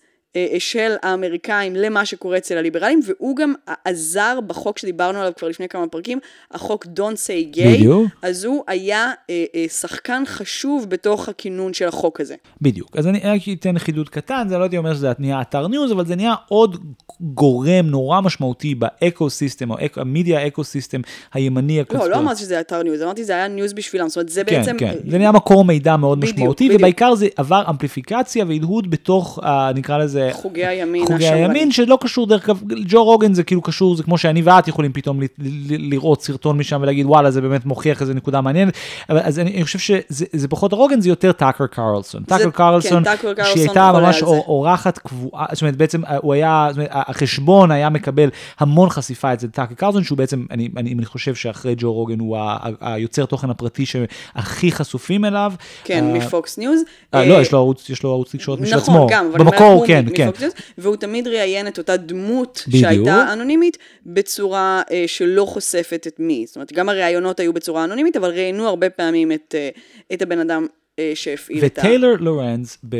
של 0.59 0.95
האמריקאים 1.03 1.75
למה 1.75 2.05
שקורה 2.05 2.37
אצל 2.37 2.57
הליברלים, 2.57 2.99
והוא 3.05 3.35
גם 3.35 3.53
עזר 3.85 4.39
בחוק 4.47 4.77
שדיברנו 4.77 5.19
עליו 5.19 5.31
כבר 5.37 5.47
לפני 5.47 5.69
כמה 5.69 5.87
פרקים, 5.87 6.19
החוק 6.51 6.85
Don't 6.85 7.15
say 7.27 7.55
gay, 7.57 7.67
בדיוק. 7.77 8.05
אז 8.21 8.43
הוא 8.43 8.63
היה 8.67 9.11
אה, 9.29 9.45
אה, 9.55 9.65
שחקן 9.69 10.23
חשוב 10.25 10.89
בתוך 10.89 11.29
הכינון 11.29 11.73
של 11.73 11.87
החוק 11.87 12.21
הזה. 12.21 12.35
בדיוק. 12.61 12.97
אז 12.97 13.07
אני 13.07 13.19
רק 13.23 13.41
אתן 13.53 13.79
חידוד 13.79 14.09
קטן, 14.09 14.45
זה 14.49 14.57
לא 14.57 14.63
הייתי 14.63 14.77
אומר 14.77 14.93
שזה 14.93 15.11
נהיה 15.19 15.41
אתר 15.41 15.67
news, 15.67 15.91
אבל 15.91 16.05
זה 16.05 16.15
נהיה 16.15 16.33
עוד 16.47 16.77
גורם 17.21 17.85
נורא 17.85 18.21
משמעותי 18.21 18.75
ב 18.75 18.84
ecosystem, 18.84 19.71
או 19.71 19.75
אק- 19.85 19.97
המדיה 19.97 20.47
ecosystem 20.47 21.01
הימני 21.33 21.75
לא, 21.77 21.81
הקונספירציה. 21.81 22.17
לא 22.17 22.23
אמרתי 22.23 22.39
שזה 22.41 22.59
אתר 22.59 22.83
news, 22.83 23.01
אמרתי 23.01 23.23
שזה 23.23 23.33
היה 23.33 23.47
news 23.47 23.73
בשבילם, 23.73 24.07
זאת 24.09 24.17
אומרת, 24.17 24.29
זה 24.29 24.43
כן, 24.43 24.57
בעצם... 24.59 24.77
כן, 24.77 24.93
זה 25.07 25.17
נהיה 25.17 25.31
מקור 25.31 25.65
מידע 25.65 25.95
מאוד 25.97 26.17
בדיוק, 26.21 26.35
משמעותי, 26.35 26.65
בדיוק. 26.65 26.79
ובעיקר 26.79 27.15
זה 27.15 27.27
עבר 27.37 27.63
אמפליפיקציה 27.69 28.45
והדהוד 28.47 28.91
בתוך, 28.91 29.39
נקרא 29.75 29.97
לזה, 29.97 30.20
חוגי 30.31 30.65
הימין 30.65 31.05
חוגי. 31.05 31.27
הימין, 31.27 31.71
שלא 31.71 31.97
קשור 32.01 32.27
דרך 32.27 32.49
אגב, 32.49 32.61
ג'ו 32.85 33.03
רוגן 33.03 33.33
זה 33.33 33.43
כאילו 33.43 33.61
קשור, 33.61 33.95
זה 33.95 34.03
כמו 34.03 34.17
שאני 34.17 34.41
ואת 34.41 34.67
יכולים 34.67 34.93
פתאום 34.93 35.21
ל- 35.21 35.25
ל- 35.39 35.89
לראות 35.93 36.23
סרטון 36.23 36.57
משם 36.57 36.79
ולהגיד 36.81 37.05
וואלה 37.05 37.31
זה 37.31 37.41
באמת 37.41 37.65
מוכיח 37.65 38.01
איזה 38.01 38.13
נקודה 38.13 38.41
מעניינת, 38.41 38.73
אבל 39.09 39.19
אז 39.23 39.39
אני 39.39 39.55
אני 39.55 39.63
חושב 39.63 39.79
שזה 39.79 40.25
זה 40.33 40.47
פחות 40.47 40.73
רוגן, 40.73 41.01
זה 41.01 41.09
יותר 41.09 41.31
טאקר 41.31 41.67
קרלסון. 41.67 42.23
טאקר 42.23 42.49
קרלסון, 42.49 43.03
כן, 43.03 43.03
טאקר 43.03 43.33
קרלסון 43.33 43.53
שהיא 43.53 43.63
הייתה 43.63 43.91
ממש 43.91 44.19
זה. 44.19 44.25
אורחת 44.25 44.97
קבועה, 44.97 45.45
זאת 45.51 45.61
אומרת 45.61 45.75
בעצם 45.75 46.05
אה, 46.05 46.17
הוא 46.21 46.33
היה, 46.33 46.67
אומרת, 46.73 46.89
החשבון 46.91 47.71
היה 47.71 47.89
מקבל 47.89 48.29
המון 48.59 48.89
חשיפה 48.89 49.33
אצל 49.33 49.47
טאקר 49.47 49.75
קרלסון, 49.75 50.03
שהוא 50.03 50.17
בעצם, 50.17 50.45
אני, 50.51 50.69
אני, 50.77 50.93
אני 50.93 51.05
חושב 51.05 51.35
שאחרי 51.35 51.75
ג'ו 51.77 51.93
רוגן 51.93 52.19
הוא 52.19 52.37
היוצר 52.81 53.25
תוכן 53.25 53.49
הפרטי 53.49 53.85
שהכי 53.85 54.71
חשופים 54.71 55.25
אליו. 55.25 55.53
כן, 55.83 56.03
אה, 56.03 56.13
מפוקס 56.13 56.57
ניוז. 56.57 56.81
אה, 57.13 57.25
לא, 57.25 57.41
יש 57.41 57.51
לו 57.51 57.59
ערוץ, 57.59 57.89
יש 57.89 58.03
לו 58.03 58.11
ערוץ 58.11 58.35
תקשורת 58.35 58.59
משל 58.59 58.77
עצמו. 58.77 58.95
נכון, 58.95 59.07
גם, 59.11 59.29
אבל 59.35 59.39
במקור, 59.39 59.83
כן, 59.87 60.05
כן. 60.15 60.29
מפוקס 60.29 60.53
והוא 60.77 60.95
תמיד 60.95 61.27
ראיין 61.27 61.67
את 61.67 61.77
אותה 61.77 61.97
דמות 61.97 62.63
בדיוק. 62.67 62.83
שהייתה 62.83 63.33
אנונימית 63.33 63.77
בצורה 64.05 64.81
אה, 64.91 65.03
שלא 65.07 65.45
חושפת 65.45 66.07
את 66.07 66.19
מי. 66.19 66.43
זאת 66.47 66.55
אומרת, 66.55 66.73
גם 66.73 66.89
הראיונות 66.89 67.39
היו 67.39 67.53
בצורה 67.53 67.83
אנונימית, 67.83 68.17
אבל 68.17 68.29
ראיינו 68.29 68.67
הרבה 68.67 68.89
פעמים 68.89 69.31
את, 69.31 69.55
אה, 69.57 69.69
את 70.13 70.21
הבן 70.21 70.39
אדם 70.39 70.67
שהפעיל 71.15 71.65
את 71.65 71.77
ה... 71.77 71.81
וטיילר 71.81 72.15
לורנס, 72.19 72.77
ב, 72.89 72.95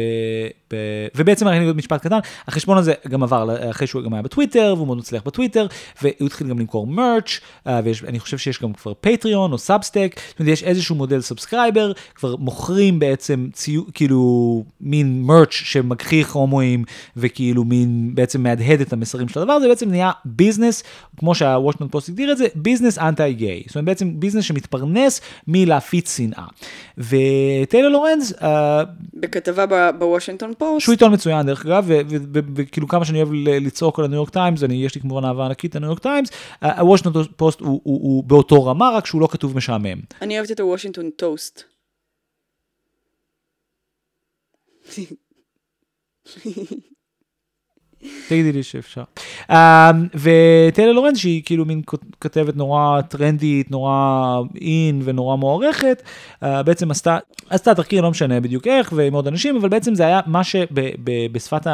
ב, 0.72 0.76
ובעצם 1.16 1.48
אני 1.48 1.58
אגיד 1.58 1.76
משפט 1.76 2.02
קטן, 2.02 2.20
החשבון 2.48 2.78
הזה 2.78 2.94
גם 3.08 3.24
עבר 3.24 3.70
אחרי 3.72 3.88
שהוא 3.88 4.04
גם 4.04 4.14
היה 4.14 4.22
בטוויטר, 4.22 4.74
והוא 4.76 4.88
מאוד 4.88 4.98
מצליח 4.98 5.24
בטוויטר, 5.26 5.68
והוא 6.02 6.26
התחיל 6.26 6.48
גם 6.48 6.60
למכור 6.60 6.88
merch, 6.88 7.40
ואני 7.66 8.20
חושב 8.20 8.38
שיש 8.38 8.62
גם 8.62 8.74
כבר 8.74 8.94
Patreon 9.02 9.52
או 9.52 9.58
Substack, 9.58 10.20
זאת 10.30 10.40
אומרת 10.40 10.54
יש 10.54 10.64
איזשהו 10.64 10.96
מודל 10.96 11.22
subscriber, 11.22 11.92
כבר 12.16 12.36
מוכרים 12.36 13.00
בעצם 13.00 13.48
ציו, 13.54 13.82
כאילו 13.94 14.64
מין 14.82 15.24
merch 15.24 15.52
שמגחיך 15.52 16.32
הומואים, 16.32 16.84
וכאילו 17.18 17.64
מין 17.64 18.12
בעצם 18.14 18.44
מהדהד 18.44 18.82
את 18.82 18.94
המסרים 18.94 19.28
של 19.28 19.40
הדבר 19.40 19.54
הזה, 19.54 19.68
בעצם 19.68 19.90
נהיה 19.90 20.12
ביזנס, 20.26 20.84
כמו 21.18 21.36
שהוושינגטון 21.36 21.88
פוסט 21.88 22.10
הגדיר 22.10 22.32
את 22.32 22.38
זה, 22.38 22.48
ביזנס 22.56 22.98
anti 22.98 23.34
gay, 23.34 23.64
זאת 23.68 23.76
אומרת 23.76 23.86
בעצם 23.86 24.20
ביזנס 24.20 24.44
שמתפרנס 24.44 25.22
מלהפיץ 25.48 26.18
שנאה. 26.18 26.46
וטיילר 26.98 27.90
לורנס, 27.92 28.34
אה, 28.42 28.84
בכתבה 29.14 29.66
ב- 29.70 29.90
בוושינגטון 30.00 30.54
פוסט, 30.58 30.84
שהוא 30.84 30.94
עיתון 30.94 31.14
מצוין 31.14 31.46
דרך 31.46 31.66
אגב, 31.66 31.86
וכאילו 32.56 32.88
כמה 32.88 33.06
שאני 33.06 33.18
אוהב 33.24 33.30
לצעוק 33.44 34.00
על 34.00 34.06
הניו 34.06 34.16
יורק 34.18 34.30
טיימס, 34.30 34.64
אני, 34.64 34.86
יש 34.86 34.96
לי 34.96 35.02
כמובן 35.02 35.26
אהבה 35.26 35.46
ענקית 35.46 35.76
לניו 35.76 35.88
יורק 35.90 36.00
טיימס, 36.00 36.30
ה- 36.62 36.80
הוושינגטון 36.80 37.24
פוסט 37.36 37.60
הוא, 37.60 37.68
הוא, 37.84 38.00
הוא 38.02 38.24
באותו 38.24 38.66
רמה, 38.66 38.92
רק 38.96 39.06
שהוא 39.06 39.22
לא 39.22 39.28
כתוב 39.32 39.56
משעמם. 39.58 40.00
אני 40.22 40.38
אוהבת 40.38 40.52
את 40.52 40.60
הוושינגטון 40.60 41.10
פוסט. 41.10 41.64
תגידי 48.30 48.52
לי 48.52 48.64
שאפשר. 48.64 49.04
אמ, 49.50 49.54
וטיילר 50.16 50.92
לורנס, 50.92 51.18
שהיא 51.18 51.42
כאילו 51.46 51.66
מין 51.66 51.82
כתבת 52.22 52.56
נורא 52.56 53.02
טרנדית, 53.02 53.72
נורא 53.72 54.40
in 54.62 55.02
ונורא 55.04 55.36
מוערכת, 55.36 56.02
אה, 56.44 56.48
בעצם 56.66 56.92
עשתה, 56.92 57.18
עשתה 57.50 57.76
תחקיר, 57.76 58.02
לא 58.02 58.12
משנה 58.12 58.40
בדיוק 58.40 58.68
איך, 58.68 58.94
ועם 58.96 59.14
עוד 59.14 59.28
אנשים, 59.28 59.56
אבל 59.56 59.70
בעצם 59.70 59.96
זה 59.96 60.06
היה 60.06 60.20
מה 60.26 60.44
שבשפת 60.44 61.68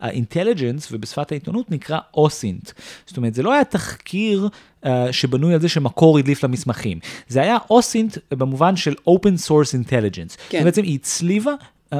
ה 0.00 0.07
intelligence 0.07 0.92
ובשפת 0.92 1.32
העיתונות 1.32 1.70
נקרא 1.70 1.98
OSINT. 2.14 2.70
זאת 3.06 3.16
אומרת, 3.16 3.34
זה 3.34 3.42
לא 3.42 3.52
היה 3.52 3.64
תחקיר 3.64 4.48
אה, 4.84 4.88
שבנוי 5.10 5.54
על 5.54 5.60
זה 5.60 5.68
שמקור 5.68 6.18
הדליף 6.18 6.44
למסמכים. 6.44 6.98
זה 7.28 7.42
היה 7.42 7.56
OSINT 7.70 8.18
במובן 8.30 8.76
של 8.76 8.94
Open 9.08 9.48
Source 9.48 9.86
Intelligence. 9.86 10.36
כן. 10.48 10.64
בעצם 10.64 10.82
היא 10.82 10.94
הצליבה 10.94 11.52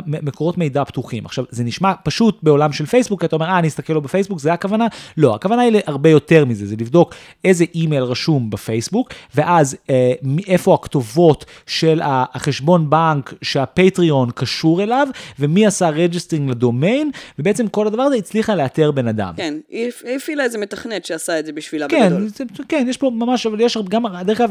מקורות 0.07 0.59
מידע 0.59 0.84
פתוחים. 0.84 1.26
עכשיו, 1.26 1.45
זה 1.51 1.64
נשמע 1.64 1.93
פשוט 2.05 2.38
בעולם 2.43 2.72
של 2.72 2.86
פייסבוק, 2.86 3.24
אתה 3.24 3.36
אומר, 3.36 3.47
אה, 3.47 3.59
אני 3.59 3.68
אסתכל 3.68 3.93
לו 3.93 4.01
בפייסבוק, 4.01 4.38
זה 4.38 4.53
הכוונה? 4.53 4.86
לא, 5.16 5.34
הכוונה 5.34 5.62
היא 5.62 5.72
להרבה 5.72 6.11
יותר 6.11 6.45
מזה, 6.45 6.66
זה 6.66 6.74
לבדוק 6.78 7.14
איזה 7.45 7.64
אימייל 7.74 8.03
רשום 8.03 8.51
בפייסבוק, 8.51 9.12
ואז 9.34 9.76
אה, 9.90 10.12
איפה 10.47 10.74
הכתובות 10.74 11.45
של 11.66 12.01
החשבון 12.05 12.90
בנק 12.90 13.34
שה 13.43 13.69
Patreon 13.69 14.31
קשור 14.34 14.82
אליו, 14.82 15.09
ומי 15.38 15.66
עשה 15.66 15.88
registering 15.89 16.51
לדומיין, 16.51 17.11
ובעצם 17.38 17.68
כל 17.68 17.86
הדבר 17.86 18.03
הזה 18.03 18.16
הצליחה 18.16 18.55
לאתר 18.55 18.90
בן 18.90 19.09
אדם. 19.09 19.32
כן, 19.36 19.55
היא 19.68 19.90
הפעילה 20.16 20.45
איזה 20.45 20.59
מתכנת 20.59 21.05
שעשה 21.05 21.38
את 21.38 21.47
זה 21.47 21.53
בשבילה 21.53 21.88
כן, 21.88 22.07
בגדול. 22.07 22.28
זה, 22.28 22.45
כן, 22.68 22.86
יש 22.88 22.97
פה 22.97 23.11
ממש, 23.14 23.47
אבל 23.47 23.61
יש 23.61 23.78
גם, 23.88 24.03
דרך 24.24 24.40
אגב, 24.40 24.51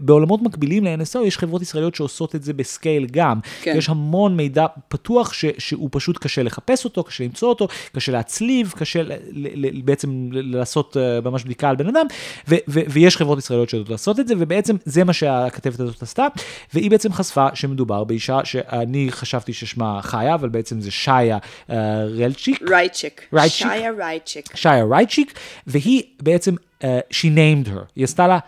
בעולמות 0.00 0.42
מקבילים 0.42 0.84
ל-NSO, 0.84 1.18
יש 1.26 1.38
חברות 1.38 1.62
ישראליות 1.62 1.94
שעושות 1.94 2.34
את 2.34 2.42
זה 2.42 2.52
ב 2.52 2.61
scale 2.61 3.06
גם. 3.10 3.38
כן. 3.62 3.74
יש 3.76 3.88
המון 3.88 4.36
מידע. 4.36 4.47
מידע 4.48 4.66
פתוח 4.88 5.32
ש, 5.32 5.44
שהוא 5.58 5.88
פשוט 5.92 6.18
קשה 6.18 6.42
לחפש 6.42 6.84
אותו, 6.84 7.04
קשה 7.04 7.24
למצוא 7.24 7.48
אותו, 7.48 7.68
קשה 7.92 8.12
להצליב, 8.12 8.72
קשה 8.76 9.02
ל, 9.02 9.12
ל, 9.30 9.76
ל, 9.76 9.80
בעצם 9.80 10.28
לעשות 10.32 10.96
אה, 10.96 11.24
ממש 11.24 11.44
בדיקה 11.44 11.68
על 11.70 11.76
בן 11.76 11.86
אדם, 11.86 12.06
ו, 12.48 12.54
ו, 12.68 12.80
ויש 12.90 13.16
חברות 13.16 13.38
ישראליות 13.38 13.68
שיודעות 13.68 13.90
לעשות 13.90 14.20
את 14.20 14.28
זה, 14.28 14.34
ובעצם 14.38 14.76
זה 14.84 15.04
מה 15.04 15.12
שהכתבת 15.12 15.80
הזאת 15.80 16.02
עשתה, 16.02 16.26
והיא 16.74 16.90
בעצם 16.90 17.12
חשפה 17.12 17.46
שמדובר 17.54 18.04
באישה 18.04 18.40
שאני 18.44 19.06
חשבתי 19.10 19.52
ששמה 19.52 20.02
חיה, 20.02 20.34
אבל 20.34 20.48
בעצם 20.48 20.80
זה 20.80 20.90
שעיה 20.90 21.38
uh, 21.38 21.72
רלצ'יק. 22.18 22.62
רייצ'יק. 22.70 23.28
שעיה 23.48 23.90
רייצ'יק. 23.98 24.56
שעיה 24.56 24.84
רייצ'יק, 24.84 25.38
והיא 25.66 26.02
בעצם, 26.22 26.54
אה, 26.80 26.84
she 27.10 27.26
named 27.26 27.68
her, 27.68 27.84
היא 27.96 28.04
עשתה 28.04 28.26
לה 28.26 28.38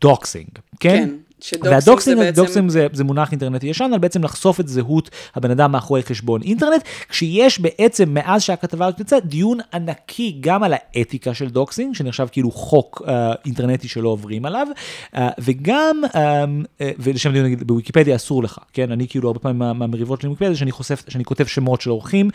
doxing, 0.00 0.48
כן? 0.80 0.96
כן. 0.98 1.29
וה 1.62 1.76
doxing 1.76 2.18
זה 2.18 2.42
בעצם... 2.42 2.68
זה, 2.68 2.86
זה 2.92 3.04
מונח 3.04 3.32
אינטרנטי 3.32 3.66
ישן, 3.66 3.90
על 3.92 3.98
בעצם 3.98 4.24
לחשוף 4.24 4.60
את 4.60 4.68
זהות 4.68 5.10
הבן 5.34 5.50
אדם 5.50 5.72
מאחורי 5.72 6.02
חשבון 6.02 6.42
אינטרנט, 6.42 6.82
כשיש 7.08 7.60
בעצם, 7.60 8.14
מאז 8.14 8.42
שהכתבה 8.42 8.86
הזאת 8.86 9.00
יצאה, 9.00 9.20
דיון 9.20 9.58
ענקי 9.74 10.36
גם 10.40 10.62
על 10.62 10.74
האתיקה 10.74 11.34
של 11.34 11.48
doxing, 11.48 11.94
שנחשב 11.94 12.26
כאילו 12.32 12.50
חוק 12.50 13.02
אה, 13.04 13.10
אינטרנטי 13.44 13.88
שלא 13.88 14.08
עוברים 14.08 14.44
עליו, 14.44 14.66
uh, 15.14 15.18
וגם, 15.38 16.02
uh, 16.04 16.12
uh, 16.12 16.82
ולשם 16.98 17.32
דיון 17.32 17.44
נגיד, 17.44 17.66
בוויקיפדיה 17.66 18.16
אסור 18.16 18.42
לך, 18.42 18.58
כן? 18.72 18.92
אני 18.92 19.08
כאילו 19.08 19.28
הרבה 19.28 19.38
פעמים 19.38 19.58
מהמריבות 19.58 20.20
של 20.20 20.28
וויקיפדיה, 20.28 20.56
שאני, 20.56 20.72
חושף, 20.72 21.02
שאני 21.08 21.24
כותב 21.24 21.46
שמות 21.46 21.80
של 21.80 21.90
אורחים, 21.90 22.30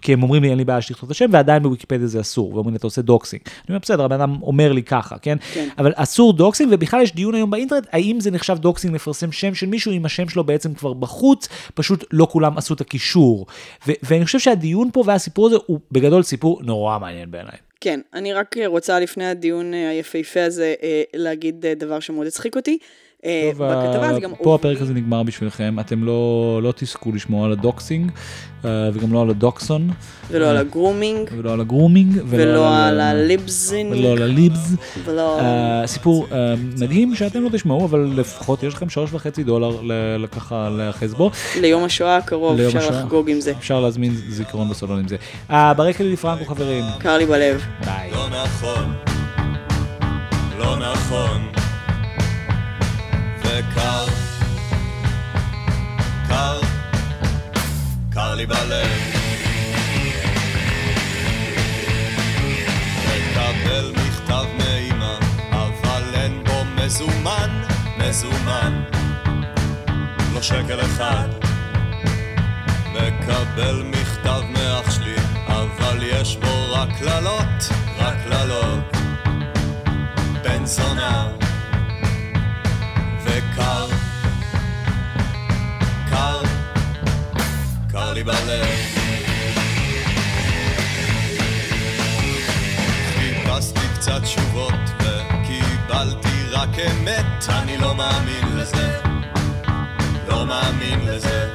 כי 0.00 0.12
הם 0.12 0.22
אומרים 0.22 0.42
לי 0.42 0.48
אין 0.50 0.58
לי 0.58 0.64
בעיה 0.64 0.80
שתכתוב 0.80 1.04
את 1.04 1.10
השם, 1.10 1.26
ועדיין 1.30 1.62
בוויקיפדיה 1.62 2.06
זה 2.06 2.20
אסור, 2.20 2.54
ואומרים 2.54 2.74
לי 2.74 2.78
אתה 2.78 2.86
עושה 2.86 3.02
doxing. 3.02 3.42
אני 3.46 3.64
אומר 3.68 3.78
בסדר, 3.78 4.04
הבן 4.04 4.20
אדם 4.20 4.36
אומר 4.42 4.72
לי 4.72 4.82
ככה, 4.82 5.18
כן? 5.18 5.36
כן. 5.52 5.68
אבל 5.78 5.92
אסור 5.96 6.32
doxing, 6.32 6.70
ובכלל 6.72 7.02
יש 7.02 7.14
דיון 7.14 7.34
היום 7.34 7.50
באינטרנט, 7.50 7.86
האם 7.92 8.20
זה 8.20 8.30
נחשב 8.30 8.49
doxing 8.58 8.94
לפרסם 8.94 9.32
שם 9.32 9.54
של 9.54 9.66
מישהו 9.66 9.92
אם 9.92 10.04
השם 10.04 10.28
שלו 10.28 10.44
בעצם 10.44 10.74
כבר 10.74 10.92
בחוץ, 10.92 11.48
פשוט 11.74 12.04
לא 12.12 12.26
כולם 12.30 12.58
עשו 12.58 12.74
את 12.74 12.80
הקישור. 12.80 13.46
ו- 13.86 13.92
ואני 14.02 14.24
חושב 14.24 14.38
שהדיון 14.38 14.90
פה 14.92 15.02
והסיפור 15.06 15.46
הזה 15.46 15.56
הוא 15.66 15.80
בגדול 15.92 16.22
סיפור 16.22 16.60
נורא 16.62 16.98
מעניין 16.98 17.30
בעיניי. 17.30 17.56
כן, 17.80 18.00
אני 18.14 18.32
רק 18.32 18.56
רוצה 18.66 19.00
לפני 19.00 19.26
הדיון 19.26 19.74
אה, 19.74 19.90
היפהפה 19.90 20.44
הזה 20.44 20.74
אה, 20.82 21.02
להגיד 21.14 21.66
אה, 21.66 21.74
דבר 21.74 22.00
שמאוד 22.00 22.26
הצחיק 22.26 22.56
אותי. 22.56 22.78
אה, 23.24 23.50
טוב, 23.52 23.66
בכתבה 23.66 24.14
זה 24.14 24.20
גם... 24.20 24.30
פה 24.42 24.54
הפרק 24.54 24.80
הזה 24.80 24.94
נגמר 24.94 25.22
בשבילכם, 25.22 25.76
אתם 25.80 26.04
לא, 26.04 26.60
לא 26.62 26.72
תזכו 26.76 27.12
לשמוע 27.12 27.46
על 27.46 27.52
ה 27.52 27.59
doxing, 27.59 28.10
אה, 28.64 28.90
וגם 28.92 29.12
לא 29.12 29.22
על 29.22 29.30
הדוקסון. 29.30 29.90
ולא 30.30 30.50
על 30.50 30.56
ה 30.56 30.63
grooming. 30.63 31.30
ולא 31.36 31.52
על 31.52 31.60
ה 31.60 31.66
grooming. 31.66 32.20
ולא 32.26 32.76
על 32.86 33.00
הליבזינג. 33.00 33.92
ולא 33.92 34.12
על 34.12 34.22
הליבס. 34.22 34.72
ולא... 35.04 35.40
סיפור 35.86 36.26
מדהים 36.78 37.14
שאתם 37.14 37.42
לא 37.42 37.48
תשמעו, 37.48 37.84
אבל 37.84 38.12
לפחות 38.16 38.62
יש 38.62 38.74
לכם 38.74 38.88
שלוש 38.88 39.12
וחצי 39.12 39.44
דולר 39.44 39.80
ככה 40.32 40.68
להאחז 40.70 41.14
בו. 41.14 41.30
ליום 41.60 41.84
השואה 41.84 42.16
הקרוב 42.16 42.60
אפשר 42.60 42.90
לחגוג 42.90 43.30
עם 43.30 43.40
זה. 43.40 43.52
אפשר 43.58 43.80
להזמין 43.80 44.14
זיכרון 44.28 44.68
בסלון 44.68 44.98
עם 44.98 45.08
זה. 45.08 45.16
ברקע 45.48 46.04
לילי 46.04 46.16
פרנקו 46.16 46.44
חברים. 46.44 46.84
קר 46.98 47.18
לי 47.18 47.26
בלב. 47.26 47.62
ביי. 47.84 48.10
לא 50.58 50.76
נכון. 50.78 51.59
וקר, 53.80 54.04
קר, 56.28 56.60
קר 58.12 58.34
לי 58.34 58.46
בלב. 58.46 58.88
מקבל 63.06 63.92
מכתב 63.92 64.44
מאמא, 64.58 65.18
אבל 65.52 66.02
אין 66.14 66.44
בו 66.44 66.64
מזומן, 66.76 67.62
מזומן, 67.98 68.82
לא 70.34 70.42
שקל 70.42 70.80
אחד. 70.80 71.28
מקבל 72.94 73.82
מכתב 73.82 74.40
מאח 74.52 74.90
שלי, 74.90 75.16
אבל 75.46 75.98
יש 76.02 76.36
בו 76.36 76.72
רק 76.72 76.88
קללות, 76.98 77.68
רק 77.98 78.16
קללות. 78.24 78.96
בן 80.42 80.66
זונה 80.66 81.28
וקר, 83.24 83.86
קר, 86.10 86.42
קר 87.92 88.12
לי 88.12 88.22
בלב. 88.24 88.66
חיפשתי 93.14 93.80
קצת 93.94 94.22
תשובות 94.22 94.74
וקיבלתי 94.98 96.44
רק 96.50 96.78
אמת, 96.78 97.48
אני 97.48 97.78
לא 97.78 97.94
מאמין 97.94 98.56
לזה, 98.56 99.00
לא 100.28 100.46
מאמין 100.46 101.00
לזה. 101.06 101.52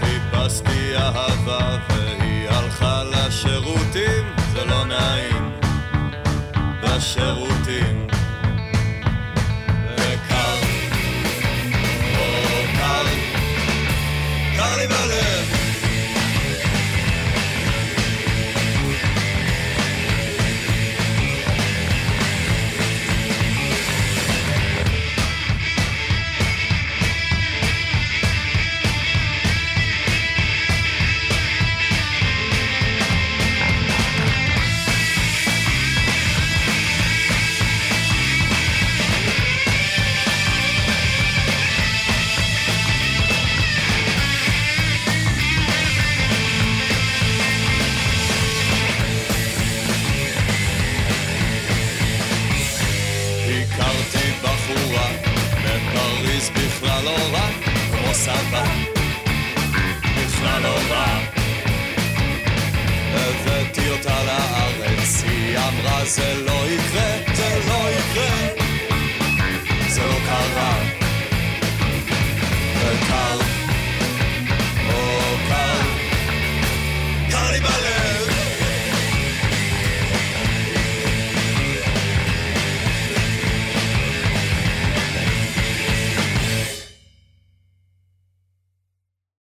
חיפשתי 0.00 0.96
אהבה 0.96 1.76
והיא 1.88 2.48
הלכה 2.48 3.02
לשירותים, 3.04 4.24
זה 4.52 4.64
לא 4.64 4.84
נעים, 4.84 5.52
בשירותים. 6.82 8.06